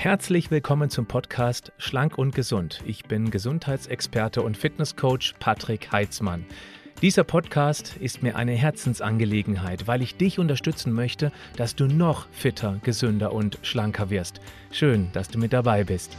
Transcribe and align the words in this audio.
Herzlich 0.00 0.52
willkommen 0.52 0.90
zum 0.90 1.06
Podcast 1.06 1.72
Schlank 1.76 2.18
und 2.18 2.32
Gesund. 2.32 2.84
Ich 2.86 3.06
bin 3.06 3.32
Gesundheitsexperte 3.32 4.42
und 4.42 4.56
Fitnesscoach 4.56 5.34
Patrick 5.40 5.90
Heitzmann. 5.90 6.46
Dieser 7.02 7.24
Podcast 7.24 7.96
ist 7.96 8.22
mir 8.22 8.36
eine 8.36 8.52
Herzensangelegenheit, 8.52 9.88
weil 9.88 10.00
ich 10.00 10.16
dich 10.16 10.38
unterstützen 10.38 10.92
möchte, 10.92 11.32
dass 11.56 11.74
du 11.74 11.86
noch 11.88 12.28
fitter, 12.30 12.78
gesünder 12.84 13.32
und 13.32 13.58
schlanker 13.62 14.08
wirst. 14.08 14.40
Schön, 14.70 15.10
dass 15.14 15.30
du 15.30 15.40
mit 15.40 15.52
dabei 15.52 15.82
bist. 15.82 16.16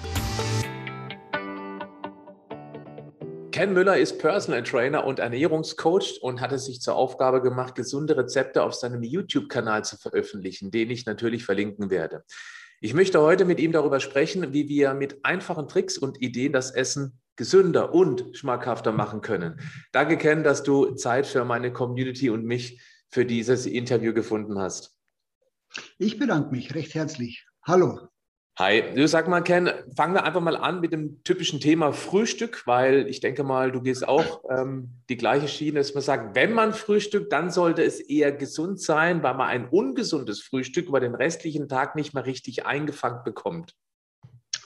Ken 3.51 3.71
Müller 3.71 3.97
ist 3.97 4.19
Personal 4.19 4.63
Trainer 4.63 5.05
und 5.05 5.19
Ernährungscoach 5.19 6.19
und 6.21 6.41
hat 6.41 6.51
es 6.51 6.65
sich 6.65 6.81
zur 6.81 6.97
Aufgabe 6.97 7.41
gemacht, 7.41 7.75
gesunde 7.75 8.17
Rezepte 8.17 8.61
auf 8.61 8.73
seinem 8.73 9.03
YouTube-Kanal 9.03 9.85
zu 9.85 9.95
veröffentlichen, 9.95 10.69
den 10.69 10.91
ich 10.91 11.05
natürlich 11.05 11.45
verlinken 11.45 11.89
werde. 11.89 12.25
Ich 12.81 12.93
möchte 12.93 13.21
heute 13.21 13.43
mit 13.43 13.59
ihm 13.59 13.71
darüber 13.71 13.99
sprechen, 13.99 14.53
wie 14.53 14.69
wir 14.69 14.93
mit 14.93 15.25
einfachen 15.25 15.67
Tricks 15.67 15.97
und 15.97 16.21
Ideen 16.21 16.53
das 16.53 16.71
Essen 16.71 17.19
gesünder 17.35 17.93
und 17.93 18.37
schmackhafter 18.37 18.91
machen 18.91 19.21
können. 19.21 19.59
Danke, 19.91 20.17
Ken, 20.17 20.43
dass 20.43 20.63
du 20.63 20.95
Zeit 20.95 21.25
für 21.27 21.43
meine 21.45 21.73
Community 21.73 22.29
und 22.29 22.45
mich 22.45 22.81
für 23.09 23.25
dieses 23.25 23.65
Interview 23.65 24.13
gefunden 24.13 24.59
hast. 24.59 24.95
Ich 25.97 26.19
bedanke 26.19 26.51
mich 26.51 26.73
recht 26.75 26.95
herzlich. 26.95 27.45
Hallo. 27.63 28.09
Hi, 28.59 28.83
du 28.93 29.07
sag 29.07 29.29
mal, 29.29 29.39
Ken, 29.39 29.71
fangen 29.95 30.13
wir 30.13 30.25
einfach 30.25 30.41
mal 30.41 30.57
an 30.57 30.81
mit 30.81 30.91
dem 30.91 31.23
typischen 31.23 31.61
Thema 31.61 31.93
Frühstück, 31.93 32.63
weil 32.67 33.07
ich 33.07 33.21
denke 33.21 33.45
mal, 33.45 33.71
du 33.71 33.81
gehst 33.81 34.05
auch 34.05 34.43
ähm, 34.49 34.89
die 35.07 35.15
gleiche 35.15 35.47
Schiene, 35.47 35.79
dass 35.79 35.93
man 35.93 36.03
sagt, 36.03 36.35
wenn 36.35 36.51
man 36.51 36.73
frühstückt, 36.73 37.31
dann 37.31 37.51
sollte 37.51 37.83
es 37.83 38.01
eher 38.01 38.33
gesund 38.33 38.81
sein, 38.81 39.23
weil 39.23 39.35
man 39.35 39.47
ein 39.47 39.69
ungesundes 39.69 40.41
Frühstück 40.41 40.89
über 40.89 40.99
den 40.99 41.15
restlichen 41.15 41.69
Tag 41.69 41.95
nicht 41.95 42.13
mehr 42.13 42.25
richtig 42.25 42.65
eingefangen 42.65 43.23
bekommt. 43.23 43.75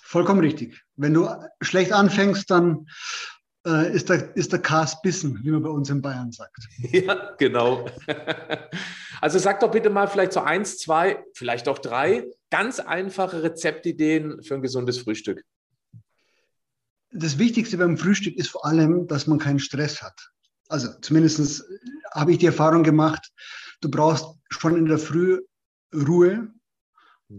Vollkommen 0.02 0.39
richtig. 0.39 0.82
Wenn 0.95 1.14
du 1.14 1.30
schlecht 1.62 1.94
anfängst, 1.94 2.50
dann 2.50 2.88
äh, 3.66 3.94
ist, 3.94 4.09
der, 4.09 4.36
ist 4.36 4.52
der 4.52 4.59
Kas 4.59 5.02
bissen, 5.02 5.39
wie 5.44 5.52
man 5.52 5.64
bei 5.64 5.69
uns 5.69 5.89
in 5.89 6.02
Bayern 6.02 6.31
sagt. 6.31 6.67
Ja, 6.92 7.36
genau. 7.38 7.89
Also 9.22 9.39
sag 9.39 9.61
doch 9.61 9.72
bitte 9.72 9.89
mal 9.89 10.08
vielleicht 10.08 10.33
so 10.33 10.42
eins, 10.42 10.80
zwei, 10.80 11.23
vielleicht 11.33 11.70
auch 11.70 11.80
drei 11.80 12.30
ganz 12.50 12.81
einfache 12.81 13.42
Rezeptideen 13.42 14.44
für 14.44 14.55
ein 14.55 14.61
gesundes 14.61 14.97
Frühstück. 14.97 15.45
Das 17.09 17.38
Wichtigste 17.38 17.78
beim 17.78 17.97
Frühstück 17.97 18.36
ist 18.36 18.50
vor 18.50 18.66
allem, 18.66 19.08
dass 19.08 19.25
man 19.25 19.39
keinen 19.39 19.59
Stress 19.59 20.02
hat. 20.02 20.30
Also 20.67 20.89
zumindest 21.00 21.64
habe 22.14 22.33
ich 22.33 22.39
die 22.39 22.48
Erfahrung 22.48 22.83
gemacht, 22.83 23.31
du 23.80 23.89
brauchst 23.89 24.25
schon 24.50 24.75
in 24.75 24.88
der 24.88 24.98
Früh 24.98 25.39
Ruhe, 25.95 26.52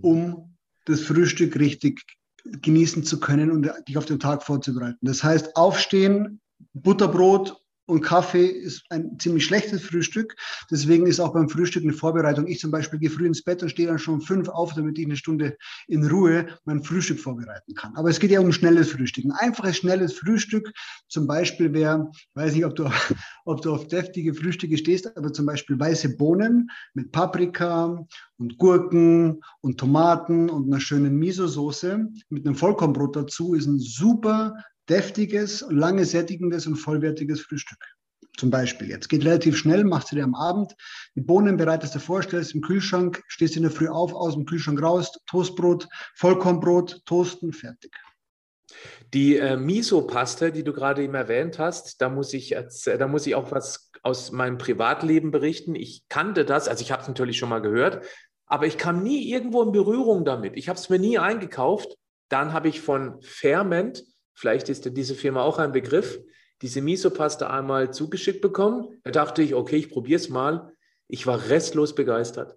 um 0.00 0.56
das 0.86 1.02
Frühstück 1.02 1.56
richtig 1.56 2.00
genießen 2.44 3.04
zu 3.04 3.20
können 3.20 3.50
und 3.50 3.70
dich 3.88 3.96
auf 3.96 4.04
den 4.04 4.20
Tag 4.20 4.42
vorzubereiten. 4.42 4.98
Das 5.02 5.24
heißt, 5.24 5.56
aufstehen, 5.56 6.40
Butterbrot 6.74 7.63
und 7.86 8.00
Kaffee 8.00 8.46
ist 8.46 8.84
ein 8.90 9.18
ziemlich 9.18 9.44
schlechtes 9.44 9.82
Frühstück. 9.82 10.34
Deswegen 10.70 11.06
ist 11.06 11.20
auch 11.20 11.32
beim 11.32 11.48
Frühstück 11.48 11.82
eine 11.82 11.92
Vorbereitung. 11.92 12.46
Ich 12.46 12.60
zum 12.60 12.70
Beispiel 12.70 12.98
gehe 12.98 13.10
früh 13.10 13.26
ins 13.26 13.42
Bett 13.42 13.62
und 13.62 13.68
stehe 13.68 13.88
dann 13.88 13.98
schon 13.98 14.20
fünf 14.20 14.48
auf, 14.48 14.74
damit 14.74 14.98
ich 14.98 15.04
eine 15.04 15.16
Stunde 15.16 15.56
in 15.86 16.06
Ruhe 16.06 16.46
mein 16.64 16.82
Frühstück 16.82 17.20
vorbereiten 17.20 17.74
kann. 17.74 17.94
Aber 17.96 18.08
es 18.08 18.20
geht 18.20 18.30
ja 18.30 18.40
um 18.40 18.52
schnelles 18.52 18.92
Frühstück. 18.92 19.24
Ein 19.24 19.32
einfaches, 19.32 19.78
schnelles 19.78 20.14
Frühstück 20.14 20.72
zum 21.08 21.26
Beispiel 21.26 21.72
wäre, 21.72 22.10
weiß 22.34 22.54
nicht, 22.54 22.64
ob 22.64 22.74
du, 22.74 22.88
ob 23.44 23.60
du 23.60 23.74
auf 23.74 23.88
deftige 23.88 24.34
Frühstücke 24.34 24.78
stehst, 24.78 25.16
aber 25.16 25.32
zum 25.32 25.46
Beispiel 25.46 25.78
weiße 25.78 26.16
Bohnen 26.16 26.70
mit 26.94 27.12
Paprika 27.12 28.06
und 28.38 28.58
Gurken 28.58 29.42
und 29.60 29.78
Tomaten 29.78 30.48
und 30.48 30.66
einer 30.66 30.80
schönen 30.80 31.18
Miso-Soße 31.18 32.08
mit 32.30 32.46
einem 32.46 32.56
Vollkornbrot 32.56 33.16
dazu 33.16 33.54
ist 33.54 33.66
ein 33.66 33.78
super 33.78 34.54
deftiges, 34.88 35.64
lange 35.70 36.04
sättigendes 36.04 36.66
und 36.66 36.76
vollwertiges 36.76 37.40
Frühstück. 37.40 37.78
Zum 38.36 38.50
Beispiel. 38.50 38.88
Jetzt 38.88 39.08
geht 39.08 39.24
relativ 39.24 39.56
schnell, 39.56 39.84
machst 39.84 40.10
du 40.10 40.16
dir 40.16 40.24
am 40.24 40.34
Abend 40.34 40.74
die 41.14 41.20
Bohnen 41.20 41.56
bereitest 41.56 41.94
du 41.94 42.00
vor, 42.00 42.22
stellst 42.22 42.54
im 42.54 42.60
Kühlschrank, 42.60 43.22
stehst 43.28 43.56
in 43.56 43.62
der 43.62 43.70
Früh 43.70 43.88
auf, 43.88 44.12
aus 44.12 44.34
dem 44.34 44.44
Kühlschrank 44.44 44.82
raus, 44.82 45.12
Toastbrot, 45.26 45.88
Vollkornbrot, 46.16 47.02
toasten, 47.06 47.52
fertig. 47.52 47.92
Die 49.12 49.36
äh, 49.36 49.56
Miso-Paste, 49.56 50.50
die 50.50 50.64
du 50.64 50.72
gerade 50.72 51.04
eben 51.04 51.14
erwähnt 51.14 51.60
hast, 51.60 52.00
da 52.00 52.08
muss 52.08 52.34
ich, 52.34 52.56
da 52.84 53.06
muss 53.06 53.26
ich 53.26 53.36
auch 53.36 53.52
was 53.52 53.92
aus 54.02 54.32
meinem 54.32 54.58
Privatleben 54.58 55.30
berichten. 55.30 55.76
Ich 55.76 56.02
kannte 56.08 56.44
das, 56.44 56.66
also 56.66 56.82
ich 56.82 56.90
habe 56.90 57.02
es 57.02 57.08
natürlich 57.08 57.38
schon 57.38 57.48
mal 57.48 57.62
gehört, 57.62 58.04
aber 58.46 58.66
ich 58.66 58.76
kam 58.76 59.02
nie 59.02 59.30
irgendwo 59.30 59.62
in 59.62 59.72
Berührung 59.72 60.24
damit. 60.24 60.56
Ich 60.56 60.68
habe 60.68 60.78
es 60.78 60.90
mir 60.90 60.98
nie 60.98 61.18
eingekauft. 61.18 61.96
Dann 62.28 62.52
habe 62.52 62.68
ich 62.68 62.80
von 62.80 63.20
Ferment 63.22 64.02
vielleicht 64.34 64.68
ist 64.68 64.96
diese 64.96 65.14
Firma 65.14 65.42
auch 65.42 65.58
ein 65.58 65.72
Begriff, 65.72 66.20
diese 66.62 66.80
Miso-Paste 66.80 67.50
einmal 67.50 67.92
zugeschickt 67.92 68.40
bekommen. 68.40 69.00
Da 69.02 69.10
dachte 69.10 69.42
ich, 69.42 69.54
okay, 69.54 69.76
ich 69.76 69.90
probiere 69.90 70.20
es 70.20 70.28
mal. 70.28 70.72
Ich 71.08 71.26
war 71.26 71.48
restlos 71.48 71.94
begeistert. 71.94 72.56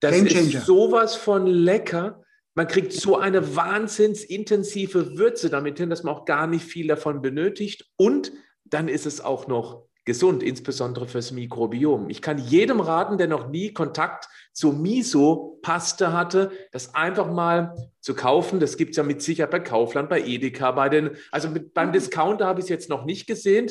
Das 0.00 0.16
ist 0.16 0.66
sowas 0.66 1.14
von 1.14 1.46
lecker. 1.46 2.24
Man 2.54 2.66
kriegt 2.66 2.92
so 2.92 3.16
eine 3.16 3.56
wahnsinnsintensive 3.56 5.16
Würze 5.16 5.48
damit 5.48 5.78
hin, 5.78 5.88
dass 5.88 6.02
man 6.02 6.14
auch 6.14 6.24
gar 6.24 6.46
nicht 6.46 6.64
viel 6.64 6.88
davon 6.88 7.22
benötigt. 7.22 7.88
Und 7.96 8.32
dann 8.64 8.88
ist 8.88 9.06
es 9.06 9.20
auch 9.20 9.46
noch 9.46 9.86
gesund, 10.04 10.42
insbesondere 10.42 11.06
fürs 11.06 11.30
Mikrobiom. 11.30 12.10
Ich 12.10 12.22
kann 12.22 12.38
jedem 12.38 12.80
raten, 12.80 13.18
der 13.18 13.28
noch 13.28 13.48
nie 13.48 13.72
Kontakt 13.72 14.28
zu 14.52 14.72
Miso-Paste 14.72 16.12
hatte, 16.12 16.50
das 16.72 16.94
einfach 16.94 17.30
mal 17.30 17.90
zu 18.00 18.14
kaufen. 18.14 18.58
Das 18.58 18.76
gibt 18.76 18.90
es 18.90 18.96
ja 18.96 19.04
mit 19.04 19.22
Sicherheit 19.22 19.50
bei 19.50 19.60
Kaufland, 19.60 20.08
bei 20.08 20.20
Edeka, 20.20 20.72
bei 20.72 20.88
den, 20.88 21.10
also 21.30 21.48
mit, 21.48 21.72
beim 21.72 21.92
Discounter 21.92 22.46
habe 22.46 22.60
ich 22.60 22.64
es 22.64 22.70
jetzt 22.70 22.88
noch 22.88 23.04
nicht 23.04 23.26
gesehen. 23.26 23.70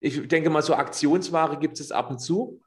Ich 0.00 0.26
denke 0.28 0.50
mal, 0.50 0.62
so 0.62 0.74
Aktionsware 0.74 1.58
gibt 1.58 1.78
es 1.80 1.92
ab 1.92 2.10
und 2.10 2.18
zu. 2.18 2.60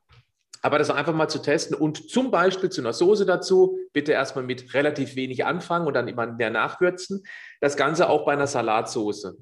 Aber 0.63 0.77
das 0.77 0.91
einfach 0.91 1.13
mal 1.13 1.27
zu 1.27 1.39
testen 1.39 1.75
und 1.75 2.11
zum 2.11 2.29
Beispiel 2.29 2.69
zu 2.69 2.81
einer 2.81 2.93
Soße 2.93 3.25
dazu, 3.25 3.79
bitte 3.93 4.11
erstmal 4.11 4.45
mit 4.45 4.75
relativ 4.75 5.15
wenig 5.15 5.43
anfangen 5.43 5.87
und 5.87 5.95
dann 5.95 6.07
immer 6.07 6.27
mehr 6.27 6.51
nachwürzen. 6.51 7.23
Das 7.61 7.75
Ganze 7.75 8.09
auch 8.09 8.25
bei 8.25 8.33
einer 8.33 8.45
Salatsoße. 8.45 9.37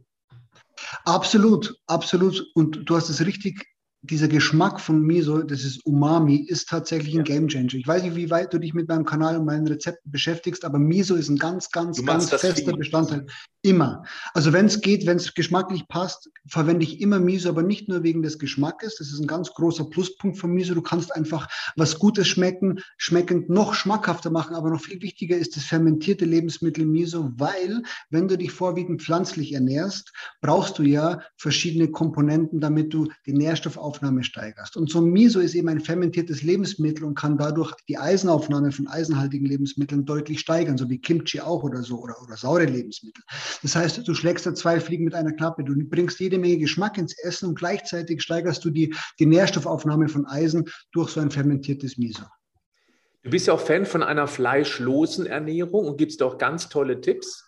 Absolut, 1.06 1.75
absolut. 1.88 2.45
Und 2.56 2.81
du 2.85 2.95
hast 2.95 3.09
es 3.09 3.25
richtig 3.25 3.66
dieser 4.01 4.29
Geschmack 4.29 4.79
von 4.79 5.01
Miso, 5.01 5.43
das 5.43 5.65
ist 5.65 5.85
Umami, 5.85 6.37
ist 6.37 6.69
tatsächlich 6.69 7.17
ein 7.17 7.25
Gamechanger. 7.25 7.73
Ich 7.73 7.87
weiß 7.87 8.03
nicht, 8.03 8.15
wie 8.15 8.29
weit 8.29 8.53
du 8.53 8.57
dich 8.57 8.73
mit 8.73 8.87
meinem 8.87 9.03
Kanal 9.03 9.37
und 9.37 9.45
meinen 9.45 9.67
Rezepten 9.67 10.09
beschäftigst, 10.09 10.63
aber 10.63 10.79
Miso 10.79 11.15
ist 11.15 11.27
ein 11.27 11.37
ganz, 11.37 11.69
ganz, 11.69 12.03
ganz 12.05 12.29
fester 12.29 12.75
Bestandteil. 12.77 13.25
Immer. 13.61 14.03
Also 14.33 14.53
wenn 14.53 14.67
es 14.67 14.79
geht, 14.79 15.05
wenn 15.05 15.17
es 15.17 15.33
geschmacklich 15.33 15.89
passt, 15.89 16.29
verwende 16.47 16.85
ich 16.85 17.01
immer 17.01 17.19
Miso, 17.19 17.49
aber 17.49 17.61
nicht 17.61 17.89
nur 17.89 18.03
wegen 18.03 18.21
des 18.21 18.39
Geschmackes. 18.39 18.95
Das 18.95 19.07
ist 19.07 19.19
ein 19.19 19.27
ganz 19.27 19.53
großer 19.53 19.89
Pluspunkt 19.89 20.37
von 20.37 20.51
Miso. 20.51 20.73
Du 20.73 20.81
kannst 20.81 21.13
einfach 21.13 21.49
was 21.75 21.99
Gutes 21.99 22.29
schmecken, 22.29 22.79
schmeckend 22.97 23.49
noch 23.49 23.73
schmackhafter 23.73 24.29
machen, 24.29 24.55
aber 24.55 24.69
noch 24.69 24.81
viel 24.81 25.01
wichtiger 25.01 25.35
ist 25.35 25.57
das 25.57 25.66
fermentierte 25.66 26.23
Lebensmittel 26.23 26.85
Miso, 26.85 27.31
weil 27.35 27.83
wenn 28.09 28.29
du 28.29 28.37
dich 28.37 28.53
vorwiegend 28.53 29.01
pflanzlich 29.01 29.51
ernährst, 29.51 30.13
brauchst 30.39 30.79
du 30.79 30.83
ja 30.83 31.19
verschiedene 31.35 31.89
Komponenten, 31.89 32.61
damit 32.61 32.93
du 32.93 33.09
die 33.25 33.33
Nährstoffaufnahme 33.89 34.23
steigerst. 34.23 34.77
Und 34.77 34.89
so 34.89 35.01
Miso 35.01 35.39
ist 35.39 35.55
eben 35.55 35.69
ein 35.69 35.79
fermentiertes 35.79 36.44
Lebensmittel 36.44 37.03
und 37.03 37.16
kann 37.16 37.38
dadurch 37.38 37.73
die 37.88 37.97
Eisenaufnahme 37.97 38.72
von 38.72 38.88
eisenhaltigen 38.88 39.45
Lebensmitteln 39.45 40.05
deutlich 40.05 40.39
steigern, 40.39 40.77
so 40.77 40.89
wie 40.89 41.00
Kimchi 41.00 41.41
auch 41.41 41.63
oder 41.63 41.83
so 41.83 41.99
oder, 41.99 42.16
oder 42.23 42.38
saure 42.38 42.66
Lebensmittel. 42.66 43.23
Das 43.61 43.75
heißt, 43.75 44.07
du 44.07 44.13
schlägst 44.13 44.45
da 44.45 44.53
zwei 44.53 44.79
Fliegen 44.79 45.05
mit 45.05 45.16
einer 45.16 45.33
Klappe. 45.33 45.63
Du 45.63 45.73
bringst 45.75 46.19
jede 46.19 46.38
Menge 46.38 46.57
Geschmack 46.57 46.97
ins 46.97 47.17
Essen 47.19 47.49
und 47.49 47.57
gleichzeitig 47.57 48.22
steigerst 48.22 48.63
du 48.63 48.69
die, 48.69 48.94
die 49.19 49.25
Nährstoffaufnahme 49.25 50.09
von 50.09 50.25
Eisen 50.25 50.66
durch 50.91 51.09
so 51.09 51.19
ein 51.19 51.31
fermentiertes 51.31 51.97
Miso. 51.97 52.23
Du 53.23 53.29
bist 53.29 53.47
ja 53.47 53.53
auch 53.53 53.59
Fan 53.59 53.85
von 53.85 54.01
einer 54.01 54.28
fleischlosen 54.28 55.25
Ernährung 55.25 55.87
und 55.87 55.97
gibst 55.97 56.23
auch 56.23 56.37
ganz 56.37 56.69
tolle 56.69 57.02
Tipps. 57.02 57.46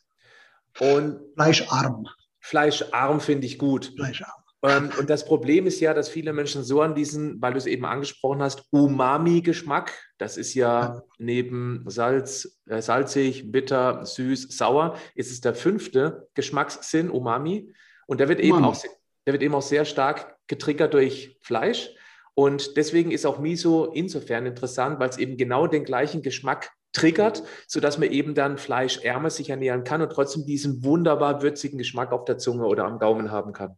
Und 0.80 1.20
Fleischarm. 1.36 2.08
Fleischarm 2.40 3.20
finde 3.20 3.46
ich 3.46 3.58
gut. 3.58 3.94
Fleischarm. 3.96 4.41
Ähm, 4.64 4.92
und 5.00 5.10
das 5.10 5.26
Problem 5.26 5.66
ist 5.66 5.80
ja, 5.80 5.94
dass 5.94 6.10
viele 6.10 6.34
Menschen 6.34 6.64
so 6.64 6.82
an 6.82 6.94
diesen, 6.94 7.42
weil 7.42 7.54
du 7.54 7.58
es 7.58 7.66
eben 7.66 7.86
angesprochen 7.86 8.42
hast, 8.42 8.66
Umami-Geschmack, 8.72 9.92
das 10.18 10.38
ist 10.38 10.54
ja 10.54 11.02
neben 11.18 11.84
Salz, 11.88 12.60
äh, 12.68 12.82
salzig, 12.82 13.52
bitter, 13.52 14.06
süß, 14.06 14.56
sauer, 14.56 14.98
ist 15.16 15.32
es 15.32 15.42
der 15.42 15.56
fünfte 15.56 16.28
Geschmackssinn, 16.36 17.10
Umami. 17.10 17.74
Und 18.06 18.20
der 18.20 18.30
wird, 18.30 18.40
eben 18.40 18.64
auch, 18.64 18.80
der 19.26 19.34
wird 19.34 19.42
eben 19.42 19.56
auch 19.56 19.62
sehr 19.62 19.86
stark 19.86 20.38
getriggert 20.48 20.94
durch 20.94 21.40
Fleisch. 21.42 21.90
Und 22.34 22.78
deswegen 22.78 23.12
ist 23.12 23.26
auch 23.26 23.40
Miso 23.40 23.86
insofern 23.86 24.46
interessant, 24.46 25.00
weil 25.00 25.10
es 25.10 25.18
eben 25.18 25.38
genau 25.38 25.68
den 25.68 25.84
gleichen 25.84 26.22
Geschmack 26.22 26.72
triggert, 26.94 27.44
sodass 27.68 27.98
man 27.98 28.12
eben 28.12 28.36
dann 28.36 28.58
fleischärmer 28.58 29.30
sich 29.30 29.50
ernähren 29.50 29.84
kann 29.84 30.02
und 30.02 30.12
trotzdem 30.12 30.46
diesen 30.46 30.84
wunderbar 30.84 31.42
würzigen 31.42 31.78
Geschmack 31.78 32.12
auf 32.12 32.26
der 32.26 32.38
Zunge 32.38 32.66
oder 32.66 32.86
am 32.86 33.00
Gaumen 33.00 33.32
haben 33.32 33.54
kann. 33.54 33.78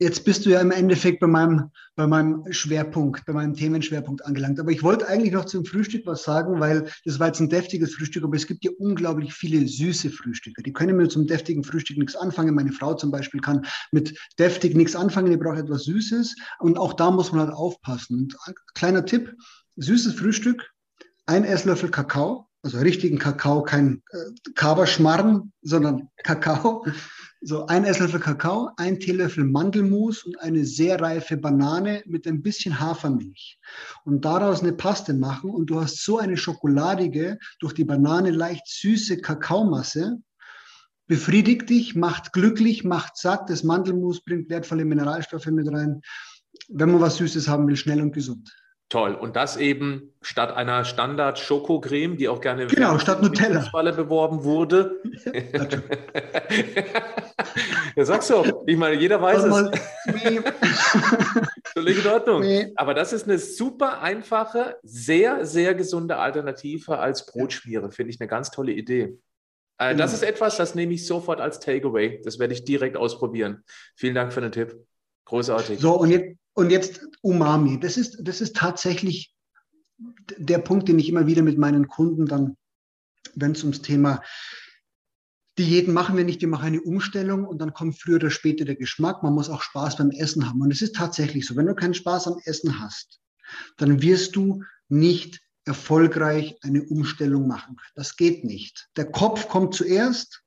Jetzt 0.00 0.24
bist 0.24 0.44
du 0.44 0.50
ja 0.50 0.60
im 0.60 0.70
Endeffekt 0.70 1.20
bei 1.20 1.26
meinem, 1.26 1.70
bei 1.94 2.06
meinem 2.06 2.50
Schwerpunkt, 2.50 3.24
bei 3.26 3.34
meinem 3.34 3.54
Themenschwerpunkt 3.54 4.24
angelangt. 4.24 4.58
Aber 4.58 4.72
ich 4.72 4.82
wollte 4.82 5.06
eigentlich 5.06 5.32
noch 5.32 5.44
zum 5.44 5.64
Frühstück 5.64 6.06
was 6.06 6.22
sagen, 6.22 6.58
weil 6.58 6.90
das 7.04 7.20
war 7.20 7.28
jetzt 7.28 7.40
ein 7.40 7.50
deftiges 7.50 7.94
Frühstück, 7.94 8.24
aber 8.24 8.34
es 8.34 8.46
gibt 8.46 8.64
ja 8.64 8.70
unglaublich 8.78 9.34
viele 9.34 9.68
süße 9.68 10.10
Frühstücke. 10.10 10.62
Die 10.62 10.72
können 10.72 10.96
mit 10.96 11.12
zum 11.12 11.26
deftigen 11.26 11.62
Frühstück 11.62 11.98
nichts 11.98 12.16
anfangen. 12.16 12.54
Meine 12.54 12.72
Frau 12.72 12.94
zum 12.94 13.10
Beispiel 13.10 13.40
kann 13.40 13.66
mit 13.92 14.18
deftig 14.38 14.74
nichts 14.74 14.96
anfangen, 14.96 15.30
die 15.30 15.36
braucht 15.36 15.58
etwas 15.58 15.84
Süßes. 15.84 16.34
Und 16.58 16.78
auch 16.78 16.94
da 16.94 17.10
muss 17.10 17.30
man 17.30 17.46
halt 17.46 17.52
aufpassen. 17.52 18.18
Und 18.18 18.36
ein 18.46 18.54
kleiner 18.74 19.04
Tipp, 19.04 19.34
süßes 19.76 20.14
Frühstück, 20.14 20.70
ein 21.26 21.44
Esslöffel 21.44 21.90
Kakao, 21.90 22.49
also 22.62 22.78
richtigen 22.78 23.18
Kakao, 23.18 23.62
kein 23.62 24.02
äh, 24.10 24.50
Kaberschmarrn, 24.54 25.52
sondern 25.62 26.08
Kakao. 26.22 26.84
So 27.42 27.64
ein 27.66 27.84
Esslöffel 27.84 28.20
Kakao, 28.20 28.68
ein 28.76 29.00
Teelöffel 29.00 29.44
Mandelmus 29.44 30.24
und 30.24 30.38
eine 30.40 30.66
sehr 30.66 31.00
reife 31.00 31.38
Banane 31.38 32.02
mit 32.06 32.26
ein 32.26 32.42
bisschen 32.42 32.78
Hafermilch. 32.78 33.58
Und 34.04 34.26
daraus 34.26 34.60
eine 34.60 34.74
Paste 34.74 35.14
machen 35.14 35.48
und 35.48 35.70
du 35.70 35.80
hast 35.80 36.04
so 36.04 36.18
eine 36.18 36.36
schokoladige, 36.36 37.38
durch 37.58 37.72
die 37.72 37.86
Banane 37.86 38.30
leicht 38.30 38.68
süße 38.68 39.22
Kakaomasse. 39.22 40.18
Befriedigt 41.06 41.70
dich, 41.70 41.94
macht 41.94 42.34
glücklich, 42.34 42.84
macht 42.84 43.16
satt. 43.16 43.48
Das 43.48 43.64
Mandelmus 43.64 44.22
bringt 44.22 44.50
wertvolle 44.50 44.84
Mineralstoffe 44.84 45.46
mit 45.46 45.72
rein. 45.72 46.02
Wenn 46.68 46.90
man 46.90 47.00
was 47.00 47.16
Süßes 47.16 47.48
haben 47.48 47.66
will, 47.66 47.76
schnell 47.76 48.02
und 48.02 48.12
gesund. 48.12 48.54
Toll. 48.90 49.14
Und 49.14 49.36
das 49.36 49.56
eben 49.56 50.12
statt 50.20 50.52
einer 50.52 50.84
Standard-Schokocreme, 50.84 52.16
die 52.16 52.28
auch 52.28 52.40
gerne 52.40 52.66
genau, 52.66 52.98
statt 52.98 53.22
Nutella. 53.22 53.60
beworben 53.92 54.42
wurde. 54.42 55.00
ja, 57.96 58.04
sagst 58.04 58.30
du. 58.30 58.64
Ich 58.66 58.76
meine, 58.76 59.00
jeder 59.00 59.22
weiß 59.22 59.44
es. 59.44 59.70
Nee. 60.06 60.40
Völlig 61.72 62.04
in 62.04 62.10
Ordnung. 62.10 62.40
Nee. 62.40 62.72
Aber 62.74 62.92
das 62.92 63.12
ist 63.12 63.28
eine 63.28 63.38
super 63.38 64.02
einfache, 64.02 64.78
sehr, 64.82 65.46
sehr 65.46 65.74
gesunde 65.74 66.16
Alternative 66.16 66.98
als 66.98 67.26
Brotschmiere. 67.26 67.92
Finde 67.92 68.12
ich 68.12 68.20
eine 68.20 68.26
ganz 68.26 68.50
tolle 68.50 68.72
Idee. 68.72 69.16
Äh, 69.78 69.94
das 69.94 70.10
genau. 70.10 70.12
ist 70.14 70.22
etwas, 70.24 70.56
das 70.56 70.74
nehme 70.74 70.94
ich 70.94 71.06
sofort 71.06 71.40
als 71.40 71.60
Takeaway. 71.60 72.20
Das 72.24 72.40
werde 72.40 72.54
ich 72.54 72.64
direkt 72.64 72.96
ausprobieren. 72.96 73.62
Vielen 73.94 74.16
Dank 74.16 74.32
für 74.32 74.40
den 74.40 74.50
Tipp. 74.50 74.74
Großartig. 75.26 75.78
So, 75.78 75.96
und 75.96 76.10
jetzt, 76.10 76.39
und 76.54 76.70
jetzt 76.70 77.06
Umami. 77.22 77.78
Das 77.80 77.96
ist, 77.96 78.18
das 78.22 78.40
ist 78.40 78.56
tatsächlich 78.56 79.34
der 80.36 80.58
Punkt, 80.58 80.88
den 80.88 80.98
ich 80.98 81.08
immer 81.08 81.26
wieder 81.26 81.42
mit 81.42 81.58
meinen 81.58 81.88
Kunden 81.88 82.26
dann, 82.26 82.56
wenn 83.34 83.52
es 83.52 83.62
ums 83.62 83.82
Thema 83.82 84.22
Diäten 85.58 85.92
machen 85.92 86.16
wir 86.16 86.24
nicht, 86.24 86.40
wir 86.40 86.48
machen 86.48 86.66
eine 86.66 86.80
Umstellung 86.80 87.44
und 87.44 87.58
dann 87.58 87.74
kommt 87.74 87.98
früher 87.98 88.16
oder 88.16 88.30
später 88.30 88.64
der 88.64 88.76
Geschmack. 88.76 89.22
Man 89.22 89.34
muss 89.34 89.50
auch 89.50 89.60
Spaß 89.60 89.96
beim 89.96 90.10
Essen 90.10 90.48
haben. 90.48 90.62
Und 90.62 90.70
es 90.70 90.80
ist 90.80 90.94
tatsächlich 90.94 91.46
so, 91.46 91.54
wenn 91.56 91.66
du 91.66 91.74
keinen 91.74 91.92
Spaß 91.92 92.28
am 92.28 92.40
Essen 92.44 92.80
hast, 92.80 93.20
dann 93.76 94.00
wirst 94.00 94.36
du 94.36 94.62
nicht 94.88 95.40
erfolgreich 95.66 96.56
eine 96.62 96.82
Umstellung 96.84 97.46
machen. 97.46 97.76
Das 97.94 98.16
geht 98.16 98.44
nicht. 98.44 98.88
Der 98.96 99.10
Kopf 99.10 99.48
kommt 99.48 99.74
zuerst 99.74 100.42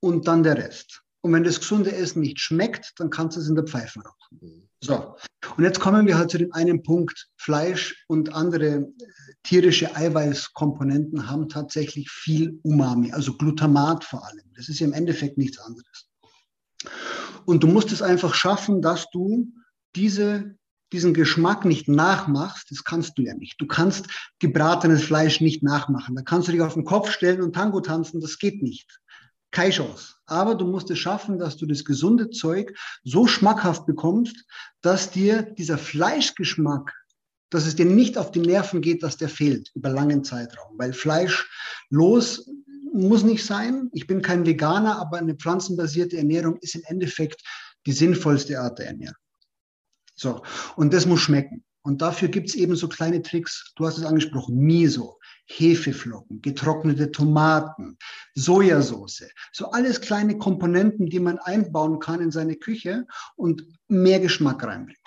und 0.00 0.26
dann 0.26 0.42
der 0.42 0.56
Rest. 0.56 1.04
Und 1.28 1.34
wenn 1.34 1.44
das 1.44 1.60
gesunde 1.60 1.94
Essen 1.94 2.22
nicht 2.22 2.40
schmeckt, 2.40 2.94
dann 2.96 3.10
kannst 3.10 3.36
du 3.36 3.42
es 3.42 3.48
in 3.50 3.54
der 3.54 3.66
Pfeife 3.66 4.00
rauchen. 4.00 4.38
Mhm. 4.40 4.68
So, 4.82 5.14
und 5.58 5.62
jetzt 5.62 5.78
kommen 5.78 6.06
wir 6.06 6.16
halt 6.16 6.30
zu 6.30 6.38
dem 6.38 6.54
einen 6.54 6.82
Punkt. 6.82 7.28
Fleisch 7.36 8.02
und 8.08 8.32
andere 8.32 8.66
äh, 8.66 8.86
tierische 9.42 9.94
Eiweißkomponenten 9.94 11.28
haben 11.28 11.50
tatsächlich 11.50 12.08
viel 12.08 12.58
Umami, 12.62 13.12
also 13.12 13.36
Glutamat 13.36 14.04
vor 14.04 14.26
allem. 14.26 14.44
Das 14.56 14.70
ist 14.70 14.78
ja 14.78 14.86
im 14.86 14.94
Endeffekt 14.94 15.36
nichts 15.36 15.58
anderes. 15.58 16.08
Und 17.44 17.62
du 17.62 17.66
musst 17.66 17.92
es 17.92 18.00
einfach 18.00 18.32
schaffen, 18.32 18.80
dass 18.80 19.10
du 19.10 19.52
diese, 19.94 20.56
diesen 20.94 21.12
Geschmack 21.12 21.66
nicht 21.66 21.88
nachmachst. 21.88 22.70
Das 22.70 22.84
kannst 22.84 23.18
du 23.18 23.22
ja 23.22 23.34
nicht. 23.34 23.60
Du 23.60 23.66
kannst 23.66 24.06
gebratenes 24.38 25.02
Fleisch 25.02 25.42
nicht 25.42 25.62
nachmachen. 25.62 26.16
Da 26.16 26.22
kannst 26.22 26.48
du 26.48 26.52
dich 26.52 26.62
auf 26.62 26.72
den 26.72 26.86
Kopf 26.86 27.10
stellen 27.10 27.42
und 27.42 27.54
Tango 27.54 27.80
tanzen. 27.82 28.22
Das 28.22 28.38
geht 28.38 28.62
nicht 28.62 28.98
keine 29.50 29.72
Chance. 29.72 30.14
Aber 30.26 30.54
du 30.54 30.66
musst 30.66 30.90
es 30.90 30.98
schaffen, 30.98 31.38
dass 31.38 31.56
du 31.56 31.66
das 31.66 31.84
gesunde 31.84 32.30
Zeug 32.30 32.76
so 33.04 33.26
schmackhaft 33.26 33.86
bekommst, 33.86 34.44
dass 34.82 35.10
dir 35.10 35.42
dieser 35.42 35.78
Fleischgeschmack, 35.78 36.92
dass 37.50 37.66
es 37.66 37.76
dir 37.76 37.86
nicht 37.86 38.18
auf 38.18 38.30
die 38.30 38.40
Nerven 38.40 38.82
geht, 38.82 39.02
dass 39.02 39.16
der 39.16 39.28
fehlt 39.28 39.70
über 39.74 39.88
langen 39.88 40.22
Zeitraum. 40.22 40.78
Weil 40.78 40.92
Fleisch 40.92 41.48
los 41.88 42.48
muss 42.92 43.22
nicht 43.22 43.44
sein. 43.44 43.88
Ich 43.92 44.06
bin 44.06 44.22
kein 44.22 44.46
Veganer, 44.46 44.98
aber 44.98 45.18
eine 45.18 45.34
pflanzenbasierte 45.34 46.18
Ernährung 46.18 46.56
ist 46.60 46.74
im 46.74 46.82
Endeffekt 46.86 47.42
die 47.86 47.92
sinnvollste 47.92 48.60
Art 48.60 48.78
der 48.78 48.88
Ernährung. 48.88 49.16
So, 50.14 50.42
und 50.76 50.92
das 50.92 51.06
muss 51.06 51.20
schmecken. 51.20 51.64
Und 51.82 52.02
dafür 52.02 52.28
gibt 52.28 52.48
es 52.48 52.54
eben 52.54 52.76
so 52.76 52.88
kleine 52.88 53.22
Tricks. 53.22 53.72
Du 53.76 53.86
hast 53.86 53.98
es 53.98 54.04
angesprochen, 54.04 54.58
Miso. 54.58 55.17
Hefeflocken, 55.48 56.42
getrocknete 56.42 57.10
Tomaten, 57.10 57.96
Sojasauce. 58.34 59.24
So 59.52 59.70
alles 59.70 60.00
kleine 60.00 60.38
Komponenten, 60.38 61.06
die 61.06 61.20
man 61.20 61.38
einbauen 61.38 61.98
kann 61.98 62.20
in 62.20 62.30
seine 62.30 62.56
Küche 62.56 63.06
und 63.36 63.64
mehr 63.88 64.20
Geschmack 64.20 64.62
reinbringt. 64.62 64.98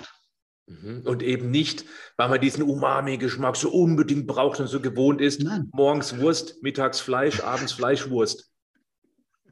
Mhm. 0.66 1.02
Und 1.06 1.22
eben 1.22 1.52
nicht, 1.52 1.86
weil 2.18 2.30
man 2.30 2.42
diesen 2.42 2.64
Umami-Geschmack 2.64 3.56
so 3.56 3.72
unbedingt 3.72 4.28
braucht 4.28 4.60
und 4.60 4.68
so 4.68 4.80
gewohnt 4.80 5.22
ist. 5.22 5.44
Nein. 5.44 5.70
Morgens 5.74 6.18
Wurst, 6.18 6.62
mittags 6.64 7.00
Fleisch, 7.00 7.42
abends 7.42 7.74
Fleischwurst. 7.74 8.50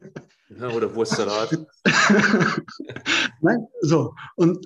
Ja, 0.60 0.68
oder 0.70 0.96
Wurstsalat. 0.96 1.56
Nein, 3.42 3.68
so. 3.82 4.14
Und 4.36 4.66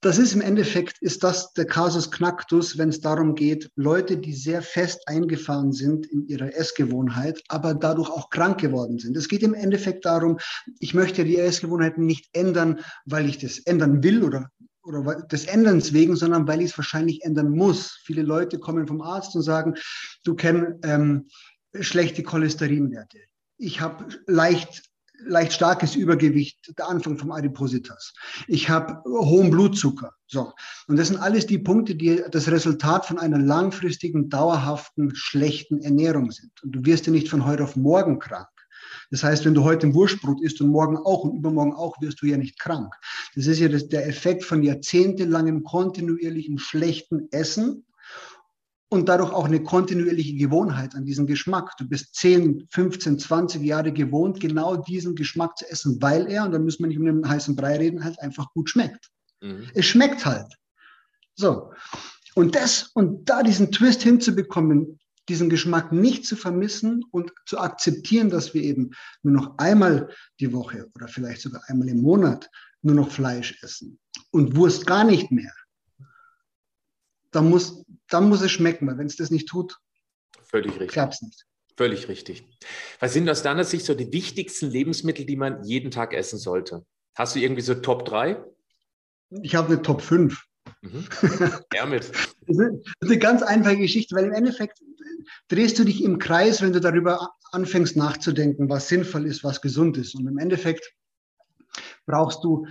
das 0.00 0.18
ist 0.18 0.34
im 0.34 0.40
Endeffekt, 0.40 0.98
ist 1.02 1.24
das 1.24 1.52
der 1.52 1.66
Kasus 1.66 2.10
Knacktus, 2.10 2.78
wenn 2.78 2.88
es 2.88 3.00
darum 3.00 3.34
geht, 3.34 3.70
Leute, 3.74 4.16
die 4.16 4.32
sehr 4.32 4.62
fest 4.62 5.02
eingefahren 5.06 5.72
sind 5.72 6.06
in 6.06 6.26
ihrer 6.28 6.54
Essgewohnheit, 6.54 7.42
aber 7.48 7.74
dadurch 7.74 8.10
auch 8.10 8.30
krank 8.30 8.60
geworden 8.60 8.98
sind. 8.98 9.16
Es 9.16 9.28
geht 9.28 9.42
im 9.42 9.54
Endeffekt 9.54 10.04
darum, 10.04 10.38
ich 10.78 10.94
möchte 10.94 11.24
die 11.24 11.38
Essgewohnheiten 11.38 12.06
nicht 12.06 12.28
ändern, 12.32 12.80
weil 13.04 13.28
ich 13.28 13.38
das 13.38 13.58
ändern 13.58 14.02
will 14.02 14.22
oder 14.22 14.48
oder 14.84 15.22
des 15.22 15.46
Änderns 15.46 15.94
wegen, 15.94 16.14
sondern 16.14 16.46
weil 16.46 16.60
ich 16.60 16.72
es 16.72 16.78
wahrscheinlich 16.78 17.24
ändern 17.24 17.48
muss. 17.48 17.98
Viele 18.04 18.22
Leute 18.22 18.58
kommen 18.58 18.86
vom 18.86 19.00
Arzt 19.00 19.34
und 19.34 19.42
sagen, 19.42 19.74
du 20.24 20.34
kennst 20.34 20.84
ähm, 20.84 21.28
schlechte 21.80 22.22
Cholesterinwerte. 22.22 23.18
Ich 23.56 23.80
habe 23.80 24.06
leicht 24.26 24.82
leicht 25.20 25.52
starkes 25.52 25.96
Übergewicht, 25.96 26.72
der 26.78 26.88
Anfang 26.88 27.16
vom 27.18 27.32
Adipositas. 27.32 28.12
Ich 28.46 28.68
habe 28.68 29.02
hohen 29.08 29.50
Blutzucker. 29.50 30.12
So. 30.26 30.52
Und 30.88 30.98
das 30.98 31.08
sind 31.08 31.18
alles 31.18 31.46
die 31.46 31.58
Punkte, 31.58 31.94
die 31.94 32.22
das 32.30 32.50
Resultat 32.50 33.06
von 33.06 33.18
einer 33.18 33.38
langfristigen, 33.38 34.28
dauerhaften, 34.28 35.14
schlechten 35.14 35.80
Ernährung 35.80 36.30
sind. 36.30 36.52
Und 36.62 36.72
du 36.72 36.84
wirst 36.84 37.06
ja 37.06 37.12
nicht 37.12 37.28
von 37.28 37.46
heute 37.46 37.64
auf 37.64 37.76
morgen 37.76 38.18
krank. 38.18 38.48
Das 39.10 39.22
heißt, 39.22 39.44
wenn 39.44 39.54
du 39.54 39.64
heute 39.64 39.86
ein 39.86 39.94
Wurstbrot 39.94 40.42
isst 40.42 40.60
und 40.60 40.68
morgen 40.68 40.96
auch 40.96 41.24
und 41.24 41.36
übermorgen 41.36 41.74
auch, 41.74 42.00
wirst 42.00 42.20
du 42.22 42.26
ja 42.26 42.36
nicht 42.36 42.58
krank. 42.58 42.92
Das 43.34 43.46
ist 43.46 43.60
ja 43.60 43.68
das, 43.68 43.88
der 43.88 44.08
Effekt 44.08 44.44
von 44.44 44.62
jahrzehntelangem 44.62 45.62
kontinuierlichen 45.62 46.58
schlechten 46.58 47.28
Essen 47.30 47.84
und 48.88 49.08
dadurch 49.08 49.32
auch 49.32 49.46
eine 49.46 49.62
kontinuierliche 49.62 50.36
Gewohnheit 50.36 50.94
an 50.94 51.04
diesen 51.04 51.26
Geschmack. 51.26 51.76
Du 51.78 51.88
bist 51.88 52.14
10, 52.14 52.68
15, 52.70 53.18
20 53.18 53.62
Jahre 53.62 53.92
gewohnt, 53.92 54.40
genau 54.40 54.76
diesen 54.76 55.14
Geschmack 55.14 55.58
zu 55.58 55.68
essen, 55.70 56.00
weil 56.00 56.30
er, 56.30 56.44
und 56.44 56.52
da 56.52 56.58
müssen 56.58 56.82
wir 56.82 56.88
nicht 56.88 56.98
um 56.98 57.06
den 57.06 57.28
heißen 57.28 57.56
Brei 57.56 57.78
reden, 57.78 58.04
halt 58.04 58.20
einfach 58.20 58.52
gut 58.52 58.70
schmeckt. 58.70 59.10
Mhm. 59.40 59.68
Es 59.74 59.86
schmeckt 59.86 60.24
halt. 60.24 60.54
So. 61.34 61.72
Und 62.34 62.54
das, 62.54 62.90
und 62.94 63.28
da 63.28 63.42
diesen 63.42 63.72
Twist 63.72 64.02
hinzubekommen, 64.02 64.98
diesen 65.28 65.48
Geschmack 65.48 65.92
nicht 65.92 66.26
zu 66.26 66.36
vermissen 66.36 67.04
und 67.10 67.32
zu 67.46 67.58
akzeptieren, 67.58 68.28
dass 68.28 68.54
wir 68.54 68.62
eben 68.62 68.90
nur 69.22 69.34
noch 69.34 69.58
einmal 69.58 70.10
die 70.40 70.52
Woche 70.52 70.90
oder 70.94 71.08
vielleicht 71.08 71.40
sogar 71.40 71.62
einmal 71.68 71.88
im 71.88 72.02
Monat 72.02 72.50
nur 72.82 72.94
noch 72.94 73.10
Fleisch 73.10 73.58
essen 73.62 73.98
und 74.30 74.54
Wurst 74.56 74.86
gar 74.86 75.04
nicht 75.04 75.30
mehr 75.30 75.52
dann 77.34 77.50
muss, 77.50 77.84
dann 78.08 78.28
muss 78.28 78.42
es 78.42 78.50
schmecken, 78.50 78.86
weil 78.86 78.98
wenn 78.98 79.06
es 79.06 79.16
das 79.16 79.30
nicht 79.30 79.48
tut, 79.48 79.78
völlig 80.42 80.72
richtig. 80.72 80.90
Klappt 80.90 81.14
es 81.14 81.22
nicht. 81.22 81.46
Völlig 81.76 82.08
richtig. 82.08 82.46
Was 83.00 83.12
sind 83.12 83.28
aus 83.28 83.42
deiner 83.42 83.64
Sicht 83.64 83.84
so 83.84 83.94
die 83.94 84.12
wichtigsten 84.12 84.70
Lebensmittel, 84.70 85.26
die 85.26 85.36
man 85.36 85.64
jeden 85.64 85.90
Tag 85.90 86.14
essen 86.14 86.38
sollte? 86.38 86.86
Hast 87.16 87.34
du 87.34 87.40
irgendwie 87.40 87.62
so 87.62 87.74
Top 87.74 88.04
3? 88.04 88.42
Ich 89.42 89.56
habe 89.56 89.72
eine 89.72 89.82
Top 89.82 90.00
5. 90.00 90.40
Mhm. 90.82 91.04
Damit. 91.70 92.10
das 92.46 92.56
ist 92.58 93.10
eine 93.10 93.18
ganz 93.18 93.42
einfache 93.42 93.78
Geschichte, 93.78 94.14
weil 94.14 94.26
im 94.26 94.32
Endeffekt 94.32 94.78
drehst 95.48 95.78
du 95.78 95.84
dich 95.84 96.02
im 96.04 96.18
Kreis, 96.18 96.62
wenn 96.62 96.72
du 96.72 96.80
darüber 96.80 97.34
anfängst 97.50 97.96
nachzudenken, 97.96 98.68
was 98.68 98.88
sinnvoll 98.88 99.26
ist, 99.26 99.42
was 99.42 99.60
gesund 99.60 99.96
ist. 99.96 100.14
Und 100.14 100.26
im 100.28 100.38
Endeffekt 100.38 100.92
brauchst 102.06 102.44
du, 102.44 102.66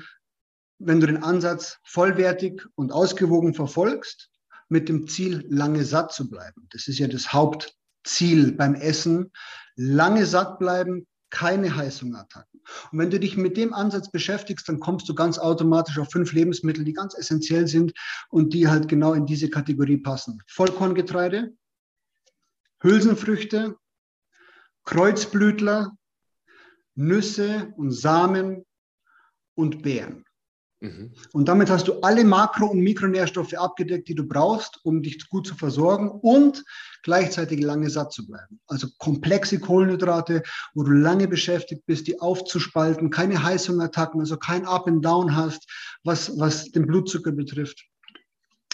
wenn 0.79 0.99
du 0.99 1.07
den 1.07 1.23
Ansatz 1.23 1.79
vollwertig 1.83 2.61
und 2.75 2.91
ausgewogen 2.91 3.53
verfolgst, 3.53 4.29
mit 4.69 4.89
dem 4.89 5.07
Ziel, 5.07 5.45
lange 5.49 5.83
satt 5.85 6.13
zu 6.13 6.29
bleiben. 6.29 6.67
Das 6.71 6.87
ist 6.87 6.99
ja 6.99 7.07
das 7.07 7.33
Hauptziel 7.33 8.53
beim 8.53 8.75
Essen. 8.75 9.31
Lange 9.75 10.25
satt 10.25 10.59
bleiben, 10.59 11.07
keine 11.29 11.75
Heißhungerattacken. 11.75 12.61
Und 12.91 12.99
wenn 12.99 13.09
du 13.09 13.19
dich 13.19 13.37
mit 13.37 13.57
dem 13.57 13.73
Ansatz 13.73 14.11
beschäftigst, 14.11 14.69
dann 14.69 14.79
kommst 14.79 15.09
du 15.09 15.15
ganz 15.15 15.39
automatisch 15.39 15.97
auf 15.97 16.11
fünf 16.11 16.31
Lebensmittel, 16.31 16.85
die 16.85 16.93
ganz 16.93 17.15
essentiell 17.15 17.67
sind 17.67 17.93
und 18.29 18.53
die 18.53 18.67
halt 18.67 18.87
genau 18.87 19.13
in 19.13 19.25
diese 19.25 19.49
Kategorie 19.49 19.97
passen. 19.97 20.41
Vollkorngetreide, 20.47 21.55
Hülsenfrüchte, 22.81 23.77
Kreuzblütler, 24.83 25.97
Nüsse 26.95 27.73
und 27.77 27.91
Samen 27.91 28.65
und 29.55 29.81
Beeren. 29.81 30.25
Mhm. 30.83 31.13
Und 31.31 31.47
damit 31.47 31.69
hast 31.69 31.87
du 31.87 32.01
alle 32.01 32.25
Makro- 32.25 32.67
und 32.67 32.81
Mikronährstoffe 32.81 33.53
abgedeckt, 33.53 34.09
die 34.09 34.15
du 34.15 34.27
brauchst, 34.27 34.81
um 34.83 35.01
dich 35.01 35.29
gut 35.29 35.47
zu 35.47 35.55
versorgen 35.55 36.09
und 36.09 36.61
gleichzeitig 37.03 37.61
lange 37.61 37.89
satt 37.89 38.11
zu 38.11 38.27
bleiben. 38.27 38.59
Also 38.67 38.87
komplexe 38.97 39.59
Kohlenhydrate, 39.59 40.43
wo 40.73 40.83
du 40.83 40.91
lange 40.91 41.29
beschäftigt 41.29 41.85
bist, 41.85 42.07
die 42.07 42.19
aufzuspalten, 42.19 43.11
keine 43.11 43.41
Heißhungerattacken, 43.41 44.19
also 44.19 44.35
kein 44.35 44.65
Up 44.65 44.85
and 44.87 45.05
Down 45.05 45.33
hast, 45.33 45.71
was, 46.03 46.37
was 46.37 46.69
den 46.71 46.85
Blutzucker 46.85 47.31
betrifft. 47.31 47.85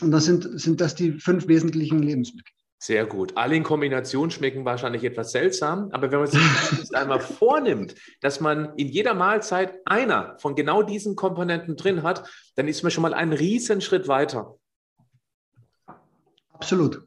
Und 0.01 0.09
das 0.09 0.25
sind, 0.25 0.59
sind 0.59 0.81
das 0.81 0.95
die 0.95 1.11
fünf 1.11 1.47
wesentlichen 1.47 2.01
Lebensmittel. 2.01 2.53
Sehr 2.81 3.05
gut. 3.05 3.36
Alle 3.36 3.57
in 3.57 3.63
Kombination 3.63 4.31
schmecken 4.31 4.63
wahrscheinlich 4.63 5.03
etwas 5.03 5.33
seltsam, 5.33 5.89
aber 5.91 6.12
wenn 6.12 6.19
man 6.19 6.29
sich 6.29 6.41
einmal 6.95 7.19
vornimmt, 7.19 7.93
dass 8.21 8.39
man 8.39 8.74
in 8.77 8.88
jeder 8.88 9.13
Mahlzeit 9.13 9.75
einer 9.86 10.38
von 10.39 10.55
genau 10.55 10.81
diesen 10.81 11.17
Komponenten 11.17 11.75
drin 11.75 12.03
hat, 12.03 12.29
dann 12.55 12.69
ist 12.69 12.81
man 12.81 12.91
schon 12.91 13.01
mal 13.01 13.13
einen 13.13 13.33
riesen 13.33 13.81
Schritt 13.81 14.07
weiter. 14.07 14.55
Absolut. 16.53 17.05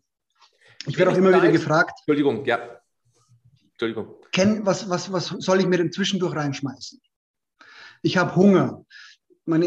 Ich 0.86 0.98
werde 0.98 1.12
auch 1.12 1.16
immer 1.16 1.30
wieder 1.30 1.50
gefragt. 1.50 1.92
Entschuldigung, 2.00 2.44
ja. 2.44 2.80
Entschuldigung. 3.70 4.14
Ken, 4.30 4.66
was, 4.66 4.90
was, 4.90 5.10
was 5.10 5.28
soll 5.38 5.60
ich 5.60 5.66
mir 5.66 5.78
denn 5.78 5.90
zwischendurch 5.90 6.36
reinschmeißen? 6.36 7.00
Ich 8.02 8.18
habe 8.18 8.36
Hunger 8.36 8.84
meine 9.44 9.66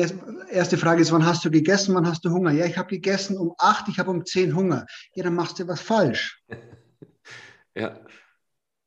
erste 0.50 0.78
Frage 0.78 1.02
ist, 1.02 1.12
wann 1.12 1.26
hast 1.26 1.44
du 1.44 1.52
gegessen, 1.52 1.96
wann 1.96 2.08
hast 2.08 2.24
du 2.24 2.30
Hunger? 2.30 2.52
Ja, 2.52 2.66
ich 2.66 2.78
habe 2.78 2.90
gegessen 2.90 3.38
um 3.38 3.54
acht, 3.58 3.88
ich 3.90 4.00
habe 4.00 4.12
um 4.12 4.26
zehn 4.26 4.56
Hunger. 4.56 4.86
Ja, 5.14 5.24
dann 5.24 5.36
machst 5.36 5.60
du 5.60 5.68
was 5.68 5.82
falsch. 5.82 6.44
ja. 7.76 8.00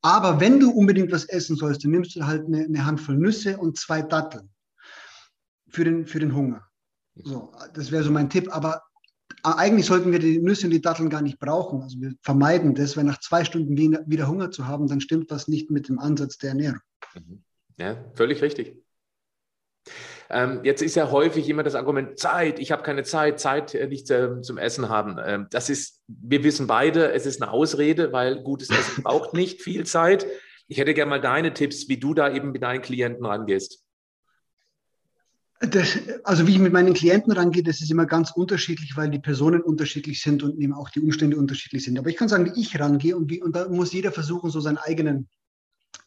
Aber 0.01 0.41
wenn 0.41 0.61
du 0.61 0.71
unbedingt 0.71 1.13
was 1.13 1.25
essen 1.25 1.57
sollst, 1.57 1.85
dann 1.85 1.91
nimmst 1.91 2.17
du 2.17 2.27
halt 2.27 2.47
eine, 2.47 2.65
eine 2.65 2.87
Handvoll 2.87 3.17
Nüsse 3.17 3.59
und 3.59 3.77
zwei 3.77 4.01
Datteln 4.01 4.49
für 5.69 5.85
den, 5.85 6.07
für 6.07 6.21
den 6.21 6.35
Hunger. 6.35 6.67
So, 7.17 7.53
das 7.75 7.91
wäre 7.91 8.05
so 8.05 8.11
mein 8.11 8.31
Tipp. 8.31 8.55
Aber 8.55 8.83
eigentlich 9.43 9.87
sollten 9.87 10.13
wir 10.13 10.19
die 10.19 10.39
Nüsse 10.39 10.67
und 10.67 10.73
die 10.73 10.81
Datteln 10.81 11.11
gar 11.11 11.23
nicht 11.23 11.39
brauchen. 11.39 11.83
Also 11.83 12.01
wir 12.01 12.15
vermeiden 12.23 12.75
das, 12.75 12.97
weil 12.97 13.05
nach 13.05 13.21
zwei 13.21 13.45
Stunden 13.45 13.77
wieder 13.77 14.29
Hunger 14.29 14.51
zu 14.51 14.67
haben, 14.67 14.87
dann 14.87 15.01
stimmt 15.01 15.31
was 15.31 15.49
nicht 15.49 15.71
mit 15.71 15.89
dem 15.89 15.99
Ansatz 15.99 16.39
der 16.39 16.51
Ernährung. 16.51 16.81
Mhm. 17.15 17.43
Ja, 17.77 18.05
völlig 18.15 18.43
richtig. 18.43 18.77
Ähm, 20.31 20.61
jetzt 20.63 20.83
ist 20.83 20.95
ja 20.95 21.11
häufig 21.11 21.49
immer 21.49 21.63
das 21.63 21.75
Argument 21.75 22.19
Zeit, 22.19 22.59
ich 22.59 22.71
habe 22.71 22.83
keine 22.83 23.03
Zeit, 23.03 23.41
Zeit 23.41 23.75
äh, 23.75 23.87
nicht 23.87 24.11
äh, 24.11 24.43
zum 24.43 24.59
Essen 24.59 24.89
haben. 24.91 25.17
Ähm, 25.25 25.47
das 25.51 25.71
ist, 25.71 26.03
wir 26.07 26.45
wissen 26.45 26.67
beide, 26.67 27.13
es 27.13 27.25
ist 27.25 27.41
eine 27.41 27.51
Ausrede, 27.51 28.13
weil 28.13 28.43
gutes 28.43 28.69
Essen 28.69 29.03
braucht 29.05 29.33
nicht 29.33 29.63
viel 29.63 29.87
Zeit. 29.87 30.27
Ich 30.67 30.79
hätte 30.79 30.93
gerne 30.93 31.09
mal 31.09 31.21
deine 31.21 31.55
Tipps, 31.55 31.89
wie 31.89 31.97
du 31.97 32.13
da 32.13 32.31
eben 32.31 32.53
mit 32.53 32.63
deinen 32.63 32.83
Klienten 32.83 33.25
rangehst. 33.25 33.85
Das, 35.61 35.99
also 36.23 36.47
wie 36.47 36.53
ich 36.53 36.59
mit 36.59 36.73
meinen 36.73 36.95
Klienten 36.95 37.33
rangehe, 37.33 37.65
das 37.65 37.81
ist 37.81 37.91
immer 37.91 38.07
ganz 38.07 38.31
unterschiedlich, 38.31 38.97
weil 38.97 39.11
die 39.11 39.19
Personen 39.19 39.61
unterschiedlich 39.61 40.23
sind 40.23 40.43
und 40.45 40.57
eben 40.61 40.73
auch 40.73 40.91
die 40.91 41.01
Umstände 41.01 41.37
unterschiedlich 41.37 41.85
sind. 41.85 41.99
Aber 41.99 42.11
ich 42.11 42.17
kann 42.17 42.29
sagen, 42.29 42.45
wie 42.45 42.61
ich 42.61 42.79
rangehe 42.79 43.17
und, 43.17 43.29
wie, 43.29 43.43
und 43.43 43.57
da 43.57 43.69
muss 43.69 43.93
jeder 43.93 44.13
versuchen, 44.13 44.51
so 44.51 44.61
seinen 44.61 44.79
eigenen 44.79 45.29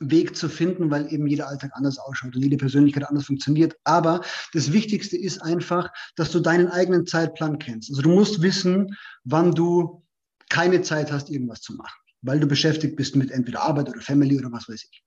Weg 0.02 0.36
zu 0.36 0.50
finden, 0.50 0.90
weil 0.90 1.12
eben 1.14 1.28
jeder 1.28 1.48
Alltag 1.48 1.72
anders 1.74 2.00
ausschaut 2.00 2.36
und 2.36 2.42
jede 2.42 2.58
Persönlichkeit 2.58 3.08
anders 3.08 3.26
funktioniert. 3.26 3.76
Aber 3.84 4.22
das 4.54 4.74
Wichtigste 4.74 5.16
ist 5.16 5.40
einfach, 5.40 5.90
dass 6.16 6.32
du 6.32 6.40
deinen 6.40 6.68
eigenen 6.68 7.06
Zeitplan 7.06 7.60
kennst. 7.60 7.90
Also 7.92 8.02
du 8.02 8.10
musst 8.10 8.42
wissen, 8.42 8.98
wann 9.24 9.54
du 9.54 10.04
keine 10.50 10.82
Zeit 10.82 11.12
hast, 11.12 11.30
irgendwas 11.30 11.62
zu 11.62 11.74
machen, 11.76 11.98
weil 12.22 12.40
du 12.40 12.48
beschäftigt 12.48 12.96
bist 12.96 13.16
mit 13.16 13.32
entweder 13.32 13.62
Arbeit 13.62 13.90
oder 13.90 14.02
Family 14.02 14.38
oder 14.38 14.52
was 14.52 14.68
weiß 14.68 14.84
ich. 14.84 15.04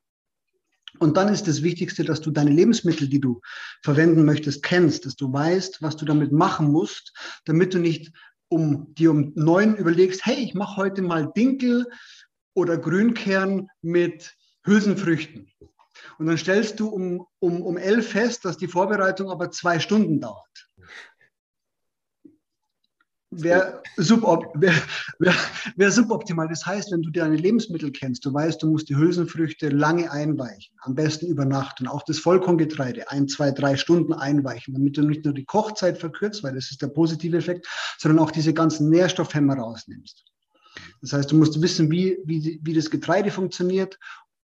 Und 1.01 1.17
dann 1.17 1.29
ist 1.29 1.49
das 1.49 1.63
Wichtigste, 1.63 2.05
dass 2.05 2.21
du 2.21 2.31
deine 2.31 2.51
Lebensmittel, 2.51 3.09
die 3.09 3.21
du 3.21 3.41
verwenden 3.83 4.25
möchtest, 4.25 4.63
kennst, 4.63 5.07
dass 5.07 5.17
du 5.17 5.33
weißt, 5.33 5.83
was 5.83 5.97
du 5.97 6.05
damit 6.05 6.31
machen 6.31 6.71
musst, 6.71 7.13
damit 7.45 7.75
du 7.75 7.79
nicht 7.79 8.13
um 8.49 8.95
dir 8.95 9.11
um 9.11 9.33
neun 9.35 9.75
überlegst, 9.77 10.25
hey, 10.25 10.37
ich 10.37 10.55
mache 10.55 10.77
heute 10.77 11.03
mal 11.03 11.33
Dinkel 11.37 11.87
oder 12.55 12.79
Grünkern 12.79 13.69
mit 13.83 14.35
Hülsenfrüchten. 14.65 15.51
Und 16.19 16.27
dann 16.27 16.39
stellst 16.39 16.81
du 16.81 16.89
um, 16.89 17.27
um, 17.39 17.63
um 17.63 17.77
elf 17.77 18.11
fest, 18.11 18.45
dass 18.45 18.57
die 18.57 18.69
Vorbereitung 18.69 19.31
aber 19.31 19.51
zwei 19.51 19.79
Stunden 19.79 20.21
dauert. 20.21 20.71
Wäre 23.37 23.83
subop 23.97 24.53
wär, 24.55 24.75
wär, 25.19 25.35
wär 25.75 25.91
suboptimal. 25.91 26.47
Das 26.47 26.65
heißt, 26.65 26.93
wenn 26.93 27.03
du 27.03 27.11
deine 27.11 27.35
Lebensmittel 27.35 27.91
kennst, 27.91 28.25
du 28.25 28.33
weißt, 28.33 28.63
du 28.63 28.69
musst 28.71 28.89
die 28.89 28.97
Hülsenfrüchte 28.97 29.71
lange 29.71 30.11
einweichen, 30.13 30.77
am 30.83 30.95
besten 30.95 31.27
über 31.27 31.45
Nacht 31.45 31.81
und 31.81 31.89
auch 31.89 32.05
das 32.05 32.21
Vollkorngetreide 32.21 33.11
ein, 33.11 33.27
zwei, 33.27 33.51
drei 33.51 33.77
Stunden 33.77 34.13
einweichen, 34.13 34.75
damit 34.75 34.97
du 34.97 35.03
nicht 35.03 35.25
nur 35.25 35.35
die 35.35 35.45
Kochzeit 35.45 35.99
verkürzt, 35.99 36.45
weil 36.45 36.55
das 36.55 36.71
ist 36.71 36.81
der 36.81 36.89
positive 36.89 37.37
Effekt, 37.37 37.67
sondern 37.99 38.21
auch 38.25 38.31
diese 38.31 38.55
ganzen 38.55 38.89
Nährstoffhämmer 38.89 39.57
rausnimmst. 39.57 40.25
Das 41.03 41.13
heißt, 41.13 41.33
du 41.33 41.37
musst 41.37 41.61
wissen, 41.61 41.91
wie, 41.91 42.19
wie, 42.25 42.61
wie 42.63 42.73
das 42.73 42.91
Getreide 42.91 43.31
funktioniert 43.31 43.99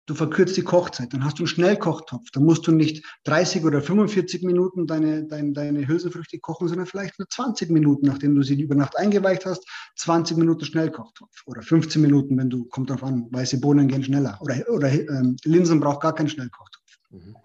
Du 0.07 0.13
verkürzt 0.13 0.55
die 0.55 0.61
Kochzeit, 0.61 1.13
dann 1.13 1.25
hast 1.25 1.39
du 1.39 1.43
einen 1.43 1.47
Schnellkochtopf. 1.47 2.29
Da 2.31 2.39
musst 2.39 2.67
du 2.67 2.71
nicht 2.71 3.03
30 3.23 3.65
oder 3.65 3.81
45 3.81 4.43
Minuten 4.43 4.85
deine, 4.85 5.25
deine, 5.25 5.53
deine 5.53 5.87
Hülsenfrüchte 5.87 6.37
kochen, 6.37 6.67
sondern 6.67 6.85
vielleicht 6.85 7.17
nur 7.17 7.27
20 7.27 7.71
Minuten, 7.71 8.05
nachdem 8.05 8.35
du 8.35 8.43
sie 8.43 8.61
über 8.61 8.75
Nacht 8.75 8.97
eingeweicht 8.97 9.45
hast. 9.45 9.65
20 9.95 10.37
Minuten 10.37 10.63
Schnellkochtopf 10.63 11.41
oder 11.47 11.63
15 11.63 12.01
Minuten, 12.01 12.37
wenn 12.37 12.51
du, 12.51 12.65
kommt 12.65 12.91
drauf 12.91 13.03
an, 13.03 13.27
weiße 13.31 13.59
Bohnen 13.59 13.87
gehen 13.87 14.03
schneller. 14.03 14.37
Oder, 14.41 14.69
oder 14.69 14.91
ähm, 14.91 15.37
Linsen 15.43 15.79
braucht 15.79 16.01
gar 16.01 16.13
keinen 16.13 16.29
Schnellkochtopf. 16.29 16.85
Mhm. 17.09 17.35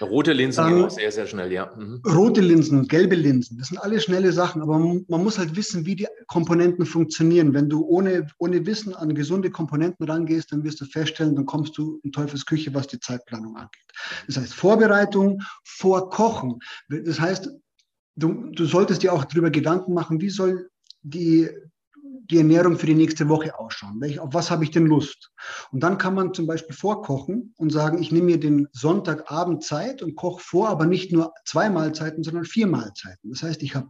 Rote 0.00 0.32
Linsen 0.32 0.66
gehen 0.66 0.84
auch 0.84 0.90
sehr, 0.90 1.12
sehr 1.12 1.26
schnell, 1.26 1.52
ja. 1.52 1.74
Mhm. 1.76 2.02
Rote 2.06 2.40
Linsen, 2.40 2.88
gelbe 2.88 3.14
Linsen, 3.14 3.58
das 3.58 3.68
sind 3.68 3.78
alles 3.78 4.04
schnelle 4.04 4.32
Sachen, 4.32 4.62
aber 4.62 4.78
man, 4.78 5.04
man, 5.08 5.22
muss 5.22 5.38
halt 5.38 5.56
wissen, 5.56 5.86
wie 5.86 5.96
die 5.96 6.08
Komponenten 6.26 6.84
funktionieren. 6.86 7.54
Wenn 7.54 7.68
du 7.68 7.84
ohne, 7.84 8.26
ohne 8.38 8.66
Wissen 8.66 8.94
an 8.94 9.14
gesunde 9.14 9.50
Komponenten 9.50 10.08
rangehst, 10.08 10.52
dann 10.52 10.64
wirst 10.64 10.80
du 10.80 10.84
feststellen, 10.84 11.36
dann 11.36 11.46
kommst 11.46 11.78
du 11.78 12.00
in 12.02 12.12
Teufels 12.12 12.44
Küche, 12.44 12.74
was 12.74 12.86
die 12.86 13.00
Zeitplanung 13.00 13.56
angeht. 13.56 13.84
Das 14.26 14.36
heißt, 14.36 14.54
Vorbereitung 14.54 15.40
vor 15.64 16.10
Kochen. 16.10 16.58
Das 16.88 17.20
heißt, 17.20 17.50
du, 18.16 18.50
du 18.50 18.64
solltest 18.66 19.02
dir 19.02 19.12
auch 19.12 19.24
darüber 19.24 19.50
Gedanken 19.50 19.94
machen, 19.94 20.20
wie 20.20 20.30
soll 20.30 20.70
die, 21.02 21.48
die 22.30 22.38
Ernährung 22.38 22.78
für 22.78 22.86
die 22.86 22.94
nächste 22.94 23.28
Woche 23.28 23.58
ausschauen? 23.58 24.00
Welch, 24.00 24.18
auf 24.18 24.32
was 24.32 24.50
habe 24.50 24.64
ich 24.64 24.70
denn 24.70 24.86
Lust? 24.86 25.30
Und 25.72 25.80
dann 25.80 25.98
kann 25.98 26.14
man 26.14 26.34
zum 26.34 26.46
Beispiel 26.46 26.74
vorkochen 26.74 27.54
und 27.56 27.70
sagen, 27.70 28.00
ich 28.00 28.12
nehme 28.12 28.26
mir 28.26 28.40
den 28.40 28.68
Sonntagabend 28.72 29.62
Zeit 29.62 30.02
und 30.02 30.16
koche 30.16 30.42
vor, 30.42 30.68
aber 30.68 30.86
nicht 30.86 31.12
nur 31.12 31.32
zwei 31.44 31.68
Mahlzeiten, 31.68 32.22
sondern 32.22 32.44
vier 32.44 32.66
Mahlzeiten. 32.66 33.30
Das 33.30 33.42
heißt, 33.42 33.62
ich 33.62 33.74
habe 33.74 33.88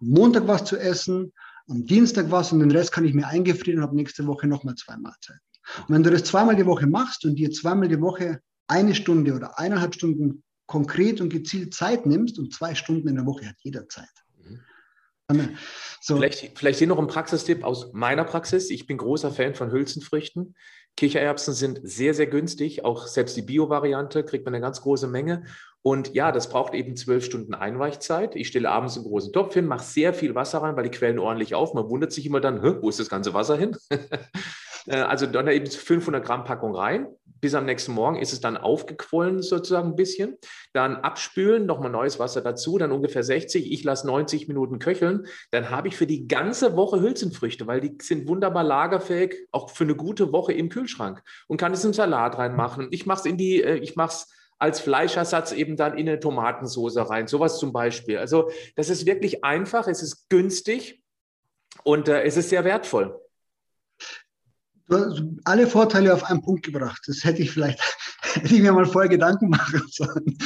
am 0.00 0.08
Montag 0.08 0.46
was 0.48 0.64
zu 0.64 0.76
essen, 0.76 1.32
am 1.68 1.86
Dienstag 1.86 2.30
was 2.30 2.52
und 2.52 2.60
den 2.60 2.70
Rest 2.70 2.92
kann 2.92 3.04
ich 3.04 3.14
mir 3.14 3.26
eingefrieren 3.26 3.80
und 3.80 3.86
habe 3.86 3.96
nächste 3.96 4.26
Woche 4.26 4.46
nochmal 4.46 4.74
zwei 4.74 4.96
Mahlzeiten. 4.96 5.40
Und 5.88 5.94
wenn 5.94 6.02
du 6.02 6.10
das 6.10 6.24
zweimal 6.24 6.56
die 6.56 6.66
Woche 6.66 6.86
machst 6.86 7.24
und 7.24 7.36
dir 7.36 7.50
zweimal 7.50 7.88
die 7.88 8.00
Woche 8.00 8.40
eine 8.68 8.94
Stunde 8.94 9.34
oder 9.34 9.58
eineinhalb 9.58 9.94
Stunden 9.94 10.42
konkret 10.66 11.20
und 11.20 11.28
gezielt 11.28 11.74
Zeit 11.74 12.06
nimmst 12.06 12.38
und 12.38 12.52
zwei 12.52 12.74
Stunden 12.74 13.08
in 13.08 13.16
der 13.16 13.26
Woche 13.26 13.46
hat 13.46 13.56
jeder 13.60 13.88
Zeit. 13.88 14.08
So. 16.00 16.16
Vielleicht, 16.16 16.56
vielleicht 16.56 16.78
hier 16.78 16.86
noch 16.86 16.98
ein 16.98 17.08
Praxistipp 17.08 17.64
aus 17.64 17.92
meiner 17.92 18.24
Praxis. 18.24 18.70
Ich 18.70 18.86
bin 18.86 18.96
großer 18.96 19.32
Fan 19.32 19.54
von 19.54 19.72
Hülsenfrüchten. 19.72 20.54
Kichererbsen 20.96 21.52
sind 21.52 21.80
sehr, 21.82 22.14
sehr 22.14 22.26
günstig. 22.26 22.84
Auch 22.84 23.06
selbst 23.06 23.36
die 23.36 23.42
Bio-Variante 23.42 24.24
kriegt 24.24 24.44
man 24.44 24.54
eine 24.54 24.62
ganz 24.62 24.80
große 24.82 25.08
Menge. 25.08 25.44
Und 25.82 26.14
ja, 26.14 26.32
das 26.32 26.48
braucht 26.48 26.74
eben 26.74 26.96
zwölf 26.96 27.24
Stunden 27.24 27.54
Einweichzeit. 27.54 28.34
Ich 28.36 28.48
stelle 28.48 28.70
abends 28.70 28.96
einen 28.96 29.04
großen 29.04 29.32
Topf 29.32 29.54
hin, 29.54 29.66
mache 29.66 29.84
sehr 29.84 30.14
viel 30.14 30.34
Wasser 30.34 30.62
rein, 30.62 30.76
weil 30.76 30.84
die 30.84 30.90
quellen 30.90 31.18
ordentlich 31.18 31.54
auf. 31.54 31.74
Man 31.74 31.88
wundert 31.88 32.12
sich 32.12 32.24
immer 32.26 32.40
dann, 32.40 32.62
wo 32.82 32.88
ist 32.88 33.00
das 33.00 33.08
ganze 33.08 33.34
Wasser 33.34 33.56
hin? 33.56 33.76
Äh, 34.86 34.96
also 34.96 35.26
dann 35.26 35.48
eben 35.48 35.66
500 35.66 36.24
Gramm 36.24 36.44
Packung 36.44 36.74
rein. 36.74 37.08
Bis 37.40 37.54
am 37.54 37.66
nächsten 37.66 37.92
Morgen 37.92 38.16
ist 38.16 38.32
es 38.32 38.40
dann 38.40 38.56
aufgequollen 38.56 39.42
sozusagen 39.42 39.90
ein 39.90 39.96
bisschen. 39.96 40.36
Dann 40.72 40.96
abspülen, 40.96 41.66
nochmal 41.66 41.90
neues 41.90 42.18
Wasser 42.18 42.40
dazu, 42.40 42.78
dann 42.78 42.92
ungefähr 42.92 43.22
60. 43.22 43.70
Ich 43.70 43.84
lasse 43.84 44.06
90 44.06 44.48
Minuten 44.48 44.78
köcheln. 44.78 45.26
Dann 45.50 45.70
habe 45.70 45.88
ich 45.88 45.96
für 45.96 46.06
die 46.06 46.26
ganze 46.28 46.76
Woche 46.76 47.00
Hülsenfrüchte, 47.00 47.66
weil 47.66 47.80
die 47.80 47.98
sind 48.00 48.26
wunderbar 48.26 48.64
lagerfähig, 48.64 49.48
auch 49.52 49.70
für 49.70 49.84
eine 49.84 49.94
gute 49.94 50.32
Woche 50.32 50.54
im 50.54 50.70
Kühlschrank 50.70 51.22
und 51.46 51.58
kann 51.58 51.72
es 51.72 51.84
in 51.84 51.92
Salat 51.92 52.38
reinmachen. 52.38 52.88
Ich 52.90 53.04
mache 53.04 53.20
es 53.20 53.26
in 53.26 53.36
die, 53.36 53.62
äh, 53.62 53.76
ich 53.76 53.96
mache 53.96 54.24
als 54.58 54.80
Fleischersatz 54.80 55.52
eben 55.52 55.76
dann 55.76 55.98
in 55.98 56.08
eine 56.08 56.18
Tomatensauce 56.18 56.96
rein, 57.10 57.26
sowas 57.26 57.58
zum 57.58 57.72
Beispiel. 57.72 58.16
Also 58.16 58.50
das 58.74 58.88
ist 58.88 59.04
wirklich 59.04 59.44
einfach, 59.44 59.86
es 59.86 60.02
ist 60.02 60.30
günstig 60.30 61.02
und 61.84 62.08
äh, 62.08 62.22
es 62.22 62.38
ist 62.38 62.48
sehr 62.48 62.64
wertvoll. 62.64 63.20
Du 64.88 64.96
hast 64.96 65.22
alle 65.44 65.66
Vorteile 65.66 66.14
auf 66.14 66.24
einen 66.24 66.42
Punkt 66.42 66.64
gebracht. 66.64 67.02
Das 67.06 67.24
hätte 67.24 67.42
ich 67.42 67.50
vielleicht, 67.50 67.80
hätte 68.22 68.54
ich 68.54 68.62
mir 68.62 68.72
mal 68.72 68.86
vorher 68.86 69.10
Gedanken 69.10 69.48
machen 69.48 69.82
sollen. 69.90 70.38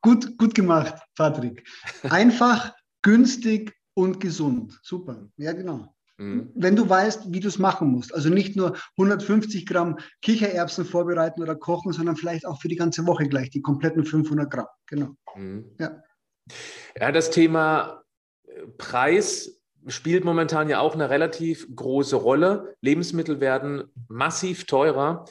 Gut, 0.00 0.38
gut 0.38 0.54
gemacht, 0.54 0.94
Patrick. 1.16 1.66
Einfach, 2.04 2.72
günstig 3.02 3.74
und 3.94 4.20
gesund. 4.20 4.78
Super. 4.82 5.28
Ja, 5.36 5.52
genau. 5.52 5.94
Mhm. 6.16 6.50
Wenn 6.54 6.76
du 6.76 6.88
weißt, 6.88 7.32
wie 7.32 7.40
du 7.40 7.48
es 7.48 7.58
machen 7.58 7.88
musst. 7.88 8.14
Also 8.14 8.28
nicht 8.28 8.56
nur 8.56 8.76
150 8.96 9.66
Gramm 9.66 9.98
Kichererbsen 10.22 10.84
vorbereiten 10.84 11.42
oder 11.42 11.54
kochen, 11.54 11.92
sondern 11.92 12.16
vielleicht 12.16 12.46
auch 12.46 12.60
für 12.60 12.68
die 12.68 12.76
ganze 12.76 13.06
Woche 13.06 13.28
gleich 13.28 13.50
die 13.50 13.62
kompletten 13.62 14.04
500 14.04 14.50
Gramm. 14.50 14.66
Genau. 14.86 15.10
Mhm. 15.36 15.64
Ja. 15.78 16.02
ja, 16.98 17.12
das 17.12 17.30
Thema 17.30 18.02
Preis 18.78 19.61
spielt 19.86 20.24
momentan 20.24 20.68
ja 20.68 20.80
auch 20.80 20.94
eine 20.94 21.10
relativ 21.10 21.66
große 21.74 22.16
Rolle. 22.16 22.76
Lebensmittel 22.80 23.40
werden 23.40 23.84
massiv 24.08 24.66
teurer. 24.66 25.24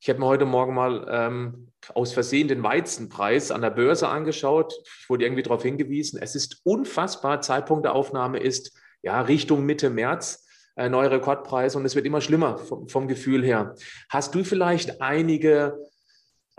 Ich 0.00 0.08
habe 0.08 0.20
mir 0.20 0.26
heute 0.26 0.44
Morgen 0.44 0.74
mal 0.74 1.06
ähm, 1.10 1.72
aus 1.94 2.12
Versehen 2.12 2.48
den 2.48 2.62
Weizenpreis 2.62 3.50
an 3.50 3.62
der 3.62 3.70
Börse 3.70 4.08
angeschaut. 4.08 4.74
Ich 5.00 5.10
wurde 5.10 5.24
irgendwie 5.24 5.42
darauf 5.42 5.62
hingewiesen, 5.62 6.20
es 6.22 6.34
ist 6.34 6.60
unfassbar. 6.64 7.40
Zeitpunkt 7.40 7.84
der 7.84 7.94
Aufnahme 7.94 8.38
ist 8.38 8.76
ja 9.02 9.20
Richtung 9.20 9.64
Mitte 9.66 9.90
März. 9.90 10.46
Äh, 10.78 10.88
neue 10.88 11.10
Rekordpreise 11.10 11.76
und 11.76 11.84
es 11.84 11.96
wird 11.96 12.06
immer 12.06 12.20
schlimmer 12.20 12.56
vom, 12.56 12.88
vom 12.88 13.08
Gefühl 13.08 13.44
her. 13.44 13.74
Hast 14.08 14.36
du 14.36 14.44
vielleicht 14.44 15.02
einige 15.02 15.76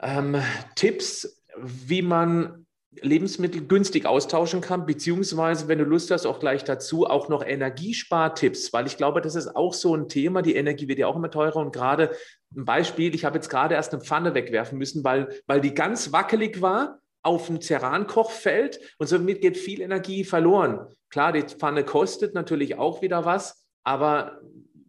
ähm, 0.01 0.35
Tipps, 0.75 1.41
wie 1.55 2.01
man 2.01 2.65
Lebensmittel 2.91 3.67
günstig 3.67 4.05
austauschen 4.07 4.61
kann, 4.61 4.85
beziehungsweise, 4.85 5.67
wenn 5.67 5.77
du 5.77 5.85
Lust 5.85 6.09
hast, 6.09 6.25
auch 6.25 6.39
gleich 6.39 6.63
dazu 6.63 7.05
auch 7.05 7.29
noch 7.29 7.45
Energiespartipps, 7.45 8.73
weil 8.73 8.87
ich 8.87 8.97
glaube, 8.97 9.21
das 9.21 9.35
ist 9.35 9.55
auch 9.55 9.73
so 9.73 9.95
ein 9.95 10.09
Thema. 10.09 10.41
Die 10.41 10.55
Energie 10.55 10.87
wird 10.87 10.97
ja 10.97 11.07
auch 11.07 11.15
immer 11.15 11.29
teurer 11.29 11.57
und 11.57 11.71
gerade 11.71 12.11
ein 12.55 12.65
Beispiel, 12.65 13.13
ich 13.13 13.25
habe 13.25 13.37
jetzt 13.37 13.49
gerade 13.49 13.75
erst 13.75 13.93
eine 13.93 14.01
Pfanne 14.01 14.33
wegwerfen 14.33 14.77
müssen, 14.77 15.03
weil, 15.03 15.29
weil 15.45 15.61
die 15.61 15.75
ganz 15.75 16.11
wackelig 16.11 16.61
war 16.61 16.99
auf 17.21 17.47
dem 17.47 17.61
Cerankochfeld 17.61 18.79
und 18.97 19.07
somit 19.07 19.41
geht 19.41 19.57
viel 19.57 19.81
Energie 19.81 20.23
verloren. 20.23 20.87
Klar, 21.09 21.31
die 21.31 21.43
Pfanne 21.43 21.83
kostet 21.83 22.33
natürlich 22.33 22.77
auch 22.77 23.03
wieder 23.03 23.23
was, 23.23 23.65
aber 23.83 24.41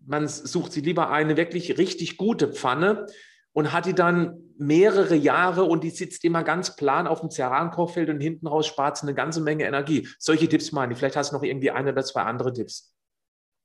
man 0.07 0.27
sucht 0.27 0.73
sich 0.73 0.85
lieber 0.85 1.11
eine 1.11 1.37
wirklich 1.37 1.77
richtig 1.77 2.17
gute 2.17 2.49
Pfanne 2.49 3.07
und 3.53 3.73
hat 3.73 3.87
die 3.87 3.95
dann 3.95 4.39
mehrere 4.59 5.15
Jahre 5.15 5.65
und 5.65 5.83
die 5.83 5.91
sitzt 5.91 6.25
immer 6.25 6.45
ganz 6.45 6.77
plan 6.77 7.07
auf 7.07 7.21
dem 7.21 7.31
Cerankochfeld 7.31 8.09
und 8.11 8.21
hinten 8.21 8.47
raus 8.47 8.67
spart 8.67 8.97
es 8.97 9.03
eine 9.03 9.15
ganze 9.15 9.41
Menge 9.41 9.65
Energie. 9.65 10.09
Solche 10.19 10.49
Tipps 10.49 10.73
meine 10.73 10.93
ich. 10.93 10.99
Vielleicht 10.99 11.17
hast 11.17 11.33
du 11.33 11.37
noch 11.37 11.43
irgendwie 11.43 11.71
eine 11.71 11.93
oder 11.93 12.05
zwei 12.05 12.23
andere 12.23 12.53
Tipps. 12.53 12.95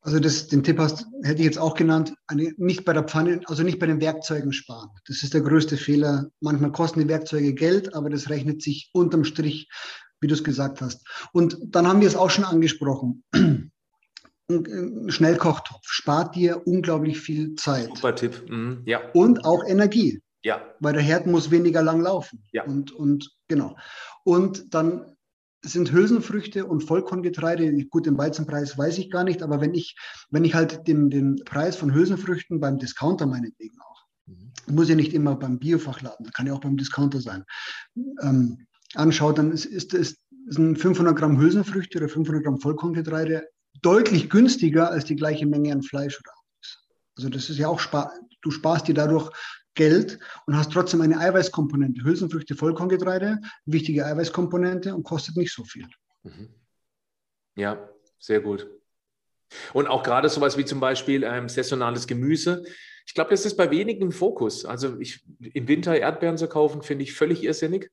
Also 0.06 0.20
das, 0.20 0.48
den 0.48 0.64
Tipp 0.64 0.78
hast, 0.78 1.08
hätte 1.24 1.40
ich 1.40 1.46
jetzt 1.46 1.58
auch 1.58 1.74
genannt, 1.74 2.14
eine, 2.28 2.54
nicht 2.58 2.86
bei 2.86 2.94
der 2.94 3.04
Pfanne, 3.04 3.42
also 3.48 3.64
nicht 3.64 3.80
bei 3.80 3.88
den 3.88 4.00
Werkzeugen 4.00 4.54
sparen. 4.54 4.92
Das 5.08 5.24
ist 5.24 5.34
der 5.34 5.42
größte 5.42 5.78
Fehler. 5.78 6.28
Manchmal 6.42 6.72
kosten 6.72 7.00
die 7.00 7.08
Werkzeuge 7.08 7.56
Geld, 7.56 7.96
aber 7.96 8.12
das 8.12 8.30
rechnet 8.30 8.62
sich 8.62 8.92
unterm 8.94 9.24
Strich, 9.24 9.68
wie 10.22 10.28
du 10.28 10.36
es 10.36 10.44
gesagt 10.44 10.80
hast. 10.82 11.08
Und 11.34 11.58
dann 11.64 11.88
haben 11.88 12.02
wir 12.02 12.08
es 12.08 12.16
auch 12.16 12.30
schon 12.30 12.46
angesprochen. 12.46 13.24
Ein 14.48 15.10
Schnellkochtopf 15.10 15.88
spart 15.88 16.36
dir 16.36 16.68
unglaublich 16.68 17.20
viel 17.20 17.56
Zeit. 17.56 17.90
Super 17.96 18.16
Tipp. 18.16 18.50
Mhm. 18.50 18.84
Ja. 18.86 19.02
Und 19.14 19.44
auch 19.44 19.64
Energie. 19.68 20.22
Ja. 20.44 20.62
Weil 20.80 20.94
der 20.94 21.02
Herd 21.02 21.26
muss 21.26 21.50
weniger 21.50 21.82
lang 21.82 22.02
laufen. 22.02 22.44
Ja. 22.52 22.64
Und, 22.66 22.92
und 22.92 23.32
genau. 23.48 23.76
Und 24.24 24.74
dann 24.76 25.16
sind 25.64 25.92
Hülsenfrüchte 25.92 26.66
und 26.68 26.84
Vollkorngetreide, 26.84 27.86
gut, 27.86 28.06
den 28.06 28.18
Weizenpreis 28.20 28.78
weiß 28.78 29.00
ich 29.00 29.10
gar 29.10 29.24
nicht, 29.24 29.42
aber 29.42 29.62
wenn 29.62 29.74
ich, 29.74 29.96
wenn 30.30 30.46
ich 30.46 30.54
halt 30.54 30.88
den, 30.88 31.10
den 31.10 31.38
Preis 31.44 31.76
von 31.76 31.94
Hülsenfrüchten 31.94 32.60
beim 32.60 32.78
Discounter 32.78 33.26
meinetwegen 33.26 33.78
auch, 33.82 34.06
mhm. 34.28 34.52
muss 34.76 34.90
ja 34.90 34.96
nicht 34.96 35.14
immer 35.14 35.36
beim 35.36 35.58
Biofachladen, 35.58 36.32
kann 36.32 36.46
ja 36.46 36.54
auch 36.54 36.60
beim 36.60 36.78
Discounter 36.78 37.20
sein, 37.20 37.44
ähm, 38.22 38.68
anschaut, 38.94 39.40
dann 39.40 39.52
ist, 39.52 39.66
ist, 39.66 39.96
ist, 39.96 40.20
sind 40.48 40.78
500 40.78 41.16
Gramm 41.16 41.40
Hülsenfrüchte 41.40 41.98
oder 41.98 42.10
500 42.10 42.44
Gramm 42.44 42.60
Vollkorngetreide 42.60 43.48
deutlich 43.82 44.30
günstiger 44.30 44.92
als 44.92 45.06
die 45.06 45.16
gleiche 45.16 45.46
Menge 45.46 45.72
an 45.72 45.84
Fleisch 45.84 46.20
oder 46.20 46.32
Also 47.18 47.30
das 47.30 47.50
ist 47.50 47.58
ja 47.58 47.68
auch, 47.68 47.80
spar 47.80 48.12
du 48.42 48.52
sparst 48.52 48.88
dir 48.88 48.94
dadurch 48.94 49.32
Geld 49.74 50.20
und 50.46 50.56
hast 50.56 50.72
trotzdem 50.72 51.02
eine 51.02 51.20
Eiweißkomponente. 51.20 52.04
Hülsenfrüchte, 52.04 52.56
Vollkorngetreide, 52.56 53.40
wichtige 53.66 54.06
Eiweißkomponente 54.06 54.96
und 54.96 55.04
kostet 55.04 55.36
nicht 55.36 55.54
so 55.54 55.64
viel. 55.64 55.88
Mhm. 56.24 56.50
Ja, 57.56 57.90
sehr 58.20 58.40
gut. 58.40 58.70
Und 59.74 59.88
auch 59.88 60.04
gerade 60.04 60.30
sowas 60.30 60.58
wie 60.58 60.66
zum 60.66 60.80
Beispiel 60.80 61.24
ähm, 61.24 61.50
saisonales 61.50 62.08
Gemüse. 62.08 62.64
Ich 63.06 63.14
glaube, 63.14 63.30
das 63.30 63.46
ist 63.46 63.56
bei 63.56 63.70
wenigen 63.70 64.02
im 64.02 64.12
Fokus. 64.12 64.66
Also 64.66 65.00
ich, 65.00 65.26
im 65.40 65.68
Winter 65.68 65.96
Erdbeeren 65.96 66.38
zu 66.38 66.48
kaufen, 66.48 66.82
finde 66.82 67.04
ich 67.04 67.14
völlig 67.14 67.44
irrsinnig. 67.44 67.92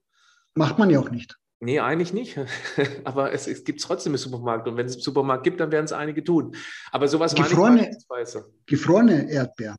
Macht 0.55 0.79
man 0.79 0.89
ja 0.91 1.01
auch 1.01 1.11
nicht. 1.11 1.37
Nee, 1.65 1.79
eigentlich 1.79 2.13
nicht. 2.13 2.37
Aber 3.05 3.33
es, 3.33 3.47
es 3.47 3.63
gibt 3.63 3.79
es 3.79 3.87
trotzdem 3.87 4.15
im 4.15 4.19
Supermarkt. 4.19 4.67
Und 4.67 4.77
wenn 4.77 4.87
es 4.87 4.97
im 4.97 5.01
Supermarkt 5.01 5.45
gibt, 5.45 5.61
dann 5.61 5.71
werden 5.71 5.85
es 5.85 5.93
einige 5.93 6.25
tun. 6.25 6.57
Aber 6.91 7.07
sowas 7.07 7.37
gefrorene, 7.37 7.97
gefrorene 8.67 9.31
Erdbeeren. 9.31 9.77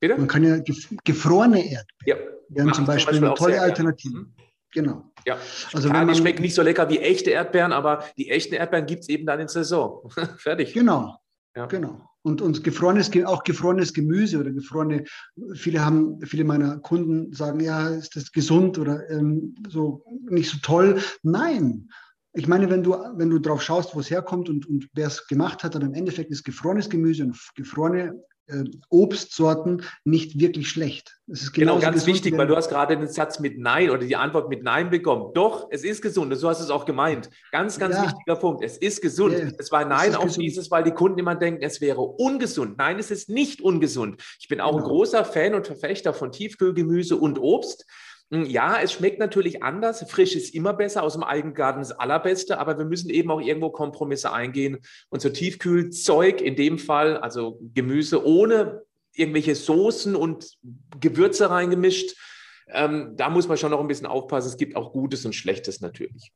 Bitte? 0.00 0.16
Man 0.16 0.28
kann 0.28 0.44
ja 0.44 0.58
gefrorene 1.04 1.58
Erdbeeren. 1.58 1.86
Ja. 2.06 2.16
Wären 2.50 2.72
zum 2.72 2.86
Beispiel, 2.86 3.16
eine 3.16 3.34
tolle 3.34 3.60
Alternative. 3.60 4.16
Mhm. 4.16 4.34
Genau. 4.70 5.10
Ja, 5.26 5.38
also 5.72 5.88
Klar, 5.88 6.06
die 6.06 6.14
schmecken 6.14 6.42
nicht 6.42 6.54
so 6.54 6.62
lecker 6.62 6.88
wie 6.88 6.98
echte 6.98 7.30
Erdbeeren, 7.30 7.72
aber 7.72 8.04
die 8.16 8.30
echten 8.30 8.54
Erdbeeren 8.54 8.86
gibt 8.86 9.02
es 9.02 9.08
eben 9.08 9.26
dann 9.26 9.40
in 9.40 9.48
Saison. 9.48 10.08
Fertig. 10.38 10.72
Genau. 10.72 11.16
Ja. 11.56 11.66
Genau. 11.66 12.00
Und, 12.26 12.40
und 12.40 12.64
gefrorenes, 12.64 13.10
auch 13.26 13.44
gefrorenes 13.44 13.92
Gemüse 13.92 14.40
oder 14.40 14.50
gefrorene, 14.50 15.04
viele 15.52 15.84
haben, 15.84 16.18
viele 16.22 16.44
meiner 16.44 16.78
Kunden 16.78 17.34
sagen, 17.34 17.60
ja, 17.60 17.88
ist 17.90 18.16
das 18.16 18.32
gesund 18.32 18.78
oder 18.78 19.10
ähm, 19.10 19.54
so 19.68 20.04
nicht 20.30 20.50
so 20.50 20.56
toll. 20.62 21.00
Nein. 21.22 21.90
Ich 22.32 22.48
meine, 22.48 22.70
wenn 22.70 22.82
du, 22.82 22.92
wenn 23.16 23.28
du 23.28 23.38
drauf 23.38 23.62
schaust, 23.62 23.94
wo 23.94 24.00
es 24.00 24.10
herkommt 24.10 24.48
und, 24.48 24.66
und 24.66 24.88
wer 24.94 25.08
es 25.08 25.26
gemacht 25.26 25.62
hat, 25.62 25.74
dann 25.74 25.82
im 25.82 25.92
Endeffekt 25.92 26.30
ist 26.30 26.44
gefrorenes 26.44 26.88
Gemüse 26.88 27.24
und 27.24 27.38
gefrorene 27.56 28.18
äh, 28.46 28.64
Obstsorten 28.90 29.82
nicht 30.04 30.38
wirklich 30.38 30.68
schlecht. 30.68 31.18
genau, 31.52 31.78
ganz 31.78 32.06
wichtig, 32.06 32.36
weil 32.36 32.46
du 32.46 32.56
hast 32.56 32.68
gerade 32.68 32.96
den 32.96 33.08
Satz 33.08 33.40
mit 33.40 33.58
Nein 33.58 33.90
oder 33.90 34.04
die 34.04 34.16
Antwort 34.16 34.48
mit 34.48 34.62
Nein 34.62 34.90
bekommen. 34.90 35.32
Doch, 35.34 35.68
es 35.70 35.82
ist 35.82 36.02
gesund 36.02 36.32
und 36.32 36.38
so 36.38 36.48
hast 36.48 36.60
du 36.60 36.64
es 36.64 36.70
auch 36.70 36.84
gemeint. 36.84 37.30
Ganz, 37.52 37.78
ganz 37.78 37.96
ja. 37.96 38.04
wichtiger 38.04 38.36
Punkt. 38.36 38.62
Es 38.62 38.76
ist 38.76 39.00
gesund. 39.00 39.38
Ja. 39.38 39.48
Es 39.58 39.72
war 39.72 39.84
Nein 39.84 40.14
auf 40.14 40.24
gesund. 40.24 40.44
dieses, 40.44 40.70
weil 40.70 40.84
die 40.84 40.90
Kunden 40.90 41.18
immer 41.18 41.34
denken, 41.34 41.62
es 41.62 41.80
wäre 41.80 42.02
ungesund. 42.02 42.76
Nein, 42.76 42.98
es 42.98 43.10
ist 43.10 43.30
nicht 43.30 43.62
ungesund. 43.62 44.22
Ich 44.38 44.48
bin 44.48 44.60
auch 44.60 44.72
genau. 44.72 44.84
ein 44.84 44.88
großer 44.88 45.24
Fan 45.24 45.54
und 45.54 45.66
Verfechter 45.66 46.12
von 46.12 46.30
Tiefkühlgemüse 46.30 47.16
und 47.16 47.38
Obst. 47.38 47.86
Hm, 48.30 48.46
ja, 48.46 48.80
es 48.80 48.92
schmeckt 48.92 49.18
natürlich 49.18 49.62
anders. 49.62 50.04
Frisch 50.08 50.34
ist 50.34 50.54
immer 50.54 50.72
besser, 50.72 51.02
aus 51.02 51.12
dem 51.12 51.22
Eigengarten 51.22 51.80
das 51.80 51.92
Allerbeste, 51.92 52.58
aber 52.58 52.78
wir 52.78 52.84
müssen 52.84 53.10
eben 53.10 53.30
auch 53.30 53.40
irgendwo 53.40 53.70
Kompromisse 53.70 54.32
eingehen. 54.32 54.78
Und 55.10 55.20
so 55.20 55.28
Tiefkühlzeug, 55.28 56.40
in 56.40 56.56
dem 56.56 56.78
Fall, 56.78 57.16
also 57.18 57.60
Gemüse 57.74 58.24
ohne 58.24 58.82
irgendwelche 59.12 59.54
Soßen 59.54 60.16
und 60.16 60.56
Gewürze 61.00 61.50
reingemischt, 61.50 62.16
ähm, 62.68 63.14
da 63.16 63.28
muss 63.28 63.48
man 63.48 63.56
schon 63.56 63.70
noch 63.70 63.80
ein 63.80 63.88
bisschen 63.88 64.06
aufpassen. 64.06 64.48
Es 64.48 64.56
gibt 64.56 64.76
auch 64.76 64.92
Gutes 64.92 65.24
und 65.24 65.34
Schlechtes 65.34 65.80
natürlich. 65.80 66.32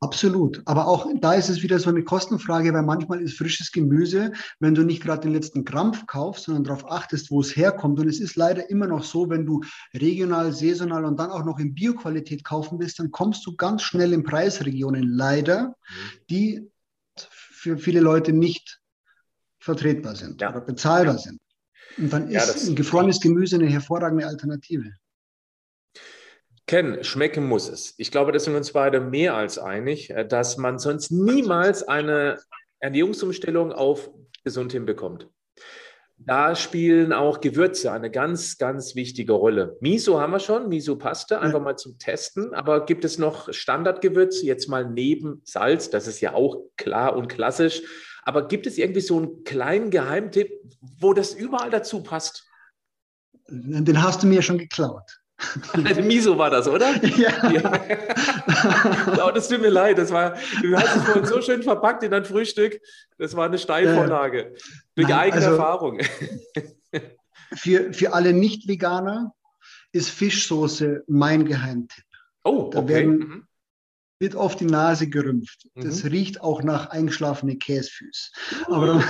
Absolut. 0.00 0.62
Aber 0.66 0.86
auch 0.86 1.06
da 1.20 1.34
ist 1.34 1.48
es 1.48 1.62
wieder 1.62 1.78
so 1.78 1.88
eine 1.88 2.02
Kostenfrage, 2.02 2.72
weil 2.72 2.82
manchmal 2.82 3.22
ist 3.22 3.38
frisches 3.38 3.72
Gemüse, 3.72 4.32
wenn 4.58 4.74
du 4.74 4.82
nicht 4.82 5.02
gerade 5.02 5.22
den 5.22 5.32
letzten 5.32 5.64
Krampf 5.64 6.06
kaufst, 6.06 6.44
sondern 6.44 6.64
darauf 6.64 6.90
achtest, 6.90 7.30
wo 7.30 7.40
es 7.40 7.56
herkommt. 7.56 7.98
Und 7.98 8.08
es 8.08 8.20
ist 8.20 8.36
leider 8.36 8.68
immer 8.68 8.86
noch 8.86 9.04
so, 9.04 9.30
wenn 9.30 9.46
du 9.46 9.62
regional, 9.94 10.52
saisonal 10.52 11.04
und 11.04 11.18
dann 11.18 11.30
auch 11.30 11.44
noch 11.44 11.58
in 11.58 11.74
Bioqualität 11.74 12.44
kaufen 12.44 12.78
willst, 12.78 12.98
dann 12.98 13.10
kommst 13.10 13.46
du 13.46 13.56
ganz 13.56 13.82
schnell 13.82 14.12
in 14.12 14.24
Preisregionen, 14.24 15.08
leider, 15.08 15.68
mhm. 15.68 15.74
die 16.30 16.70
für 17.16 17.78
viele 17.78 18.00
Leute 18.00 18.32
nicht 18.32 18.80
vertretbar 19.58 20.16
sind 20.16 20.42
ja. 20.42 20.50
oder 20.50 20.60
bezahlbar 20.60 21.16
sind. 21.16 21.40
Und 21.96 22.12
dann 22.12 22.28
ist 22.28 22.64
ja, 22.64 22.70
ein 22.70 22.74
gefrorenes 22.74 23.20
Gemüse 23.20 23.56
eine 23.56 23.68
hervorragende 23.68 24.26
Alternative. 24.26 24.92
Ken, 26.66 27.04
schmecken 27.04 27.46
muss 27.46 27.68
es. 27.68 27.94
Ich 27.98 28.10
glaube, 28.10 28.32
da 28.32 28.38
sind 28.38 28.54
wir 28.54 28.58
uns 28.58 28.72
beide 28.72 29.00
mehr 29.00 29.34
als 29.34 29.58
einig, 29.58 30.10
äh, 30.10 30.26
dass 30.26 30.56
man 30.56 30.78
sonst 30.78 31.10
niemals 31.10 31.82
eine 31.82 32.38
Ernährungsumstellung 32.80 33.72
auf 33.72 34.10
gesund 34.44 34.72
hinbekommt. 34.72 35.28
Da 36.16 36.54
spielen 36.54 37.12
auch 37.12 37.40
Gewürze 37.40 37.92
eine 37.92 38.10
ganz, 38.10 38.56
ganz 38.56 38.94
wichtige 38.94 39.32
Rolle. 39.32 39.76
Miso 39.80 40.20
haben 40.20 40.32
wir 40.32 40.38
schon, 40.38 40.68
Miso-Paste, 40.68 41.40
einfach 41.40 41.60
mal 41.60 41.76
zum 41.76 41.98
Testen. 41.98 42.54
Aber 42.54 42.86
gibt 42.86 43.04
es 43.04 43.18
noch 43.18 43.52
Standardgewürze, 43.52 44.46
jetzt 44.46 44.68
mal 44.68 44.88
neben 44.88 45.42
Salz? 45.44 45.90
Das 45.90 46.06
ist 46.06 46.20
ja 46.20 46.32
auch 46.32 46.62
klar 46.76 47.16
und 47.16 47.28
klassisch. 47.28 47.82
Aber 48.22 48.48
gibt 48.48 48.66
es 48.66 48.78
irgendwie 48.78 49.00
so 49.00 49.18
einen 49.18 49.44
kleinen 49.44 49.90
Geheimtipp, 49.90 50.50
wo 50.80 51.12
das 51.12 51.34
überall 51.34 51.70
dazu 51.70 52.02
passt? 52.02 52.46
Den 53.48 54.02
hast 54.02 54.22
du 54.22 54.26
mir 54.26 54.40
schon 54.40 54.56
geklaut. 54.56 55.23
Miso 56.02 56.36
war 56.38 56.50
das, 56.50 56.68
oder? 56.68 56.94
Ja. 57.04 57.50
ja. 57.50 59.30
das 59.34 59.48
tut 59.48 59.60
mir 59.60 59.70
leid. 59.70 59.98
Das 59.98 60.10
war, 60.12 60.36
du 60.62 60.76
hast 60.76 60.96
es 60.96 61.02
vorhin 61.04 61.24
so 61.26 61.40
schön 61.42 61.62
verpackt 61.62 62.02
in 62.02 62.10
dein 62.10 62.24
Frühstück. 62.24 62.80
Das 63.18 63.34
war 63.36 63.46
eine 63.46 63.58
Steilvorlage. 63.58 64.46
Äh, 64.46 64.54
Durch 64.96 65.08
Nein, 65.08 65.18
eigene 65.18 65.36
also, 65.46 65.50
Erfahrung. 65.56 66.00
Für, 67.56 67.92
für 67.92 68.12
alle 68.12 68.32
Nicht-Veganer, 68.32 69.32
ist 69.92 70.10
Fischsoße 70.10 71.04
mein 71.06 71.44
Geheimtipp. 71.44 72.04
Oh, 72.42 72.68
Da 72.72 72.80
okay. 72.80 72.88
werden- 72.88 73.18
Mhm. 73.18 73.46
Wird 74.20 74.36
auf 74.36 74.54
die 74.56 74.64
Nase 74.66 75.08
gerümpft. 75.08 75.68
Das 75.74 76.02
Mhm. 76.04 76.10
riecht 76.10 76.40
auch 76.40 76.62
nach 76.62 76.90
eingeschlafene 76.90 77.56
Käsfüß. 77.56 78.32
Aber, 78.66 79.02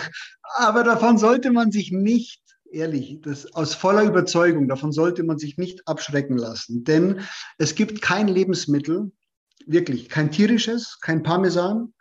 aber 0.56 0.82
davon 0.82 1.18
sollte 1.18 1.52
man 1.52 1.70
sich 1.70 1.92
nicht, 1.92 2.40
ehrlich, 2.74 3.20
das 3.22 3.54
aus 3.54 3.74
voller 3.74 4.04
Überzeugung, 4.04 4.68
davon 4.68 4.92
sollte 4.92 5.22
man 5.22 5.38
sich 5.38 5.56
nicht 5.56 5.86
abschrecken 5.86 6.36
lassen. 6.36 6.84
Denn 6.84 7.20
es 7.58 7.74
gibt 7.74 8.02
kein 8.02 8.28
Lebensmittel, 8.28 9.12
wirklich, 9.66 10.08
kein 10.08 10.30
tierisches, 10.30 10.98
kein 11.00 11.22
Parmesan 11.22 11.94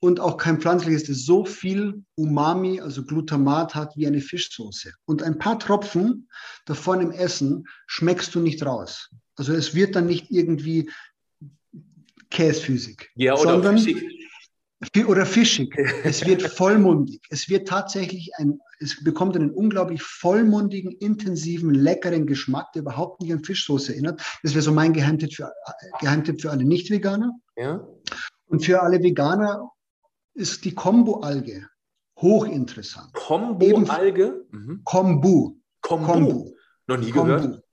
und 0.00 0.20
auch 0.20 0.36
kein 0.36 0.60
pflanzliches, 0.60 1.04
das 1.04 1.24
so 1.24 1.44
viel 1.44 2.02
Umami, 2.14 2.80
also 2.80 3.04
Glutamat 3.04 3.74
hat 3.74 3.96
wie 3.96 4.06
eine 4.06 4.20
Fischsoße. 4.20 4.92
Und 5.06 5.22
ein 5.22 5.38
paar 5.38 5.58
Tropfen 5.58 6.28
davon 6.66 7.00
im 7.00 7.10
Essen 7.10 7.64
schmeckst 7.86 8.34
du 8.34 8.40
nicht 8.40 8.64
raus. 8.64 9.10
Also 9.36 9.52
es 9.52 9.74
wird 9.74 9.96
dann 9.96 10.06
nicht 10.06 10.30
irgendwie 10.30 10.90
käsfüßig, 12.30 13.10
Ja, 13.14 13.34
oder 13.34 13.52
sondern 13.52 13.78
fischig. 13.78 14.23
Oder 15.06 15.26
fischig. 15.26 15.74
Es 16.04 16.26
wird 16.26 16.42
vollmundig. 16.42 17.20
Es 17.30 17.48
wird 17.48 17.68
tatsächlich 17.68 18.30
ein, 18.36 18.58
es 18.80 19.02
bekommt 19.02 19.36
einen 19.36 19.50
unglaublich 19.50 20.02
vollmundigen, 20.02 20.92
intensiven, 20.92 21.74
leckeren 21.74 22.26
Geschmack, 22.26 22.72
der 22.72 22.82
überhaupt 22.82 23.20
nicht 23.20 23.32
an 23.32 23.42
Fischsoße 23.42 23.92
erinnert. 23.92 24.22
Das 24.42 24.54
wäre 24.54 24.62
so 24.62 24.72
mein 24.72 24.92
Geheimtipp 24.92 25.34
für, 25.34 25.52
Geheimtipp 26.00 26.40
für 26.40 26.50
alle 26.50 26.64
Nicht-Veganer. 26.64 27.32
Ja. 27.56 27.86
Und 28.46 28.64
für 28.64 28.82
alle 28.82 29.02
Veganer 29.02 29.70
ist 30.34 30.64
die 30.64 30.74
Kombu-Alge 30.74 31.68
hochinteressant. 32.20 33.12
Kombo-Alge. 33.14 34.46
Mhm. 34.50 34.82
Kombu. 34.84 35.56
Kombu. 35.80 36.06
Kombu. 36.06 36.50
Noch 36.86 36.98
nie 36.98 37.10
gehört. 37.10 37.63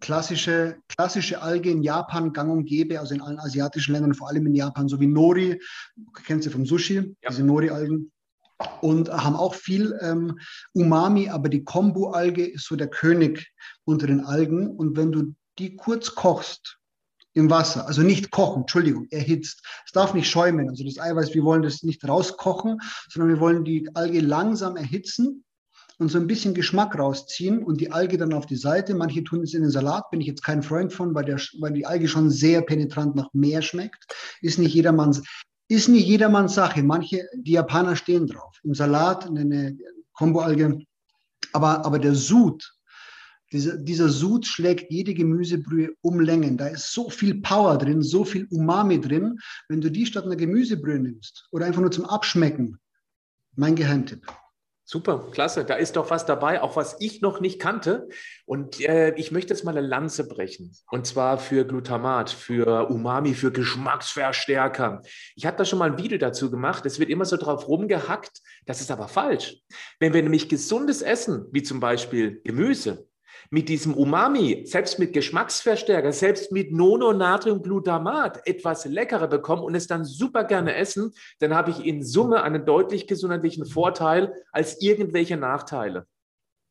Klassische, 0.00 0.76
klassische 0.88 1.42
Alge 1.42 1.70
in 1.70 1.82
Japan, 1.82 2.32
gang 2.32 2.50
und 2.50 2.64
gäbe, 2.64 3.00
also 3.00 3.14
in 3.14 3.20
allen 3.20 3.38
asiatischen 3.38 3.92
Ländern, 3.92 4.14
vor 4.14 4.28
allem 4.28 4.46
in 4.46 4.54
Japan, 4.54 4.88
so 4.88 5.00
wie 5.00 5.06
Nori, 5.06 5.60
kennst 6.24 6.46
du 6.46 6.50
vom 6.50 6.64
Sushi, 6.66 7.16
Ja. 7.22 7.30
diese 7.30 7.44
Nori-Algen. 7.44 8.10
Und 8.80 9.10
haben 9.10 9.34
auch 9.34 9.54
viel 9.54 9.98
ähm, 10.00 10.38
Umami, 10.72 11.28
aber 11.28 11.48
die 11.48 11.64
Kombu-Alge 11.64 12.46
ist 12.46 12.66
so 12.66 12.76
der 12.76 12.88
König 12.88 13.52
unter 13.84 14.06
den 14.06 14.20
Algen. 14.20 14.70
Und 14.70 14.96
wenn 14.96 15.10
du 15.10 15.34
die 15.58 15.74
kurz 15.76 16.14
kochst 16.14 16.78
im 17.32 17.50
Wasser, 17.50 17.86
also 17.86 18.02
nicht 18.02 18.30
kochen, 18.30 18.62
Entschuldigung, 18.62 19.08
erhitzt. 19.10 19.66
Es 19.84 19.90
darf 19.92 20.14
nicht 20.14 20.30
schäumen. 20.30 20.68
Also 20.68 20.84
das 20.84 20.98
Eiweiß, 21.00 21.34
wir 21.34 21.42
wollen 21.42 21.62
das 21.62 21.82
nicht 21.82 22.06
rauskochen, 22.08 22.78
sondern 23.08 23.28
wir 23.28 23.40
wollen 23.40 23.64
die 23.64 23.90
Alge 23.94 24.20
langsam 24.20 24.76
erhitzen 24.76 25.44
und 25.98 26.08
so 26.08 26.18
ein 26.18 26.26
bisschen 26.26 26.54
Geschmack 26.54 26.98
rausziehen 26.98 27.62
und 27.62 27.80
die 27.80 27.92
Alge 27.92 28.18
dann 28.18 28.32
auf 28.32 28.46
die 28.46 28.56
Seite. 28.56 28.94
Manche 28.94 29.22
tun 29.22 29.42
es 29.42 29.54
in 29.54 29.62
den 29.62 29.70
Salat, 29.70 30.10
bin 30.10 30.20
ich 30.20 30.26
jetzt 30.26 30.42
kein 30.42 30.62
Freund 30.62 30.92
von, 30.92 31.14
weil, 31.14 31.24
der, 31.24 31.40
weil 31.60 31.72
die 31.72 31.86
Alge 31.86 32.08
schon 32.08 32.30
sehr 32.30 32.62
penetrant 32.62 33.14
nach 33.14 33.28
Meer 33.32 33.62
schmeckt. 33.62 34.04
Ist 34.40 34.58
nicht 34.58 34.74
jedermanns, 34.74 35.22
ist 35.68 35.88
nicht 35.88 36.06
jedermanns 36.06 36.54
Sache. 36.54 36.82
Manche, 36.82 37.28
die 37.34 37.52
Japaner 37.52 37.96
stehen 37.96 38.26
drauf. 38.26 38.58
Im 38.64 38.74
Salat 38.74 39.26
eine 39.26 39.76
Kombo-Alge. 40.12 40.80
Aber, 41.52 41.84
aber 41.84 41.98
der 41.98 42.14
Sud, 42.14 42.74
dieser, 43.52 43.76
dieser 43.76 44.08
Sud 44.08 44.46
schlägt 44.46 44.90
jede 44.90 45.14
Gemüsebrühe 45.14 45.94
um 46.00 46.18
Längen. 46.18 46.56
Da 46.56 46.66
ist 46.66 46.92
so 46.92 47.08
viel 47.08 47.40
Power 47.40 47.78
drin, 47.78 48.02
so 48.02 48.24
viel 48.24 48.48
Umami 48.50 49.00
drin. 49.00 49.38
Wenn 49.68 49.80
du 49.80 49.90
die 49.90 50.06
statt 50.06 50.24
einer 50.24 50.34
Gemüsebrühe 50.34 50.98
nimmst 50.98 51.46
oder 51.52 51.66
einfach 51.66 51.80
nur 51.80 51.92
zum 51.92 52.04
Abschmecken, 52.06 52.78
mein 53.54 53.76
Geheimtipp. 53.76 54.26
Super, 54.86 55.30
klasse. 55.30 55.64
Da 55.64 55.76
ist 55.76 55.96
doch 55.96 56.10
was 56.10 56.26
dabei, 56.26 56.60
auch 56.60 56.76
was 56.76 56.96
ich 57.00 57.22
noch 57.22 57.40
nicht 57.40 57.58
kannte. 57.58 58.06
Und 58.44 58.80
äh, 58.80 59.14
ich 59.14 59.32
möchte 59.32 59.54
jetzt 59.54 59.64
mal 59.64 59.70
eine 59.76 59.86
Lanze 59.86 60.28
brechen. 60.28 60.76
Und 60.90 61.06
zwar 61.06 61.38
für 61.38 61.64
Glutamat, 61.64 62.28
für 62.28 62.90
Umami, 62.90 63.32
für 63.32 63.50
Geschmacksverstärker. 63.50 65.00
Ich 65.36 65.46
habe 65.46 65.56
da 65.56 65.64
schon 65.64 65.78
mal 65.78 65.90
ein 65.90 65.98
Video 65.98 66.18
dazu 66.18 66.50
gemacht. 66.50 66.84
Es 66.84 66.98
wird 66.98 67.08
immer 67.08 67.24
so 67.24 67.38
drauf 67.38 67.66
rumgehackt. 67.66 68.42
Das 68.66 68.82
ist 68.82 68.90
aber 68.90 69.08
falsch. 69.08 69.56
Wenn 70.00 70.12
wir 70.12 70.22
nämlich 70.22 70.50
gesundes 70.50 71.00
Essen, 71.00 71.46
wie 71.50 71.62
zum 71.62 71.80
Beispiel 71.80 72.42
Gemüse, 72.44 73.08
mit 73.50 73.68
diesem 73.68 73.94
Umami, 73.94 74.64
selbst 74.66 74.98
mit 74.98 75.12
Geschmacksverstärker, 75.12 76.12
selbst 76.12 76.52
mit 76.52 76.72
Nononatriumglutamat 76.72 78.46
etwas 78.46 78.84
leckerer 78.84 79.28
bekommen 79.28 79.62
und 79.62 79.74
es 79.74 79.86
dann 79.86 80.04
super 80.04 80.44
gerne 80.44 80.74
essen, 80.74 81.12
dann 81.38 81.54
habe 81.54 81.70
ich 81.70 81.84
in 81.84 82.04
Summe 82.04 82.42
einen 82.42 82.64
deutlich 82.64 83.06
gesundheitlichen 83.06 83.66
Vorteil 83.66 84.32
als 84.52 84.80
irgendwelche 84.80 85.36
Nachteile. 85.36 86.06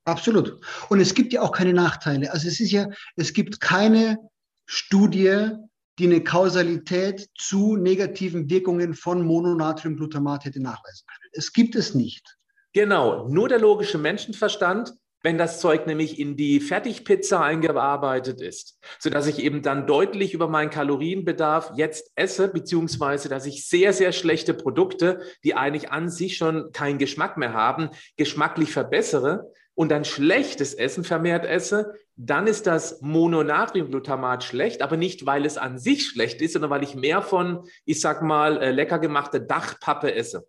Absolut. 0.06 0.60
Und 0.90 1.00
es 1.00 1.14
gibt 1.14 1.32
ja 1.34 1.42
auch 1.42 1.52
keine 1.52 1.74
Nachteile. 1.74 2.32
Also 2.32 2.48
es 2.48 2.60
ist 2.60 2.72
ja, 2.72 2.88
es 3.16 3.34
gibt 3.34 3.62
keine 3.62 4.18
Studie, 4.66 5.52
die 6.00 6.06
eine 6.06 6.24
Kausalität 6.24 7.30
zu 7.38 7.78
negativen 7.78 8.50
Wirkungen 8.50 8.94
von 8.96 9.26
Mononatriumglutamat 9.26 10.46
hätte 10.46 10.62
nachweisen 10.62 11.06
können. 11.08 11.30
Es 11.34 11.54
gibt 11.54 11.76
es 11.76 11.94
nicht. 11.94 12.38
Genau, 12.74 13.28
nur 13.30 13.50
der 13.50 13.60
logische 13.60 14.00
Menschenverstand, 14.00 14.94
wenn 15.24 15.38
das 15.38 15.60
Zeug 15.60 15.88
nämlich 15.88 16.20
in 16.20 16.36
die 16.36 16.60
Fertigpizza 16.60 17.42
eingearbeitet 17.42 18.42
ist, 18.42 18.78
sodass 19.00 19.26
ich 19.26 19.40
eben 19.40 19.62
dann 19.62 19.88
deutlich 19.88 20.34
über 20.34 20.50
meinen 20.50 20.70
Kalorienbedarf 20.70 21.72
jetzt 21.78 22.12
esse, 22.16 22.50
beziehungsweise 22.50 23.30
dass 23.30 23.46
ich 23.46 23.68
sehr, 23.68 23.94
sehr 23.94 24.12
schlechte 24.12 24.54
Produkte, 24.54 25.22
die 25.44 25.56
eigentlich 25.56 25.92
an 25.92 26.10
sich 26.10 26.36
schon 26.38 26.72
keinen 26.74 26.98
Geschmack 26.98 27.38
mehr 27.38 27.54
haben, 27.54 27.90
geschmacklich 28.18 28.72
verbessere 28.72 29.52
und 29.76 29.90
dann 29.90 30.06
schlechtes 30.06 30.74
Essen 30.74 31.04
vermehrt 31.04 31.46
esse, 31.46 31.96
dann 32.16 32.46
ist 32.46 32.68
das 32.68 33.02
Mononatriumglutamat 33.02 34.44
schlecht, 34.44 34.82
aber 34.82 34.98
nicht, 34.98 35.26
weil 35.26 35.46
es 35.46 35.58
an 35.58 35.80
sich 35.80 36.06
schlecht 36.06 36.42
ist, 36.42 36.54
sondern 36.54 36.70
weil 36.70 36.84
ich 36.84 36.96
mehr 36.96 37.22
von, 37.22 37.64
ich 37.86 38.02
sag 38.02 38.22
mal, 38.22 38.62
äh, 38.62 38.72
lecker 38.72 39.00
gemachte 39.00 39.42
Dachpappe 39.42 40.14
esse. 40.14 40.48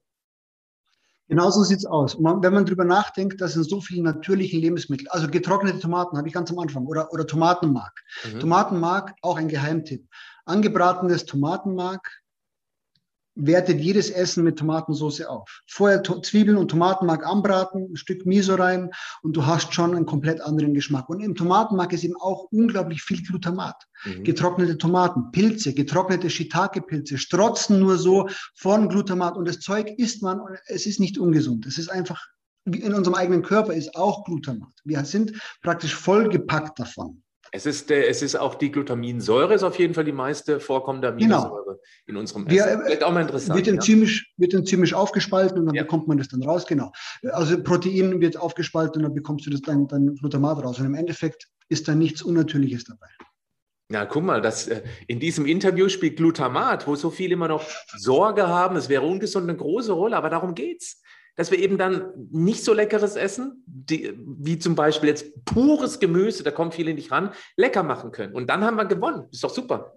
Genauso 1.29 1.63
sieht 1.63 1.79
es 1.79 1.87
aus. 1.87 2.19
Man, 2.19 2.43
wenn 2.43 2.53
man 2.53 2.67
darüber 2.67 2.85
nachdenkt, 2.85 3.41
dass 3.41 3.57
in 3.57 3.63
so 3.63 3.81
vielen 3.81 4.05
natürlichen 4.05 4.61
Lebensmitteln, 4.61 5.09
also 5.11 5.27
getrocknete 5.29 5.81
Tomaten 5.81 6.19
habe 6.19 6.29
ich 6.29 6.35
ganz 6.35 6.51
am 6.51 6.59
Anfang, 6.59 6.87
oder, 6.87 7.13
oder 7.13 7.27
Tomatenmark. 7.27 8.03
Mhm. 8.25 8.41
Tomatenmark, 8.41 9.15
auch 9.23 9.39
ein 9.39 9.49
Geheimtipp. 9.49 10.07
Angebratenes 10.45 11.25
Tomatenmark 11.25 12.24
wertet 13.35 13.81
jedes 13.81 14.11
Essen 14.11 14.45
mit 14.45 14.59
Tomatensauce 14.59 15.23
auf. 15.23 15.63
Vorher 15.67 16.03
Zwiebeln 16.03 16.57
und 16.57 16.71
Tomatenmark 16.71 17.27
anbraten, 17.27 17.89
ein 17.91 17.97
Stück 17.97 18.27
Miso 18.27 18.55
rein 18.55 18.91
und 19.23 19.37
du 19.37 19.45
hast 19.45 19.75
schon 19.75 19.95
einen 19.95 20.07
komplett 20.07 20.41
anderen 20.41 20.75
Geschmack. 20.75 21.09
Und 21.09 21.21
im 21.21 21.35
Tomatenmark 21.35 21.93
ist 21.93 22.05
eben 22.05 22.17
auch 22.17 22.47
unglaublich 22.51 23.03
viel 23.03 23.23
Glutamat. 23.23 23.77
Mhm. 24.05 24.25
Getrocknete 24.25 24.79
Tomaten, 24.79 25.31
Pilze, 25.33 25.75
getrocknete 25.75 26.31
Shiitake-Pilze 26.31 27.19
strotzen 27.19 27.81
nur 27.81 27.99
so 27.99 28.29
von 28.55 28.89
Glutamat. 28.89 29.37
Und 29.37 29.49
das 29.49 29.59
Zeug 29.59 29.91
isst 29.99 30.23
man, 30.23 30.41
und 30.41 30.57
es 30.67 30.87
ist 30.87 31.01
nicht 31.01 31.19
ungesund. 31.19 31.67
Es 31.67 31.79
ist 31.79 31.91
einfach, 31.91 32.25
wie 32.65 32.81
in 32.81 32.95
unserem 32.95 33.17
eigenen 33.17 33.43
Körper 33.43 33.75
ist 33.75 33.95
auch 33.97 34.25
Glutamat. 34.25 34.73
Wir 34.85 35.05
sind 35.05 35.33
praktisch 35.63 35.95
vollgepackt 35.95 36.79
davon. 36.79 37.24
Es 37.57 37.67
ist, 37.67 37.89
äh, 37.93 38.07
es 38.07 38.21
ist 38.21 38.35
auch 38.35 38.57
die 38.57 38.73
Glutaminsäure, 38.73 39.55
ist 39.55 39.63
auf 39.63 39.79
jeden 39.79 39.95
Fall 39.95 40.03
die 40.03 40.11
meiste 40.11 40.59
vorkommende 40.59 41.07
Aminosäure 41.07 41.79
in 42.07 42.17
unserem 42.17 42.49
Essen. 42.49 42.59
äh, 42.81 42.85
Vielleicht 42.85 43.05
auch 43.05 43.13
mal 43.13 43.21
interessant. 43.23 43.57
Wird 43.57 43.69
ja? 43.69 43.75
enzymisch, 43.75 44.33
wird 44.37 44.55
enzymisch 44.55 44.93
aufgespalten 44.93 45.61
und 45.61 45.67
dann 45.67 45.75
Ja. 45.77 45.83
bekommt 45.85 46.09
man 46.09 46.19
das 46.19 46.27
dann 46.27 46.43
raus, 46.43 46.67
genau. 46.67 46.91
Also 47.31 47.63
Protein 47.63 48.21
wird 48.21 48.37
aufgespalten 48.37 48.97
und 48.97 49.03
dann 49.05 49.15
bekommst 49.15 49.47
du 49.47 49.51
das 49.51 49.61
dann, 49.61 49.87
dann 49.87 50.17
Glutamat 50.17 50.65
raus. 50.65 50.81
Und 50.81 50.87
im 50.87 50.95
Endeffekt 50.97 51.47
ist 51.69 51.87
da 51.87 51.95
nichts 51.95 52.23
Unnatürliches 52.23 52.85
dabei. 52.87 53.07
Na, 53.89 54.05
guck 54.05 54.25
mal, 54.25 54.43
das, 54.43 54.67
äh, 54.67 54.83
in 55.07 55.21
diesem 55.21 55.47
Interview 55.47 55.89
spielt 55.89 56.17
Glutamat, 56.17 56.89
wo 56.89 56.97
so 56.97 57.11
viele 57.11 57.35
immer 57.35 57.47
noch 57.47 57.63
Sorge 57.97 58.49
haben, 58.49 58.75
es 58.75 58.89
wäre 58.89 59.03
ungesund, 59.05 59.49
eine 59.49 59.57
große 59.57 59.93
Rolle, 59.93 60.17
aber 60.17 60.29
darum 60.29 60.57
geht's. 60.57 61.03
Dass 61.37 61.51
wir 61.51 61.59
eben 61.59 61.79
dann 61.79 62.13
nicht 62.31 62.63
so 62.65 62.73
leckeres 62.75 63.17
Essen, 63.17 63.65
die, 63.67 64.13
wie 64.17 64.59
zum 64.59 64.75
Beispiel 64.77 65.09
jetzt 65.09 65.45
pures 65.45 65.99
Gemüse, 65.99 66.45
da 66.45 66.51
kommen 66.53 66.71
viele 66.71 66.95
nicht 66.95 67.11
ran, 67.11 67.31
lecker 67.57 67.83
machen 67.83 68.13
können. 68.13 68.35
Und 68.35 68.49
dann 68.51 68.63
haben 68.65 68.77
wir 68.77 68.85
gewonnen. 68.85 69.27
Ist 69.33 69.43
doch 69.43 69.51
super. 69.51 69.95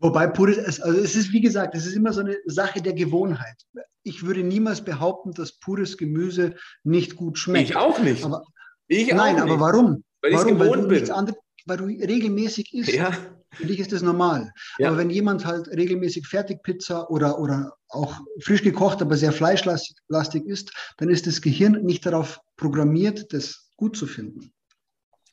Wobei 0.00 0.26
pures, 0.26 0.58
es- 0.58 0.80
also 0.80 1.00
es 1.00 1.16
ist 1.16 1.32
wie 1.32 1.40
gesagt, 1.40 1.74
es 1.74 1.86
ist 1.86 1.94
immer 1.96 2.12
so 2.12 2.20
eine 2.20 2.36
Sache 2.44 2.82
der 2.82 2.92
Gewohnheit. 2.92 3.56
Ich 4.02 4.26
würde 4.26 4.42
niemals 4.42 4.82
behaupten, 4.84 5.32
dass 5.32 5.52
pures 5.58 5.96
Gemüse 5.96 6.54
nicht 6.84 7.16
gut 7.16 7.38
schmeckt. 7.38 7.70
Ich 7.70 7.76
auch 7.76 7.98
nicht. 8.00 8.22
Aber, 8.24 8.42
ich 8.88 9.08
nein, 9.12 9.36
auch 9.36 9.40
aber 9.42 9.50
nicht. 9.52 9.60
warum? 9.60 10.04
Weil 10.20 10.32
ich 10.32 10.38
es 10.38 10.46
gewohnt 10.46 10.88
bin. 10.90 11.10
anderes, 11.10 11.38
weil 11.64 11.76
du 11.78 11.84
regelmäßig 11.86 12.74
isst. 12.74 12.92
Ja, 12.92 13.12
Für 13.52 13.64
dich 13.66 13.80
ist 13.80 13.92
das 13.92 14.02
normal. 14.02 14.52
Ja. 14.78 14.88
Aber 14.88 14.98
wenn 14.98 15.08
jemand 15.08 15.46
halt 15.46 15.68
regelmäßig 15.68 16.26
Fertigpizza 16.28 17.06
oder, 17.08 17.38
oder 17.40 17.72
auch 17.88 18.20
frisch 18.40 18.62
gekocht, 18.62 19.00
aber 19.02 19.16
sehr 19.16 19.32
fleischlastig 19.32 20.44
ist, 20.46 20.72
dann 20.96 21.08
ist 21.08 21.26
das 21.26 21.40
Gehirn 21.40 21.82
nicht 21.82 22.04
darauf 22.06 22.40
programmiert, 22.56 23.32
das 23.32 23.70
gut 23.76 23.96
zu 23.96 24.06
finden. 24.06 24.52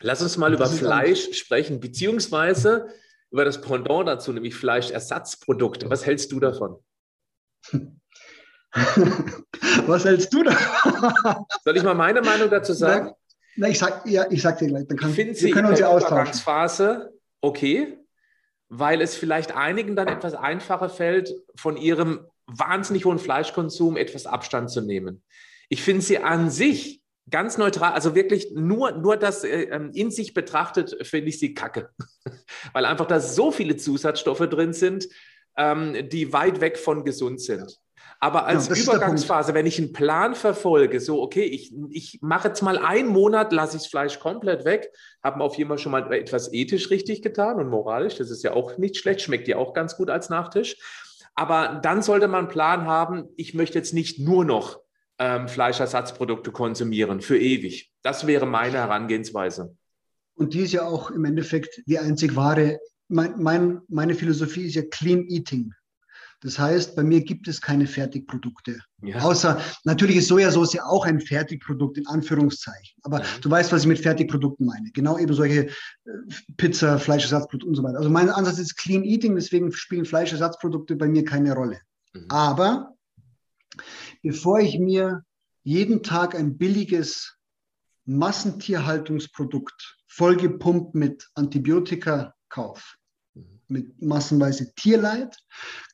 Lass 0.02 0.22
uns 0.22 0.38
mal 0.38 0.54
über 0.54 0.68
Fleisch 0.68 1.34
sprechen, 1.34 1.80
beziehungsweise 1.80 2.88
über 3.32 3.46
das 3.46 3.62
Pendant 3.62 4.08
dazu, 4.08 4.34
nämlich 4.34 4.56
Fleischersatzprodukte. 4.56 5.90
Was 5.90 6.06
hältst 6.06 6.32
du 6.32 6.40
davon? 6.40 6.78
Was 9.86 10.04
hältst 10.06 10.34
du 10.34 10.44
da? 10.44 10.56
Soll 11.64 11.78
ich 11.78 11.84
mal 11.84 11.94
meine 11.94 12.22
Meinung 12.22 12.50
dazu 12.50 12.74
sagen? 12.74 13.12
Na, 13.56 13.70
ich 13.70 13.78
sag, 13.80 14.06
ja, 14.08 14.26
ich 14.30 14.42
sag 14.42 14.58
dir 14.58 14.68
gleich. 14.68 14.88
Dann 14.88 14.98
kann, 14.98 15.10
ich 15.10 15.16
finde 15.16 15.36
sie 15.36 15.52
können 15.52 15.70
in 15.70 15.76
der 15.76 15.96
Übergangsphase 15.96 17.14
okay, 17.42 18.00
weil 18.70 19.02
es 19.02 19.16
vielleicht 19.16 19.56
einigen 19.56 19.96
dann 19.96 20.08
etwas 20.08 20.34
einfacher 20.34 20.90
fällt, 20.90 21.34
von 21.56 21.78
ihrem 21.78 22.26
wahnsinnig 22.48 23.06
hohen 23.06 23.20
Fleischkonsum 23.20 23.98
etwas 23.98 24.26
Abstand 24.26 24.70
zu 24.70 24.82
nehmen. 24.82 25.24
Ich 25.70 25.82
finde 25.82 26.02
sie 26.02 26.20
an 26.20 26.50
sich 26.50 27.02
ganz 27.30 27.58
neutral, 27.58 27.94
also 27.94 28.16
wirklich 28.16 28.52
nur, 28.54 28.92
nur 28.92 29.18
das 29.18 29.44
äh, 29.44 29.64
ähm, 29.64 29.92
in 29.94 30.12
sich 30.12 30.34
betrachtet, 30.34 30.96
finde 31.08 31.30
ich 31.30 31.40
sie 31.40 31.54
kacke. 31.54 31.90
weil 32.74 32.86
einfach 32.86 33.06
da 33.06 33.20
so 33.20 33.52
viele 33.52 33.78
Zusatzstoffe 33.78 34.48
drin 34.50 34.74
sind, 34.74 35.08
ähm, 35.58 36.10
die 36.10 36.34
weit 36.34 36.62
weg 36.62 36.78
von 36.78 37.06
gesund 37.06 37.42
sind. 37.42 37.80
Aber 38.20 38.46
als 38.46 38.70
ja, 38.70 38.76
Übergangsphase, 38.76 39.54
wenn 39.54 39.66
ich 39.66 39.80
einen 39.80 39.92
Plan 39.92 40.34
verfolge, 40.34 41.02
so, 41.02 41.22
okay, 41.22 41.44
ich, 41.44 41.74
ich 41.90 42.20
mache 42.22 42.48
jetzt 42.48 42.62
mal 42.62 42.78
einen 42.78 43.10
Monat, 43.10 43.52
lasse 43.52 43.76
ich 43.76 43.84
das 43.84 43.92
Fleisch 43.92 44.20
komplett 44.20 44.64
weg, 44.64 44.90
haben 45.22 45.42
auf 45.42 45.58
jeden 45.58 45.68
Fall 45.68 45.78
schon 45.78 45.92
mal 45.92 46.12
etwas 46.14 46.54
ethisch 46.54 46.90
richtig 46.90 47.22
getan 47.22 47.60
und 47.60 47.68
moralisch, 47.68 48.16
das 48.16 48.32
ist 48.32 48.44
ja 48.44 48.54
auch 48.54 48.78
nicht 48.78 48.96
schlecht, 48.96 49.22
schmeckt 49.22 49.50
ja 49.50 49.58
auch 49.58 49.74
ganz 49.74 49.98
gut 49.98 50.10
als 50.10 50.30
Nachtisch. 50.30 50.78
Aber 51.36 51.80
dann 51.82 52.02
sollte 52.02 52.28
man 52.28 52.42
einen 52.42 52.48
Plan 52.48 52.86
haben, 52.86 53.26
ich 53.38 53.54
möchte 53.54 53.78
jetzt 53.78 53.94
nicht 53.94 54.20
nur 54.20 54.46
noch 54.46 54.80
ähm, 55.20 55.48
Fleischersatzprodukte 55.48 56.52
konsumieren, 56.52 57.22
für 57.22 57.38
ewig. 57.38 57.92
Das 58.02 58.28
wäre 58.28 58.46
meine 58.46 58.78
Herangehensweise. 58.78 59.76
Und 60.36 60.54
die 60.54 60.62
ist 60.62 60.74
ja 60.74 60.86
auch 60.86 61.12
im 61.12 61.26
Endeffekt 61.26 61.82
die 61.86 62.00
einzig 62.00 62.36
wahre. 62.36 62.80
Mein, 63.08 63.42
mein, 63.42 63.82
meine 63.88 64.16
Philosophie 64.16 64.66
ist 64.66 64.76
ja 64.76 64.84
Clean 64.90 65.28
Eating. 65.28 65.74
Das 66.44 66.60
heißt, 66.60 66.96
bei 66.98 67.04
mir 67.04 67.22
gibt 67.22 67.48
es 67.48 67.62
keine 67.62 67.88
Fertigprodukte. 67.88 68.80
Ja. 69.02 69.20
Außer 69.20 69.62
natürlich 69.86 70.18
ist 70.18 70.28
Sojasauce 70.28 70.74
ja 70.74 70.86
auch 70.86 71.06
ein 71.06 71.22
Fertigprodukt 71.22 71.98
in 71.98 72.06
Anführungszeichen. 72.06 73.00
Aber 73.04 73.20
mhm. 73.20 73.24
du 73.42 73.50
weißt, 73.50 73.72
was 73.72 73.82
ich 73.82 73.88
mit 73.88 74.00
Fertigprodukten 74.00 74.66
meine. 74.66 74.92
Genau 74.92 75.18
eben 75.18 75.34
solche 75.34 75.68
äh, 75.68 75.72
Pizza, 76.58 77.00
Fleischersatzprodukte 77.00 77.68
und 77.68 77.76
so 77.76 77.84
weiter. 77.84 77.98
Also 77.98 78.10
mein 78.10 78.30
Ansatz 78.30 78.60
ist 78.60 78.76
Clean 78.76 79.06
Eating, 79.06 79.36
deswegen 79.36 79.72
spielen 79.72 80.04
Fleischersatzprodukte 80.04 80.98
bei 80.98 81.08
mir 81.08 81.24
keine 81.24 81.54
Rolle. 81.54 81.80
Mhm. 82.14 82.26
Aber 82.28 82.94
bevor 84.22 84.60
ich 84.60 84.78
mir 84.80 85.24
jeden 85.64 86.04
Tag 86.04 86.36
ein 86.36 86.58
billiges 86.58 87.38
Massentierhaltungsprodukt 88.06 89.98
vollgepumpt 90.08 90.94
mit 90.94 91.30
Antibiotika 91.36 92.36
kaufe, 92.50 92.84
mit 93.74 94.02
massenweise 94.02 94.74
Tierleid, 94.76 95.36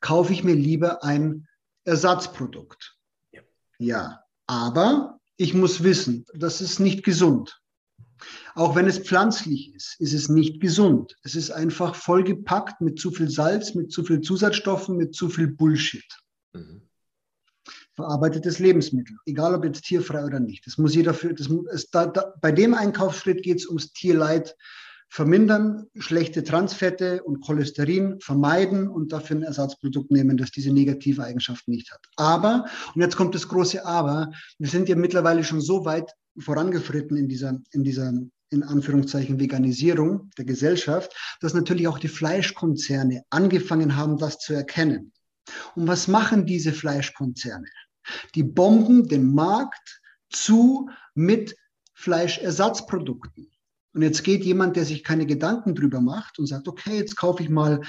kaufe 0.01 0.33
ich 0.33 0.43
mir 0.43 0.55
lieber 0.55 1.03
ein 1.03 1.47
Ersatzprodukt. 1.85 2.97
Ja. 3.31 3.41
ja, 3.79 4.23
aber 4.45 5.19
ich 5.37 5.53
muss 5.53 5.83
wissen, 5.83 6.25
das 6.33 6.61
ist 6.61 6.79
nicht 6.79 7.03
gesund. 7.03 7.59
Auch 8.53 8.75
wenn 8.75 8.87
es 8.87 8.99
pflanzlich 8.99 9.73
ist, 9.73 9.95
ist 9.99 10.13
es 10.13 10.27
nicht 10.27 10.59
gesund. 10.59 11.15
Es 11.23 11.35
ist 11.35 11.51
einfach 11.51 11.95
vollgepackt 11.95 12.81
mit 12.81 12.99
zu 12.99 13.11
viel 13.11 13.29
Salz, 13.29 13.73
mit 13.73 13.91
zu 13.91 14.03
viel 14.03 14.21
Zusatzstoffen, 14.21 14.97
mit 14.97 15.15
zu 15.15 15.29
viel 15.29 15.47
Bullshit. 15.47 16.05
Mhm. 16.53 16.81
Verarbeitetes 17.95 18.59
Lebensmittel, 18.59 19.17
egal 19.25 19.55
ob 19.55 19.65
jetzt 19.65 19.83
tierfrei 19.83 20.25
oder 20.25 20.39
nicht. 20.39 20.65
Das 20.65 20.77
muss 20.77 20.95
jeder 20.95 21.13
für, 21.13 21.33
das, 21.33 21.49
es, 21.71 21.89
da, 21.89 22.07
da, 22.07 22.33
bei 22.41 22.51
dem 22.51 22.73
Einkaufsschritt 22.73 23.43
geht 23.43 23.57
es 23.57 23.67
ums 23.67 23.93
Tierleid 23.93 24.55
vermindern, 25.09 25.87
schlechte 25.97 26.43
Transfette 26.43 27.23
und 27.23 27.41
Cholesterin 27.41 28.19
vermeiden 28.19 28.87
und 28.87 29.11
dafür 29.11 29.37
ein 29.37 29.43
Ersatzprodukt 29.43 30.11
nehmen, 30.11 30.37
das 30.37 30.51
diese 30.51 30.71
negative 30.71 31.23
Eigenschaft 31.23 31.67
nicht 31.67 31.91
hat. 31.91 32.05
Aber, 32.15 32.65
und 32.93 33.01
jetzt 33.01 33.17
kommt 33.17 33.33
das 33.35 33.47
große 33.47 33.85
Aber, 33.85 34.31
wir 34.59 34.69
sind 34.69 34.87
ja 34.87 34.95
mittlerweile 34.95 35.43
schon 35.43 35.61
so 35.61 35.83
weit 35.85 36.13
vorangeschritten 36.37 37.17
in 37.17 37.27
dieser, 37.27 37.59
in 37.71 37.83
dieser 37.83 38.13
in 38.51 38.63
Anführungszeichen 38.63 39.39
Veganisierung 39.39 40.31
der 40.37 40.45
Gesellschaft, 40.45 41.15
dass 41.41 41.53
natürlich 41.53 41.87
auch 41.87 41.99
die 41.99 42.07
Fleischkonzerne 42.07 43.23
angefangen 43.29 43.95
haben, 43.95 44.17
das 44.17 44.39
zu 44.39 44.53
erkennen. 44.53 45.11
Und 45.75 45.87
was 45.87 46.07
machen 46.07 46.45
diese 46.45 46.73
Fleischkonzerne? 46.73 47.67
Die 48.35 48.43
bomben 48.43 49.07
den 49.07 49.33
Markt 49.33 50.01
zu 50.29 50.89
mit 51.13 51.55
Fleischersatzprodukten. 51.93 53.51
Und 53.93 54.03
jetzt 54.03 54.23
geht 54.23 54.43
jemand, 54.43 54.75
der 54.75 54.85
sich 54.85 55.03
keine 55.03 55.25
Gedanken 55.25 55.73
drüber 55.75 55.99
macht 55.99 56.37
und 56.39 56.45
sagt, 56.45 56.67
okay, 56.67 56.97
jetzt 56.97 57.15
kaufe 57.15 57.43
ich 57.43 57.49
mal 57.49 57.81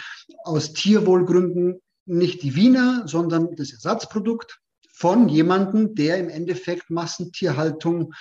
aus 0.44 0.72
Tierwohlgründen 0.72 1.80
nicht 2.06 2.42
die 2.42 2.56
Wiener, 2.56 3.06
sondern 3.06 3.54
das 3.56 3.72
Ersatzprodukt 3.72 4.60
von 4.92 5.28
jemandem, 5.28 5.94
der 5.94 6.18
im 6.18 6.28
Endeffekt 6.28 6.90
Massentierhaltung 6.90 8.12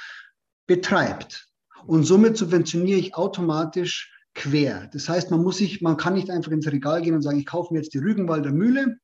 betreibt. 0.67 1.47
Und 1.85 2.03
somit 2.03 2.37
subventioniere 2.37 2.99
ich 2.99 3.15
automatisch 3.15 4.13
quer. 4.35 4.87
Das 4.93 5.09
heißt, 5.09 5.31
man 5.31 5.41
muss 5.41 5.57
sich, 5.57 5.81
man 5.81 5.97
kann 5.97 6.13
nicht 6.13 6.29
einfach 6.29 6.51
ins 6.51 6.67
Regal 6.67 7.01
gehen 7.01 7.15
und 7.15 7.21
sagen, 7.21 7.39
ich 7.39 7.45
kaufe 7.45 7.73
mir 7.73 7.79
jetzt 7.79 7.93
die 7.93 7.99
Rügenwalder 7.99 8.51
Mühle 8.51 8.97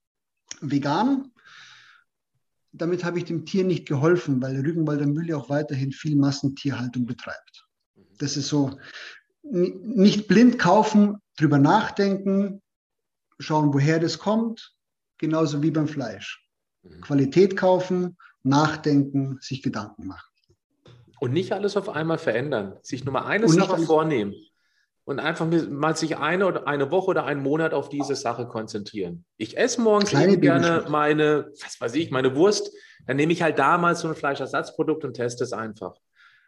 vegan. 0.61 1.31
Damit 2.71 3.03
habe 3.03 3.17
ich 3.17 3.25
dem 3.25 3.45
Tier 3.45 3.63
nicht 3.63 3.87
geholfen, 3.87 4.41
weil 4.41 4.59
Rügenwalder 4.59 5.07
Mühle 5.07 5.37
auch 5.37 5.49
weiterhin 5.49 5.91
viel 5.91 6.15
Massentierhaltung 6.15 7.05
betreibt. 7.05 7.64
Das 8.17 8.37
ist 8.37 8.47
so, 8.47 8.77
nicht 9.43 10.27
blind 10.27 10.59
kaufen, 10.59 11.17
drüber 11.37 11.59
nachdenken, 11.59 12.61
schauen, 13.39 13.73
woher 13.73 13.99
das 13.99 14.19
kommt, 14.19 14.73
genauso 15.17 15.61
wie 15.61 15.71
beim 15.71 15.87
Fleisch. 15.87 16.43
Mhm. 16.83 17.01
Qualität 17.01 17.57
kaufen, 17.57 18.17
nachdenken, 18.43 19.37
sich 19.41 19.61
Gedanken 19.61 20.07
machen. 20.07 20.29
Und 21.19 21.33
nicht 21.33 21.53
alles 21.53 21.77
auf 21.77 21.89
einmal 21.89 22.17
verändern, 22.17 22.77
sich 22.81 23.05
nur 23.05 23.13
mal 23.13 23.25
eine 23.25 23.47
Sache 23.47 23.79
vornehmen 23.79 24.33
und 25.05 25.19
einfach 25.19 25.47
mal 25.69 25.95
sich 25.95 26.17
eine 26.17 26.45
oder 26.45 26.67
eine 26.67 26.91
Woche 26.91 27.11
oder 27.11 27.25
einen 27.25 27.41
Monat 27.41 27.73
auf 27.73 27.89
diese 27.89 28.15
Sache 28.15 28.47
konzentrieren. 28.47 29.23
Ich 29.37 29.57
esse 29.57 29.81
morgens 29.81 30.09
gerne 30.09 30.85
meine, 30.89 31.51
was 31.63 31.79
weiß 31.79 31.95
ich, 31.95 32.11
meine 32.11 32.35
Wurst, 32.35 32.71
dann 33.07 33.17
nehme 33.17 33.31
ich 33.31 33.41
halt 33.41 33.59
damals 33.59 34.01
so 34.01 34.07
ein 34.07 34.15
Fleischersatzprodukt 34.15 35.05
und 35.05 35.13
teste 35.13 35.43
es 35.43 35.53
einfach. 35.53 35.95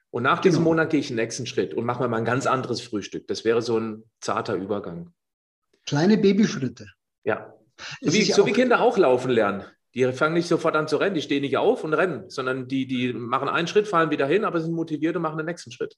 Und 0.10 0.24
nach 0.24 0.40
diesem 0.40 0.60
genau. 0.60 0.72
Monat 0.72 0.90
gehe 0.90 1.00
ich 1.00 1.08
den 1.08 1.18
nächsten 1.18 1.46
Schritt 1.46 1.74
und 1.74 1.86
mache 1.86 2.02
mir 2.02 2.08
mal 2.08 2.18
ein 2.18 2.26
ganz 2.26 2.46
anderes 2.46 2.82
Frühstück. 2.82 3.28
Das 3.28 3.46
wäre 3.46 3.62
so 3.62 3.80
ein 3.80 4.04
zarter 4.22 4.56
Übergang. 4.56 5.14
Kleine 5.86 6.18
Babyschritte. 6.18 6.88
Ja. 7.24 7.54
So 8.02 8.14
wie, 8.14 8.24
so 8.24 8.46
wie 8.46 8.54
Kinder 8.54 8.82
auch 8.82 8.98
laufen 8.98 9.32
lernen. 9.32 9.64
Die 9.94 10.12
fangen 10.14 10.34
nicht 10.34 10.48
sofort 10.48 10.76
an 10.76 10.88
zu 10.88 10.98
rennen, 10.98 11.16
die 11.16 11.22
stehen 11.22 11.42
nicht 11.42 11.58
auf 11.58 11.84
und 11.84 11.94
rennen, 11.94 12.30
sondern 12.30 12.68
die, 12.68 12.86
die 12.86 13.14
machen 13.14 13.50
einen 13.50 13.68
Schritt, 13.68 13.88
fallen 13.88 14.12
wieder 14.12 14.28
hin, 14.28 14.46
aber 14.46 14.62
sind 14.62 14.74
motiviert 14.74 15.16
und 15.16 15.22
machen 15.22 15.38
den 15.38 15.46
nächsten 15.46 15.72
Schritt. 15.72 15.96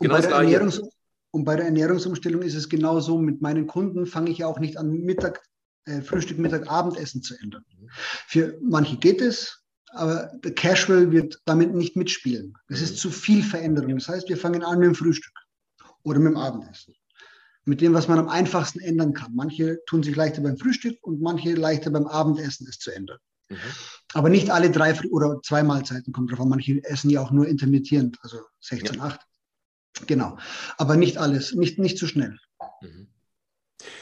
Und 0.00 0.08
bei, 0.08 0.18
Ernährungs- 0.18 0.82
und, 1.30 1.44
bei 1.44 1.56
der 1.56 1.66
Ernährungsumstellung 1.66 2.42
ist 2.42 2.54
es 2.54 2.68
genauso. 2.68 3.18
Mit 3.18 3.40
meinen 3.40 3.66
Kunden 3.66 4.06
fange 4.06 4.30
ich 4.30 4.44
auch 4.44 4.58
nicht 4.58 4.76
an, 4.76 4.90
Mittag, 4.90 5.42
äh, 5.84 6.00
Frühstück, 6.00 6.38
Mittag, 6.38 6.70
Abendessen 6.70 7.22
zu 7.22 7.34
ändern. 7.40 7.64
Mhm. 7.68 7.88
Für 7.92 8.58
manche 8.60 8.96
geht 8.96 9.20
es, 9.20 9.64
aber 9.98 10.30
der 10.44 10.54
Casual 10.54 11.10
wird 11.10 11.40
damit 11.44 11.74
nicht 11.74 11.96
mitspielen. 11.96 12.56
Es 12.68 12.80
ist 12.80 12.92
mhm. 12.92 12.96
zu 12.96 13.10
viel 13.10 13.42
Veränderung. 13.42 13.96
Das 13.98 14.08
heißt, 14.08 14.28
wir 14.28 14.36
fangen 14.36 14.62
an 14.62 14.78
mit 14.78 14.86
dem 14.86 14.94
Frühstück 14.94 15.34
oder 16.02 16.18
mit 16.18 16.32
dem 16.32 16.36
Abendessen. 16.36 16.94
Mit 17.64 17.80
dem, 17.80 17.92
was 17.92 18.08
man 18.08 18.18
am 18.18 18.28
einfachsten 18.28 18.80
ändern 18.80 19.12
kann. 19.12 19.34
Manche 19.34 19.78
tun 19.86 20.02
sich 20.02 20.16
leichter 20.16 20.40
beim 20.40 20.56
Frühstück 20.56 20.96
und 21.02 21.20
manche 21.20 21.52
leichter 21.52 21.90
beim 21.90 22.06
Abendessen, 22.06 22.66
es 22.68 22.78
zu 22.78 22.90
ändern. 22.90 23.18
Mhm. 23.50 23.56
Aber 24.14 24.28
nicht 24.28 24.50
alle 24.50 24.70
drei 24.70 24.98
oder 25.10 25.40
zwei 25.42 25.62
Mahlzeiten 25.62 26.12
kommt 26.12 26.30
drauf 26.30 26.40
an. 26.40 26.48
Manche 26.48 26.82
essen 26.84 27.10
ja 27.10 27.20
auch 27.20 27.30
nur 27.30 27.46
intermittierend, 27.46 28.16
also 28.22 28.38
16, 28.60 28.96
ja. 28.96 29.02
8. 29.02 29.20
Genau. 30.06 30.38
Aber 30.76 30.96
nicht 30.96 31.18
alles, 31.18 31.54
nicht, 31.54 31.78
nicht 31.78 31.98
zu 31.98 32.06
schnell. 32.06 32.38
Mhm. 32.80 33.08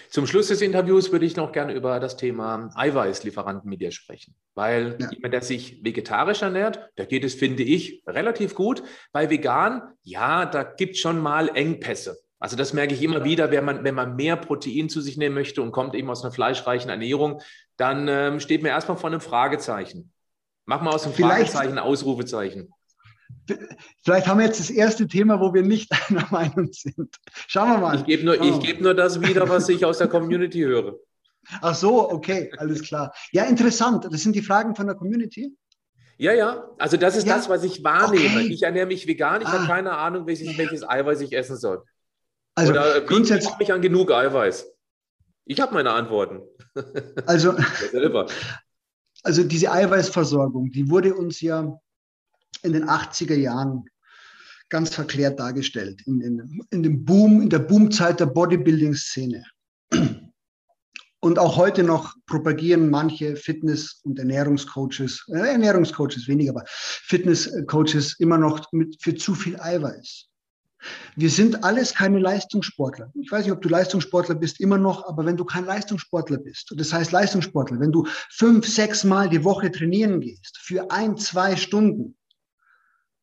Zum 0.09 0.27
Schluss 0.27 0.49
des 0.49 0.63
Interviews 0.63 1.13
würde 1.13 1.27
ich 1.27 1.37
noch 1.37 1.53
gerne 1.53 1.75
über 1.75 2.01
das 2.01 2.17
Thema 2.17 2.71
Eiweißlieferanten 2.75 3.69
mit 3.69 3.81
dir 3.81 3.91
sprechen, 3.91 4.35
weil 4.55 4.97
ja. 4.99 5.11
jemand, 5.11 5.35
der 5.35 5.43
sich 5.43 5.85
vegetarisch 5.85 6.43
ernährt, 6.43 6.91
da 6.97 7.05
geht 7.05 7.25
es, 7.25 7.35
finde 7.35 7.63
ich, 7.63 8.03
relativ 8.07 8.55
gut. 8.55 8.83
Bei 9.13 9.29
vegan, 9.29 9.83
ja, 10.03 10.47
da 10.47 10.63
gibt 10.63 10.95
es 10.95 11.01
schon 11.01 11.19
mal 11.19 11.51
Engpässe. 11.55 12.17
Also 12.39 12.57
das 12.57 12.73
merke 12.73 12.95
ich 12.95 13.03
immer 13.03 13.25
wieder, 13.25 13.51
wenn 13.51 13.65
man, 13.65 13.85
wenn 13.85 13.95
man 13.95 14.17
mehr 14.17 14.37
Protein 14.37 14.89
zu 14.89 15.01
sich 15.01 15.17
nehmen 15.17 15.35
möchte 15.35 15.63
und 15.63 15.73
kommt 15.73 15.95
eben 15.95 16.11
aus 16.11 16.23
einer 16.23 16.33
fleischreichen 16.33 16.91
Ernährung, 16.91 17.41
dann 17.77 18.09
ähm, 18.09 18.41
steht 18.41 18.63
mir 18.63 18.71
erstmal 18.71 18.97
vor 18.97 19.11
einem 19.11 19.21
Fragezeichen. 19.21 20.13
Mach 20.67 20.83
mal 20.83 20.91
aus 20.93 21.05
dem 21.05 21.13
Vielleicht, 21.13 21.53
Fragezeichen 21.53 21.79
Ausrufezeichen. 21.79 22.73
Vielleicht 24.05 24.27
haben 24.27 24.39
wir 24.39 24.47
jetzt 24.47 24.61
das 24.61 24.71
erste 24.71 25.07
Thema, 25.07 25.41
wo 25.41 25.55
wir 25.55 25.63
nicht 25.63 25.91
einer 26.09 26.27
Meinung 26.31 26.73
sind. 26.73 27.17
Schauen 27.47 27.71
wir 27.71 27.79
mal. 27.79 27.97
Ich 27.97 28.05
gebe 28.05 28.25
nur, 28.25 28.41
ich 28.41 28.61
geb 28.61 28.81
nur 28.81 28.95
das 28.95 29.21
wieder, 29.21 29.49
was 29.49 29.69
ich 29.69 29.85
aus 29.85 29.99
der 29.99 30.09
Community 30.09 30.61
höre. 30.61 30.99
Ach 31.61 31.75
so, 31.75 32.11
okay, 32.11 32.51
alles 32.59 32.83
klar. 32.83 33.13
Ja, 33.33 33.45
interessant. 33.45 34.05
Das 34.11 34.23
sind 34.23 34.35
die 34.35 34.43
Fragen 34.43 34.75
von 34.75 34.87
der 34.87 34.97
Community. 34.97 35.57
Ja, 36.19 36.33
ja. 36.33 36.69
Also 36.79 36.97
das 36.97 37.17
ist 37.17 37.27
ja. 37.27 37.37
das, 37.37 37.49
was 37.49 37.63
ich 37.63 37.85
wahrnehme. 37.85 38.41
Okay. 38.41 38.53
Ich 38.53 38.63
ernähre 38.63 38.87
mich 38.87 39.07
vegan. 39.07 39.43
Ich 39.43 39.49
ah. 39.49 39.53
habe 39.53 39.67
keine 39.67 39.93
Ahnung, 39.93 40.27
welches, 40.27 40.57
welches 40.59 40.89
Eiweiß 40.89 41.21
ich 41.21 41.33
essen 41.33 41.57
soll. 41.57 41.85
Also 42.55 42.73
Oder 42.73 43.03
grundsätzlich 43.03 43.53
ich 43.53 43.59
mich 43.59 43.73
an 43.73 43.83
genug 43.83 44.11
Eiweiß? 44.11 44.67
Ich 45.45 45.61
habe 45.61 45.75
meine 45.75 45.93
Antworten. 45.93 46.43
Also, 47.27 47.55
also 49.23 49.45
diese 49.45 49.71
Eiweißversorgung, 49.71 50.71
die 50.71 50.91
wurde 50.91 51.15
uns 51.15 51.41
ja 51.41 51.79
in 52.63 52.73
den 52.73 52.89
80er 52.89 53.37
Jahren 53.37 53.85
ganz 54.69 54.95
verklärt 54.95 55.39
dargestellt 55.39 56.03
in, 56.07 56.21
in, 56.21 56.61
in 56.71 56.83
dem 56.83 57.05
Boom, 57.05 57.43
in 57.43 57.51
der 57.51 57.61
Boomzeit 57.61 58.21
der 58.21 58.27
Bodybuilding-Szene. 58.27 59.45
Und 61.21 61.39
auch 61.39 61.57
heute 61.57 61.83
noch 61.83 62.15
propagieren 62.27 62.91
manche 62.91 63.37
Fitness- 63.37 64.01
und 64.05 64.19
Ernährungscoaches, 64.19 65.27
äh, 65.33 65.53
Ernährungscoaches 65.53 66.29
weniger, 66.29 66.51
aber 66.51 66.65
Fitnesscoaches 66.67 68.21
immer 68.21 68.39
noch 68.39 68.71
mit, 68.73 68.97
für 69.03 69.15
zu 69.15 69.35
viel 69.35 69.59
Eiweiß. 69.59 70.27
Wir 71.17 71.31
sind 71.31 71.65
alles 71.65 71.95
keine 71.95 72.19
Leistungssportler. 72.19 73.11
Ich 73.21 73.33
weiß 73.33 73.45
nicht, 73.45 73.53
ob 73.53 73.63
du 73.63 73.69
Leistungssportler 73.69 74.35
bist, 74.35 74.61
immer 74.61 74.79
noch, 74.79 75.09
aber 75.09 75.25
wenn 75.25 75.37
du 75.37 75.45
kein 75.45 75.65
Leistungssportler 75.65 76.39
bist, 76.39 76.73
das 76.77 76.93
heißt 76.93 77.13
Leistungssportler, 77.13 77.81
wenn 77.81 77.93
du 77.93 78.07
fünf, 78.31 78.69
sechs 78.69 79.03
Mal 79.03 79.29
die 79.29 79.43
Woche 79.43 79.73
trainieren 79.73 80.21
gehst, 80.21 80.59
für 80.63 80.91
ein, 80.91 81.17
zwei 81.17 81.57
Stunden, 81.57 82.17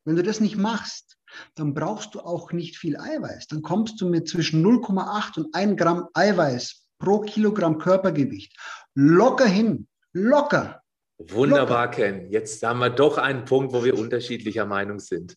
wenn 0.04 0.16
du 0.16 0.22
das 0.22 0.40
nicht 0.40 0.56
machst, 0.56 1.16
dann 1.54 1.74
brauchst 1.74 2.14
du 2.14 2.20
auch 2.20 2.52
nicht 2.52 2.76
viel 2.76 2.96
Eiweiß. 2.96 3.48
Dann 3.48 3.62
kommst 3.62 4.00
du 4.00 4.08
mit 4.08 4.28
zwischen 4.28 4.64
0,8 4.64 5.38
und 5.38 5.54
1 5.54 5.76
Gramm 5.76 6.08
Eiweiß 6.14 6.86
pro 6.98 7.20
Kilogramm 7.20 7.78
Körpergewicht 7.78 8.56
locker 8.94 9.46
hin. 9.46 9.86
Locker. 10.12 10.82
Wunderbar, 11.18 11.86
locker. 11.86 11.96
Ken. 11.96 12.30
Jetzt 12.30 12.62
haben 12.62 12.78
wir 12.80 12.90
doch 12.90 13.18
einen 13.18 13.44
Punkt, 13.44 13.72
wo 13.72 13.84
wir 13.84 13.98
unterschiedlicher 13.98 14.66
Meinung 14.66 14.98
sind. 15.00 15.36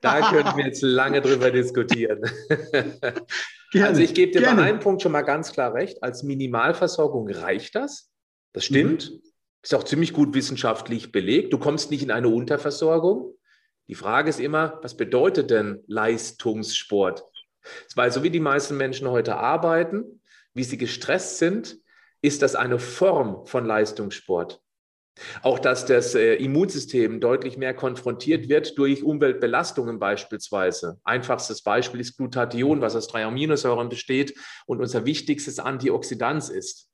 Da 0.00 0.20
könnten 0.30 0.56
wir 0.56 0.66
jetzt 0.66 0.82
lange 0.82 1.20
drüber 1.20 1.50
diskutieren. 1.50 2.20
Gerne, 3.72 3.88
also 3.88 4.02
ich 4.02 4.14
gebe 4.14 4.30
dir 4.30 4.40
gerne. 4.40 4.62
bei 4.62 4.68
einem 4.68 4.78
Punkt 4.78 5.02
schon 5.02 5.10
mal 5.10 5.22
ganz 5.22 5.50
klar 5.50 5.74
recht. 5.74 6.00
Als 6.00 6.22
Minimalversorgung 6.22 7.28
reicht 7.28 7.74
das. 7.74 8.08
Das 8.52 8.66
stimmt. 8.66 9.10
Mhm. 9.10 9.20
Ist 9.62 9.74
auch 9.74 9.82
ziemlich 9.82 10.12
gut 10.12 10.32
wissenschaftlich 10.32 11.10
belegt. 11.10 11.52
Du 11.52 11.58
kommst 11.58 11.90
nicht 11.90 12.04
in 12.04 12.12
eine 12.12 12.28
Unterversorgung. 12.28 13.34
Die 13.88 13.94
Frage 13.94 14.30
ist 14.30 14.40
immer, 14.40 14.78
was 14.82 14.96
bedeutet 14.96 15.50
denn 15.50 15.82
Leistungssport? 15.86 17.22
Weil 17.94 18.12
so 18.12 18.22
wie 18.22 18.30
die 18.30 18.40
meisten 18.40 18.76
Menschen 18.76 19.08
heute 19.08 19.36
arbeiten, 19.36 20.20
wie 20.54 20.64
sie 20.64 20.78
gestresst 20.78 21.38
sind, 21.38 21.78
ist 22.22 22.42
das 22.42 22.54
eine 22.54 22.78
Form 22.78 23.46
von 23.46 23.66
Leistungssport. 23.66 24.60
Auch 25.42 25.58
dass 25.58 25.86
das 25.86 26.14
äh, 26.14 26.34
Immunsystem 26.36 27.20
deutlich 27.20 27.56
mehr 27.56 27.74
konfrontiert 27.74 28.48
wird 28.48 28.76
durch 28.78 29.04
Umweltbelastungen 29.04 29.98
beispielsweise. 30.00 30.98
Einfachstes 31.04 31.62
Beispiel 31.62 32.00
ist 32.00 32.16
Glutathion, 32.16 32.80
was 32.80 32.96
aus 32.96 33.06
drei 33.06 33.24
Aminosäuren 33.24 33.88
besteht 33.88 34.34
und 34.66 34.80
unser 34.80 35.04
wichtigstes 35.04 35.60
Antioxidant 35.60 36.48
ist. 36.48 36.90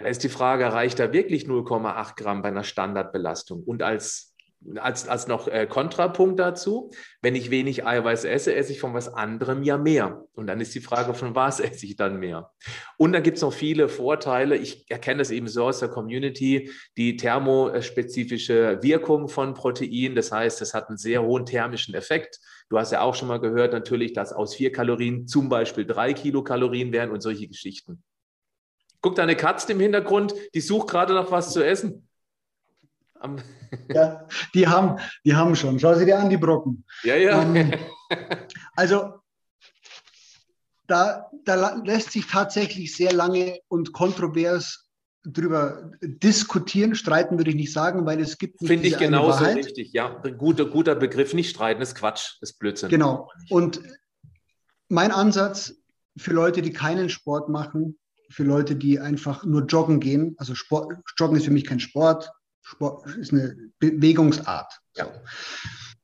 Da 0.00 0.06
ist 0.06 0.24
die 0.24 0.28
Frage, 0.28 0.72
reicht 0.72 0.98
da 0.98 1.12
wirklich 1.12 1.44
0,8 1.44 2.16
Gramm 2.16 2.42
bei 2.42 2.48
einer 2.48 2.64
Standardbelastung? 2.64 3.62
Und 3.62 3.82
als 3.82 4.29
als, 4.76 5.08
als 5.08 5.26
noch 5.26 5.48
äh, 5.48 5.66
Kontrapunkt 5.66 6.38
dazu, 6.38 6.90
wenn 7.22 7.34
ich 7.34 7.50
wenig 7.50 7.86
Eiweiß 7.86 8.24
esse, 8.24 8.54
esse 8.54 8.72
ich 8.72 8.80
von 8.80 8.92
was 8.92 9.08
anderem 9.08 9.62
ja 9.62 9.78
mehr. 9.78 10.24
Und 10.34 10.46
dann 10.46 10.60
ist 10.60 10.74
die 10.74 10.80
Frage, 10.80 11.14
von 11.14 11.34
was 11.34 11.60
esse 11.60 11.86
ich 11.86 11.96
dann 11.96 12.18
mehr? 12.18 12.52
Und 12.98 13.12
dann 13.12 13.22
gibt 13.22 13.38
es 13.38 13.42
noch 13.42 13.52
viele 13.52 13.88
Vorteile. 13.88 14.56
Ich 14.56 14.90
erkenne 14.90 15.22
es 15.22 15.30
eben 15.30 15.48
so 15.48 15.64
aus 15.64 15.80
der 15.80 15.88
Community, 15.88 16.70
die 16.96 17.16
thermospezifische 17.16 18.78
Wirkung 18.82 19.28
von 19.28 19.54
Protein. 19.54 20.14
Das 20.14 20.30
heißt, 20.30 20.60
es 20.60 20.74
hat 20.74 20.88
einen 20.88 20.98
sehr 20.98 21.22
hohen 21.22 21.46
thermischen 21.46 21.94
Effekt. 21.94 22.38
Du 22.68 22.78
hast 22.78 22.92
ja 22.92 23.00
auch 23.00 23.14
schon 23.14 23.28
mal 23.28 23.40
gehört, 23.40 23.72
natürlich, 23.72 24.12
dass 24.12 24.32
aus 24.32 24.54
vier 24.54 24.72
Kalorien 24.72 25.26
zum 25.26 25.48
Beispiel 25.48 25.86
drei 25.86 26.12
Kilokalorien 26.12 26.92
wären 26.92 27.10
und 27.10 27.22
solche 27.22 27.48
Geschichten. 27.48 28.02
Guck 29.00 29.14
deine 29.14 29.34
Katze 29.34 29.72
im 29.72 29.80
Hintergrund, 29.80 30.34
die 30.54 30.60
sucht 30.60 30.90
gerade 30.90 31.14
noch 31.14 31.30
was 31.30 31.52
zu 31.52 31.64
essen. 31.64 32.09
ja, 33.88 34.26
die 34.54 34.66
haben, 34.66 34.98
die 35.24 35.34
haben 35.34 35.56
schon. 35.56 35.78
Schau 35.78 35.94
sie 35.94 36.04
dir 36.04 36.18
an, 36.18 36.30
die 36.30 36.36
Brocken. 36.36 36.84
Ja, 37.02 37.16
ja. 37.16 37.42
Ähm, 37.42 37.72
also 38.76 39.20
da, 40.86 41.30
da 41.44 41.76
lässt 41.84 42.12
sich 42.12 42.26
tatsächlich 42.26 42.96
sehr 42.96 43.12
lange 43.12 43.58
und 43.68 43.92
kontrovers 43.92 44.88
drüber 45.24 45.92
diskutieren. 46.00 46.94
Streiten 46.94 47.38
würde 47.38 47.50
ich 47.50 47.56
nicht 47.56 47.72
sagen, 47.72 48.06
weil 48.06 48.20
es 48.20 48.38
gibt. 48.38 48.58
Finde 48.58 48.88
ich 48.88 48.98
genauso 48.98 49.44
richtig, 49.44 49.92
ja. 49.92 50.08
Guter, 50.36 50.64
guter 50.64 50.94
Begriff. 50.94 51.34
Nicht 51.34 51.50
streiten, 51.50 51.82
ist 51.82 51.94
Quatsch, 51.94 52.38
ist 52.40 52.58
Blödsinn. 52.58 52.88
Genau. 52.88 53.30
Und 53.50 53.80
mein 54.88 55.12
Ansatz 55.12 55.74
für 56.16 56.32
Leute, 56.32 56.62
die 56.62 56.72
keinen 56.72 57.08
Sport 57.08 57.48
machen, 57.48 57.98
für 58.30 58.44
Leute, 58.44 58.76
die 58.76 58.98
einfach 58.98 59.44
nur 59.44 59.66
joggen 59.66 60.00
gehen, 60.00 60.34
also 60.38 60.54
Sport, 60.54 60.92
Joggen 61.16 61.36
ist 61.36 61.44
für 61.44 61.50
mich 61.50 61.64
kein 61.64 61.80
Sport, 61.80 62.30
Sport 62.70 63.06
ist 63.16 63.32
eine 63.32 63.56
Bewegungsart. 63.78 64.80
Ja. 64.94 65.12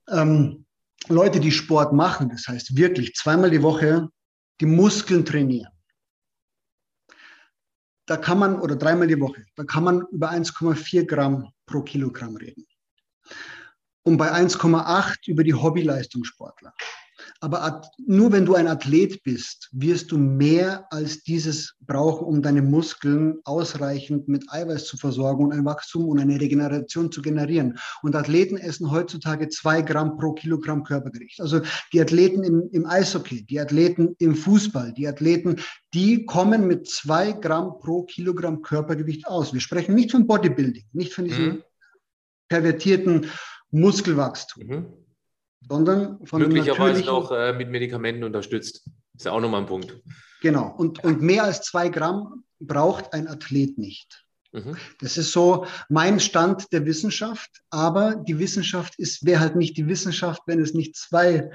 Ähm, 0.09 0.67
Leute, 1.09 1.39
die 1.39 1.53
Sport 1.53 1.93
machen, 1.93 2.29
das 2.29 2.49
heißt 2.49 2.77
wirklich 2.77 3.15
zweimal 3.15 3.51
die 3.51 3.63
Woche 3.63 4.09
die 4.61 4.67
Muskeln 4.67 5.25
trainieren. 5.25 5.73
Da 8.07 8.17
kann 8.17 8.39
man, 8.39 8.61
oder 8.61 8.77
dreimal 8.77 9.07
die 9.07 9.21
Woche, 9.21 9.45
da 9.55 9.65
kann 9.65 9.85
man 9.85 10.07
über 10.11 10.31
1,4 10.31 11.05
Gramm 11.07 11.53
pro 11.67 11.83
Kilogramm 11.83 12.37
reden. 12.37 12.67
Und 14.03 14.17
bei 14.17 14.33
1,8 14.33 15.29
über 15.29 15.45
die 15.45 15.55
Hobbyleistungssportler. 15.55 16.73
Aber 17.41 17.83
nur 17.99 18.33
wenn 18.33 18.47
du 18.47 18.55
ein 18.55 18.67
Athlet 18.67 19.23
bist, 19.23 19.69
wirst 19.73 20.11
du 20.11 20.19
mehr 20.19 20.87
als 20.91 21.23
dieses 21.23 21.75
brauchen, 21.81 22.27
um 22.27 22.43
deine 22.43 22.63
Muskeln 22.63 23.39
ausreichend 23.45 24.29
mit 24.29 24.45
Eiweiß 24.51 24.87
zu 24.87 24.97
versorgen 24.97 25.45
und 25.45 25.53
ein 25.53 25.65
Wachstum 25.65 26.09
und 26.09 26.19
eine 26.19 26.41
Regeneration 26.41 27.13
zu 27.13 27.23
generieren. 27.23 27.79
Und 28.03 28.17
Athleten 28.17 28.57
essen 28.57 28.91
heutzutage 28.91 29.49
zwei 29.49 29.83
Gramm 29.83 30.17
pro 30.17 30.33
Kilogramm 30.33 30.85
Körpergewicht. 30.85 31.41
Also 31.41 31.61
die 31.93 32.01
Athleten 32.01 32.43
im, 32.43 32.69
im 32.73 32.87
Eishockey, 32.87 33.45
die 33.45 33.61
Athleten 33.61 34.15
im 34.19 34.35
Fußball, 34.35 34.93
die 34.93 35.07
Athleten, 35.07 35.57
die 35.95 36.25
kommen 36.25 36.67
mit 36.67 36.89
zwei 36.89 37.33
Gramm 37.33 37.79
pro 37.81 38.05
Kilogramm 38.05 38.63
Körpergewicht 38.63 39.27
aus. 39.27 39.53
Wir 39.53 39.61
sprechen 39.61 39.95
nicht 39.95 40.11
von 40.11 40.27
Bodybuilding, 40.27 40.85
nicht 40.93 41.13
von 41.13 41.25
diesem 41.25 41.45
mhm. 41.45 41.63
pervertierten 42.49 43.27
Muskelwachstum. 43.71 44.67
Mhm 44.67 45.06
sondern 45.69 46.25
von 46.27 46.43
Möglicherweise 46.43 47.05
noch 47.05 47.33
äh, 47.33 47.53
mit 47.53 47.71
Medikamenten 47.71 48.25
unterstützt. 48.25 48.89
Ist 49.15 49.25
ja 49.25 49.33
auch 49.33 49.41
nochmal 49.41 49.63
ein 49.63 49.67
Punkt. 49.67 50.01
Genau. 50.43 50.75
Und, 50.77 51.03
und 51.05 51.23
mehr 51.23 51.45
als 51.45 51.63
zwei 51.63 51.89
Gramm 51.89 52.45
braucht 52.61 53.13
ein 53.13 53.29
Athlet 53.29 53.79
nicht. 53.79 54.25
Mhm. 54.53 54.77
Das 55.01 55.17
ist 55.17 55.33
so 55.33 55.67
mein 55.89 56.21
Stand 56.21 56.73
der 56.73 56.85
Wissenschaft. 56.87 57.63
Aber 57.71 58.17
die 58.17 58.39
Wissenschaft 58.39 58.99
ist, 58.99 59.25
wäre 59.25 59.41
halt 59.41 59.57
nicht 59.57 59.77
die 59.77 59.87
Wissenschaft, 59.87 60.43
wenn 60.47 60.61
es 60.61 60.75
nicht 60.75 60.97
zwei 60.97 61.51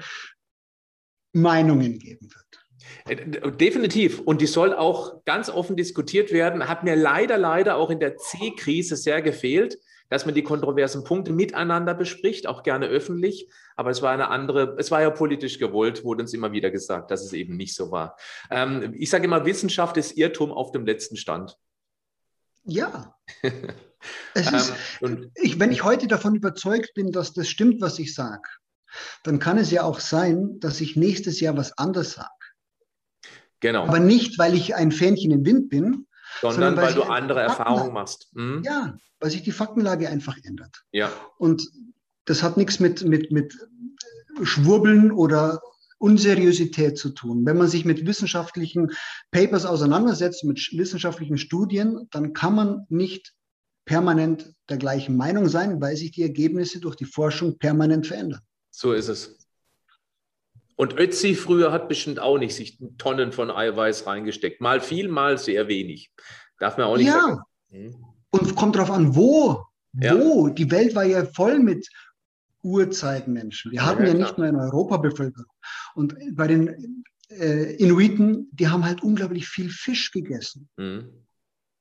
Meinungen 1.32 1.98
geben 1.98 2.28
wird. 2.32 2.61
Äh, 3.08 3.50
definitiv. 3.52 4.20
Und 4.20 4.40
die 4.40 4.46
soll 4.46 4.74
auch 4.74 5.24
ganz 5.24 5.48
offen 5.48 5.76
diskutiert 5.76 6.32
werden. 6.32 6.68
Hat 6.68 6.84
mir 6.84 6.96
leider, 6.96 7.38
leider 7.38 7.76
auch 7.76 7.90
in 7.90 8.00
der 8.00 8.16
C-Krise 8.16 8.96
sehr 8.96 9.22
gefehlt 9.22 9.78
dass 10.12 10.26
man 10.26 10.34
die 10.34 10.42
kontroversen 10.42 11.04
Punkte 11.04 11.32
miteinander 11.32 11.94
bespricht, 11.94 12.46
auch 12.46 12.62
gerne 12.62 12.86
öffentlich. 12.86 13.48
Aber 13.76 13.88
es 13.88 14.02
war 14.02 14.12
eine 14.12 14.28
andere, 14.28 14.76
es 14.78 14.90
war 14.90 15.00
ja 15.00 15.08
politisch 15.08 15.58
gewollt, 15.58 16.04
wurde 16.04 16.20
uns 16.20 16.34
immer 16.34 16.52
wieder 16.52 16.70
gesagt, 16.70 17.10
dass 17.10 17.24
es 17.24 17.32
eben 17.32 17.56
nicht 17.56 17.74
so 17.74 17.90
war. 17.90 18.18
Ähm, 18.50 18.94
ich 18.98 19.08
sage 19.08 19.24
immer, 19.24 19.46
Wissenschaft 19.46 19.96
ist 19.96 20.18
Irrtum 20.18 20.52
auf 20.52 20.70
dem 20.70 20.84
letzten 20.84 21.16
Stand. 21.16 21.56
Ja. 22.64 23.16
es 24.34 24.52
ist, 24.52 24.74
ähm, 25.00 25.30
ich, 25.34 25.58
wenn 25.58 25.72
ich 25.72 25.82
heute 25.82 26.08
davon 26.08 26.34
überzeugt 26.34 26.92
bin, 26.92 27.10
dass 27.10 27.32
das 27.32 27.48
stimmt, 27.48 27.80
was 27.80 27.98
ich 27.98 28.14
sage, 28.14 28.46
dann 29.24 29.38
kann 29.38 29.56
es 29.56 29.70
ja 29.70 29.82
auch 29.82 29.98
sein, 29.98 30.60
dass 30.60 30.82
ich 30.82 30.94
nächstes 30.94 31.40
Jahr 31.40 31.56
was 31.56 31.78
anderes 31.78 32.12
sage. 32.12 32.28
Genau. 33.62 33.86
Aber 33.86 34.00
nicht, 34.00 34.38
weil 34.38 34.54
ich 34.54 34.74
ein 34.74 34.92
Fähnchen 34.92 35.30
im 35.30 35.46
Wind 35.46 35.70
bin, 35.70 36.06
sondern, 36.40 36.74
sondern 36.74 36.76
weil, 36.76 36.84
weil 36.84 36.94
du 36.94 37.02
andere 37.04 37.40
Erfahrungen 37.40 37.92
machst. 37.94 38.28
Mhm. 38.34 38.62
Ja, 38.64 38.96
weil 39.20 39.30
sich 39.30 39.42
die 39.42 39.52
Faktenlage 39.52 40.08
einfach 40.08 40.36
ändert. 40.42 40.82
Ja. 40.90 41.10
Und 41.38 41.62
das 42.24 42.42
hat 42.42 42.56
nichts 42.56 42.80
mit, 42.80 43.04
mit, 43.04 43.30
mit 43.30 43.54
Schwurbeln 44.42 45.12
oder 45.12 45.60
Unseriosität 45.98 46.98
zu 46.98 47.10
tun. 47.10 47.46
Wenn 47.46 47.56
man 47.56 47.68
sich 47.68 47.84
mit 47.84 48.04
wissenschaftlichen 48.04 48.90
Papers 49.30 49.64
auseinandersetzt, 49.64 50.42
mit 50.42 50.58
wissenschaftlichen 50.72 51.38
Studien, 51.38 52.08
dann 52.10 52.32
kann 52.32 52.56
man 52.56 52.86
nicht 52.88 53.32
permanent 53.84 54.52
der 54.68 54.78
gleichen 54.78 55.16
Meinung 55.16 55.48
sein, 55.48 55.80
weil 55.80 55.96
sich 55.96 56.10
die 56.10 56.22
Ergebnisse 56.22 56.80
durch 56.80 56.96
die 56.96 57.04
Forschung 57.04 57.58
permanent 57.58 58.08
verändern. 58.08 58.40
So 58.70 58.92
ist 58.92 59.08
es. 59.08 59.41
Und 60.76 60.98
Ötzi 60.98 61.34
früher 61.34 61.72
hat 61.72 61.88
bestimmt 61.88 62.18
auch 62.18 62.38
nicht 62.38 62.54
sich 62.54 62.78
Tonnen 62.98 63.32
von 63.32 63.50
Eiweiß 63.50 64.06
reingesteckt. 64.06 64.60
Mal 64.60 64.80
viel, 64.80 65.08
mal 65.08 65.38
sehr 65.38 65.68
wenig. 65.68 66.12
Darf 66.58 66.76
man 66.76 66.86
auch 66.86 66.96
nicht 66.96 67.06
ja. 67.06 67.42
Hm. 67.70 67.94
Und 68.30 68.56
kommt 68.56 68.76
darauf 68.76 68.90
an, 68.90 69.14
wo. 69.14 69.64
Ja. 69.94 70.18
Wo? 70.18 70.48
Die 70.48 70.70
Welt 70.70 70.94
war 70.94 71.04
ja 71.04 71.24
voll 71.26 71.58
mit 71.58 71.88
Urzeitmenschen. 72.62 73.72
Wir 73.72 73.84
hatten 73.84 74.02
ja, 74.02 74.08
ja 74.08 74.14
nicht 74.14 74.38
nur 74.38 74.46
eine 74.46 74.58
Europabevölkerung. 74.58 75.46
Und 75.94 76.16
bei 76.32 76.46
den 76.46 77.04
äh, 77.28 77.74
Inuiten, 77.76 78.48
die 78.52 78.68
haben 78.68 78.84
halt 78.84 79.02
unglaublich 79.02 79.48
viel 79.48 79.68
Fisch 79.68 80.10
gegessen. 80.10 80.68
Mhm. 80.76 81.10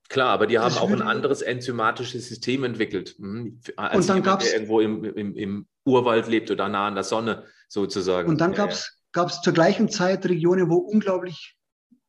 Klar, 0.10 0.32
aber 0.32 0.46
die 0.46 0.60
haben 0.60 0.76
auch 0.76 0.92
ein 0.92 1.02
anderes 1.02 1.42
enzymatisches 1.42 2.28
System 2.28 2.66
entwickelt. 2.66 3.16
Hm, 3.18 3.62
als 3.78 3.96
und 3.96 4.10
dann 4.10 4.18
jemand, 4.18 4.44
der 4.44 4.54
irgendwo 4.54 4.82
im, 4.82 5.06
im, 5.06 5.36
im, 5.36 5.68
Urwald 5.86 6.28
lebt 6.28 6.52
oder 6.52 6.68
nah 6.68 6.88
an 6.88 6.96
der 6.96 7.04
Sonne 7.04 7.46
sozusagen. 7.72 8.30
Und 8.30 8.42
dann 8.42 8.54
gab 8.54 8.72
es 8.72 9.42
zur 9.42 9.54
gleichen 9.54 9.90
Zeit 9.90 10.26
Regionen, 10.26 10.70
wo 10.70 10.76
unglaublich 10.76 11.56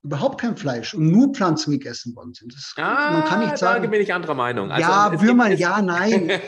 überhaupt 0.04 0.40
kein 0.40 0.56
Fleisch 0.56 0.94
und 0.94 1.12
nur 1.12 1.32
Pflanzen 1.32 1.70
gegessen 1.70 2.16
worden 2.16 2.34
sind. 2.34 2.52
Das, 2.52 2.74
ah, 2.76 3.12
man 3.12 3.24
kann 3.24 3.38
nicht 3.44 3.56
sagen, 3.56 3.84
da 3.84 3.88
bin 3.88 4.00
ich 4.00 4.12
anderer 4.12 4.34
Meinung. 4.34 4.72
Also, 4.72 4.90
ja, 4.90 5.22
Würmer, 5.22 5.50
ja, 5.50 5.80
nein. 5.80 6.30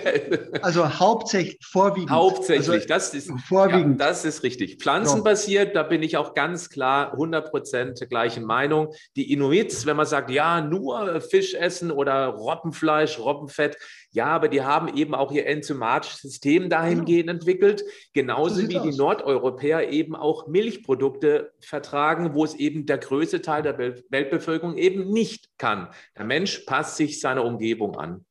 Also 0.63 0.99
hauptsächlich, 0.99 1.59
vorwiegend. 1.65 2.11
Hauptsächlich, 2.11 2.69
also, 2.69 2.89
das 2.89 3.15
ist 3.15 3.31
vorwiegend. 3.47 4.01
Ja, 4.01 4.09
das 4.09 4.25
ist 4.25 4.43
richtig. 4.43 4.79
Pflanzenbasiert, 4.81 5.69
ja. 5.69 5.83
da 5.83 5.89
bin 5.89 6.03
ich 6.03 6.17
auch 6.17 6.35
ganz 6.35 6.69
klar 6.69 7.13
100 7.13 7.51
Prozent 7.51 8.09
gleichen 8.09 8.45
Meinung. 8.45 8.93
Die 9.15 9.33
Inuits, 9.33 9.87
wenn 9.87 9.97
man 9.97 10.07
sagt, 10.07 10.31
ja, 10.31 10.61
nur 10.61 11.21
Fisch 11.21 11.55
essen 11.55 11.93
oder 11.93 12.27
Robbenfleisch, 12.27 13.21
Robbenfett, 13.21 13.77
ja, 14.15 14.27
aber 14.27 14.47
die 14.47 14.63
haben 14.63 14.97
eben 14.97 15.13
auch 15.13 15.33
ihr 15.33 15.45
enzymatisches 15.47 16.21
System 16.21 16.71
dahingehend 16.71 17.27
genau. 17.27 17.33
entwickelt, 17.33 17.83
genauso 18.13 18.69
wie 18.69 18.79
die 18.79 18.97
Nordeuropäer 18.97 19.91
eben 19.91 20.15
auch 20.15 20.47
Milchprodukte 20.47 21.53
vertragen, 21.59 22.33
wo 22.33 22.45
es 22.45 22.55
eben 22.55 22.87
der 22.87 22.99
größte 22.99 23.43
Teil 23.43 23.65
der 23.65 23.77
Weltbevölkerung 23.77 24.77
eben 24.77 25.11
nicht 25.11 25.49
kann. 25.59 25.89
Der 26.17 26.25
Mensch 26.25 26.61
passt 26.61 26.97
sich 26.97 27.21
seiner 27.21 27.45
Umgebung 27.45 27.97
an. 27.97 28.25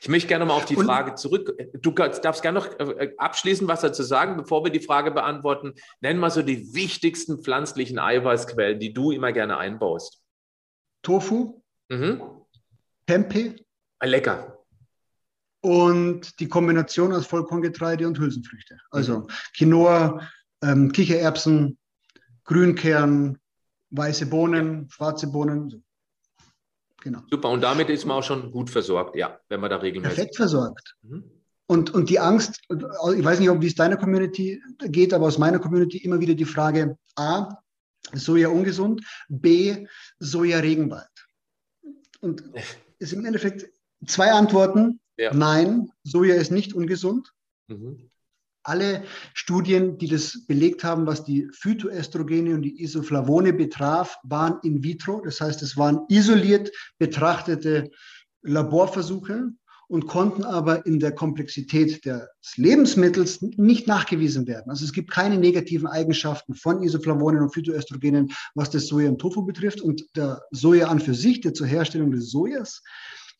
Ich 0.00 0.08
möchte 0.08 0.28
gerne 0.28 0.46
mal 0.46 0.54
auf 0.54 0.64
die 0.64 0.76
Frage 0.76 1.14
zurück. 1.14 1.54
Du 1.74 1.90
darfst 1.90 2.40
gerne 2.40 2.60
noch 2.60 2.80
äh, 2.80 3.12
abschließend 3.18 3.68
was 3.68 3.82
dazu 3.82 4.02
sagen, 4.02 4.38
bevor 4.38 4.64
wir 4.64 4.72
die 4.72 4.80
Frage 4.80 5.10
beantworten. 5.10 5.74
Nenn 6.00 6.16
mal 6.16 6.30
so 6.30 6.40
die 6.40 6.74
wichtigsten 6.74 7.42
pflanzlichen 7.42 7.98
Eiweißquellen, 7.98 8.80
die 8.80 8.94
du 8.94 9.10
immer 9.10 9.32
gerne 9.32 9.58
einbaust. 9.58 10.22
Tofu, 11.02 11.62
mhm. 11.90 12.22
Tempeh. 13.06 13.56
Ah, 14.00 14.06
lecker 14.06 14.57
und 15.60 16.38
die 16.40 16.48
Kombination 16.48 17.12
aus 17.12 17.26
Vollkorngetreide 17.26 18.06
und 18.06 18.18
Hülsenfrüchte. 18.18 18.78
Also 18.90 19.20
mhm. 19.20 19.26
Quinoa, 19.56 20.28
ähm, 20.62 20.92
Kichererbsen, 20.92 21.78
Grünkern, 22.44 23.38
weiße 23.90 24.26
Bohnen, 24.26 24.88
schwarze 24.90 25.26
Bohnen. 25.28 25.84
Genau. 27.02 27.20
Super, 27.30 27.50
und 27.50 27.60
damit 27.60 27.90
ist 27.90 28.04
man 28.04 28.18
auch 28.18 28.22
schon 28.22 28.50
gut 28.50 28.70
versorgt, 28.70 29.16
ja, 29.16 29.38
wenn 29.48 29.60
man 29.60 29.70
da 29.70 29.76
regelmäßig. 29.76 30.16
Perfekt 30.16 30.36
versorgt. 30.36 30.96
Mhm. 31.02 31.24
Und, 31.66 31.90
und 31.90 32.08
die 32.08 32.18
Angst, 32.18 32.62
ich 32.70 33.24
weiß 33.24 33.40
nicht, 33.40 33.50
ob 33.50 33.60
wie 33.60 33.66
es 33.66 33.74
deiner 33.74 33.98
Community 33.98 34.62
geht, 34.86 35.12
aber 35.12 35.26
aus 35.26 35.38
meiner 35.38 35.58
Community 35.58 35.98
immer 35.98 36.18
wieder 36.18 36.34
die 36.34 36.46
Frage: 36.46 36.96
A, 37.14 37.58
Soja 38.14 38.48
ungesund, 38.48 39.04
B, 39.28 39.86
Soja 40.18 40.60
Regenwald. 40.60 41.06
Und 42.20 42.42
ist 42.98 43.12
im 43.12 43.24
Endeffekt 43.24 43.70
zwei 44.06 44.32
Antworten. 44.32 45.00
Ja. 45.18 45.34
Nein, 45.34 45.90
Soja 46.04 46.36
ist 46.36 46.52
nicht 46.52 46.72
ungesund. 46.72 47.32
Mhm. 47.66 48.10
Alle 48.62 49.04
Studien, 49.34 49.98
die 49.98 50.08
das 50.08 50.46
belegt 50.46 50.84
haben, 50.84 51.06
was 51.06 51.24
die 51.24 51.48
Phytoestrogene 51.52 52.54
und 52.54 52.62
die 52.62 52.82
Isoflavone 52.82 53.52
betraf, 53.52 54.16
waren 54.22 54.58
in 54.62 54.82
vitro. 54.84 55.22
Das 55.24 55.40
heißt, 55.40 55.62
es 55.62 55.76
waren 55.76 56.00
isoliert 56.08 56.70
betrachtete 56.98 57.90
Laborversuche 58.42 59.52
und 59.88 60.06
konnten 60.06 60.44
aber 60.44 60.84
in 60.86 61.00
der 61.00 61.12
Komplexität 61.12 62.04
des 62.04 62.56
Lebensmittels 62.56 63.40
nicht 63.40 63.86
nachgewiesen 63.86 64.46
werden. 64.46 64.70
Also 64.70 64.84
es 64.84 64.92
gibt 64.92 65.10
keine 65.10 65.38
negativen 65.38 65.86
Eigenschaften 65.86 66.54
von 66.54 66.82
Isoflavonen 66.82 67.42
und 67.42 67.54
Phytoestrogenen, 67.54 68.30
was 68.54 68.70
das 68.70 68.86
Soja 68.86 69.08
und 69.08 69.18
Tofu 69.18 69.46
betrifft. 69.46 69.80
Und 69.80 70.04
der 70.14 70.42
Soja 70.50 70.88
an 70.88 71.00
für 71.00 71.14
sich, 71.14 71.40
der 71.40 71.54
zur 71.54 71.66
Herstellung 71.66 72.12
des 72.12 72.30
Sojas 72.30 72.82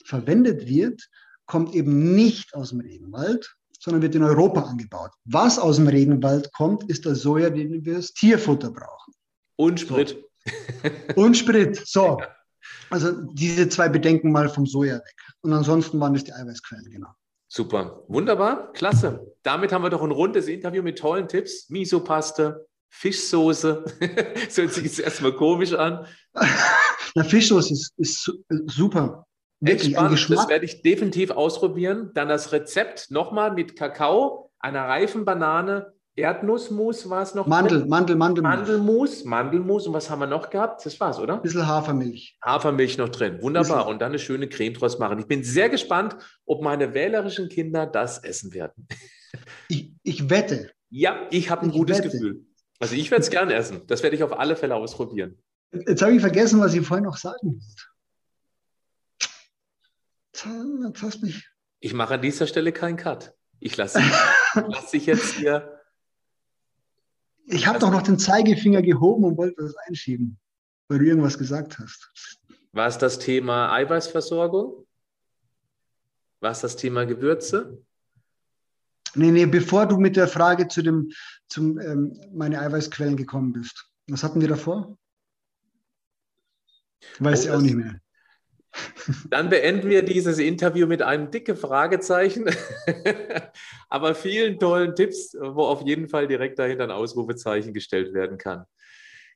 verwendet 0.04 0.66
wird, 0.66 1.06
kommt 1.49 1.74
eben 1.74 2.14
nicht 2.14 2.55
aus 2.55 2.70
dem 2.70 2.80
Regenwald, 2.80 3.57
sondern 3.80 4.03
wird 4.03 4.14
in 4.14 4.22
Europa 4.22 4.62
angebaut. 4.62 5.11
Was 5.24 5.59
aus 5.59 5.76
dem 5.76 5.88
Regenwald 5.88 6.53
kommt, 6.53 6.88
ist 6.88 7.05
der 7.05 7.14
Soja, 7.14 7.51
den 7.51 7.84
wir 7.84 7.96
als 7.96 8.12
Tierfutter 8.12 8.70
brauchen. 8.70 9.14
Und 9.57 9.80
Sprit. 9.80 10.24
So. 10.44 11.20
Und 11.20 11.36
Sprit. 11.36 11.80
So. 11.84 12.20
Also 12.90 13.12
diese 13.32 13.68
zwei 13.68 13.88
Bedenken 13.88 14.30
mal 14.30 14.49
vom 14.49 14.66
Soja 14.66 14.96
weg. 14.96 15.16
Und 15.40 15.53
ansonsten 15.53 15.99
waren 16.01 16.14
das 16.14 16.24
die 16.24 16.32
Eiweißquellen, 16.32 16.90
genau. 16.90 17.09
Super, 17.51 18.05
wunderbar, 18.09 18.72
klasse. 18.72 19.26
Damit 19.42 19.72
haben 19.72 19.82
wir 19.82 19.88
doch 19.88 20.03
ein 20.03 20.11
rundes 20.11 20.49
Interview 20.49 20.82
mit 20.82 20.99
tollen 20.99 21.28
Tipps. 21.28 21.70
Miso-Paste, 21.70 22.66
Fischsoße. 22.90 23.84
das 24.46 24.57
hört 24.59 24.72
sich 24.74 24.84
jetzt 24.84 25.01
erstmal 25.01 25.34
komisch 25.34 25.72
an. 25.72 26.07
Na, 27.14 27.24
Fischsoße 27.24 27.72
ist, 27.72 27.92
ist 27.96 28.32
super. 28.66 29.26
Wirklich, 29.61 29.94
spannend. 29.94 30.30
Das 30.30 30.48
werde 30.48 30.64
ich 30.64 30.82
definitiv 30.82 31.30
ausprobieren. 31.30 32.11
Dann 32.14 32.28
das 32.28 32.52
Rezept 32.52 33.11
nochmal 33.11 33.52
mit 33.52 33.76
Kakao, 33.76 34.52
einer 34.61 34.82
reifen 34.82 35.24
Banane, 35.24 35.92
Erdnussmus 36.18 37.09
war 37.09 37.22
es 37.22 37.34
noch. 37.34 37.46
Mandel, 37.46 37.80
drin? 37.80 37.88
Mandel, 37.88 38.16
Mandelmus. 38.16 38.44
Mandelmus, 38.50 39.24
Mandelmus. 39.24 39.86
Und 39.86 39.94
was 39.94 40.11
haben 40.11 40.18
wir 40.18 40.26
noch 40.26 40.50
gehabt? 40.50 40.84
Das 40.84 40.98
war's, 41.00 41.18
oder? 41.18 41.34
Ein 41.34 41.42
bisschen 41.42 41.66
Hafermilch. 41.66 42.36
Hafermilch 42.44 42.98
noch 42.98 43.09
drin. 43.09 43.40
Wunderbar. 43.40 43.86
Und 43.86 44.00
dann 44.00 44.11
eine 44.11 44.18
schöne 44.18 44.48
Creme 44.48 44.74
draus 44.74 44.98
machen. 44.98 45.18
Ich 45.20 45.26
bin 45.26 45.44
sehr 45.44 45.68
gespannt, 45.68 46.16
ob 46.44 46.62
meine 46.62 46.92
wählerischen 46.92 47.48
Kinder 47.48 47.86
das 47.86 48.18
essen 48.18 48.52
werden. 48.52 48.86
Ich, 49.70 49.92
ich 50.02 50.30
wette. 50.30 50.70
Ja, 50.88 51.26
ich 51.30 51.50
habe 51.50 51.66
ein 51.66 51.68
ich 51.68 51.76
gutes 51.76 51.98
wette. 51.98 52.09
Gefühl. 52.09 52.46
Also 52.78 52.94
ich 52.94 53.11
werde 53.11 53.20
es 53.20 53.28
gern 53.28 53.50
essen. 53.50 53.82
Das 53.86 54.02
werde 54.02 54.16
ich 54.16 54.22
auf 54.22 54.38
alle 54.38 54.56
Fälle 54.56 54.74
ausprobieren. 54.76 55.36
Jetzt 55.72 56.00
habe 56.00 56.14
ich 56.14 56.22
vergessen, 56.22 56.59
was 56.59 56.72
ich 56.72 56.86
vorhin 56.86 57.04
noch 57.04 57.18
sagen 57.18 57.36
wollte. 57.42 57.82
Hast 60.34 61.22
mich. 61.22 61.48
Ich 61.80 61.94
mache 61.94 62.14
an 62.14 62.22
dieser 62.22 62.46
Stelle 62.46 62.72
keinen 62.72 62.96
Cut. 62.96 63.34
Ich 63.60 63.76
lasse 63.76 64.00
lass 64.54 64.90
dich 64.90 65.06
jetzt 65.06 65.34
hier. 65.34 65.80
Ich 67.46 67.66
habe 67.66 67.78
doch 67.78 67.90
noch 67.90 68.02
den 68.02 68.18
Zeigefinger 68.18 68.82
gehoben 68.82 69.24
und 69.24 69.38
wollte 69.38 69.62
das 69.62 69.74
einschieben, 69.86 70.38
weil 70.88 70.98
du 70.98 71.06
irgendwas 71.06 71.38
gesagt 71.38 71.78
hast. 71.78 72.10
War 72.72 72.86
es 72.86 72.98
das 72.98 73.18
Thema 73.18 73.72
Eiweißversorgung? 73.72 74.86
War 76.40 76.50
es 76.50 76.60
das 76.60 76.76
Thema 76.76 77.06
Gewürze? 77.06 77.82
Nee, 79.14 79.30
nee, 79.30 79.46
bevor 79.46 79.86
du 79.86 79.96
mit 79.96 80.16
der 80.16 80.28
Frage 80.28 80.68
zu 80.68 80.82
dem, 80.82 81.10
zum 81.48 81.78
ähm, 81.80 82.20
meine 82.32 82.60
Eiweißquellen 82.60 83.16
gekommen 83.16 83.52
bist. 83.52 83.90
Was 84.08 84.22
hatten 84.22 84.40
wir 84.40 84.48
davor? 84.48 84.98
Weiß 87.18 87.40
oh, 87.40 87.44
ich 87.44 87.50
auch 87.50 87.60
nicht 87.60 87.74
mehr. 87.74 88.00
Dann 89.30 89.48
beenden 89.48 89.88
wir 89.88 90.02
dieses 90.02 90.38
Interview 90.38 90.86
mit 90.86 91.02
einem 91.02 91.30
dicke 91.30 91.56
Fragezeichen, 91.56 92.46
aber 93.88 94.14
vielen 94.14 94.58
tollen 94.58 94.94
Tipps, 94.94 95.36
wo 95.40 95.62
auf 95.62 95.82
jeden 95.82 96.08
Fall 96.08 96.28
direkt 96.28 96.58
dahinter 96.58 96.84
ein 96.84 96.90
Ausrufezeichen 96.90 97.72
gestellt 97.72 98.12
werden 98.12 98.38
kann. 98.38 98.64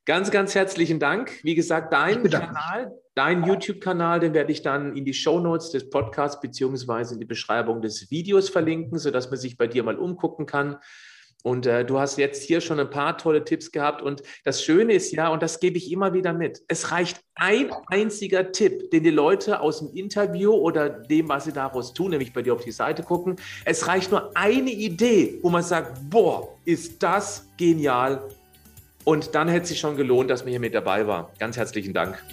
Ganz, 0.05 0.31
ganz 0.31 0.53
herzlichen 0.53 0.99
Dank. 0.99 1.41
Wie 1.43 1.55
gesagt, 1.55 1.93
dein 1.93 2.29
Kanal, 2.29 2.91
dein 3.15 3.45
YouTube-Kanal, 3.45 4.19
den 4.19 4.33
werde 4.33 4.51
ich 4.51 4.61
dann 4.61 4.97
in 4.97 5.05
die 5.05 5.13
Show 5.13 5.39
Notes 5.39 5.71
des 5.71 5.89
Podcasts 5.89 6.41
beziehungsweise 6.41 7.13
in 7.13 7.21
die 7.21 7.25
Beschreibung 7.25 7.81
des 7.81 8.11
Videos 8.11 8.49
verlinken, 8.49 8.99
sodass 8.99 9.29
man 9.29 9.39
sich 9.39 9.57
bei 9.57 9.65
dir 9.65 9.83
mal 9.83 9.97
umgucken 9.97 10.45
kann. 10.45 10.77
Und 11.43 11.65
äh, 11.65 11.85
du 11.85 11.99
hast 11.99 12.17
jetzt 12.17 12.43
hier 12.43 12.61
schon 12.61 12.79
ein 12.79 12.89
paar 12.89 13.17
tolle 13.17 13.43
Tipps 13.43 13.71
gehabt. 13.71 14.01
Und 14.01 14.23
das 14.45 14.63
Schöne 14.63 14.93
ist 14.93 15.11
ja, 15.11 15.27
und 15.27 15.43
das 15.43 15.59
gebe 15.59 15.77
ich 15.77 15.91
immer 15.91 16.13
wieder 16.13 16.33
mit, 16.33 16.61
es 16.67 16.91
reicht 16.91 17.19
ein 17.35 17.69
einziger 17.87 18.51
Tipp, 18.51 18.89
den 18.91 19.03
die 19.03 19.09
Leute 19.09 19.59
aus 19.59 19.79
dem 19.79 19.89
Interview 19.93 20.53
oder 20.53 20.89
dem, 20.89 21.27
was 21.27 21.45
sie 21.45 21.51
daraus 21.51 21.93
tun, 21.93 22.11
nämlich 22.11 22.31
bei 22.31 22.41
dir 22.41 22.53
auf 22.53 22.63
die 22.63 22.71
Seite 22.71 23.03
gucken. 23.03 23.35
Es 23.65 23.87
reicht 23.87 24.09
nur 24.11 24.35
eine 24.35 24.71
Idee, 24.71 25.39
wo 25.41 25.49
man 25.49 25.63
sagt, 25.63 26.09
boah, 26.09 26.47
ist 26.65 27.03
das 27.03 27.45
genial. 27.57 28.21
Und 29.03 29.35
dann 29.35 29.49
hätte 29.49 29.63
es 29.63 29.69
sich 29.69 29.79
schon 29.79 29.97
gelohnt, 29.97 30.29
dass 30.29 30.43
man 30.43 30.51
hier 30.51 30.61
mit 30.61 30.73
dabei 30.73 31.05
war. 31.05 31.31
Ganz 31.37 31.57
herzlichen 31.57 31.93
Dank. 31.93 32.23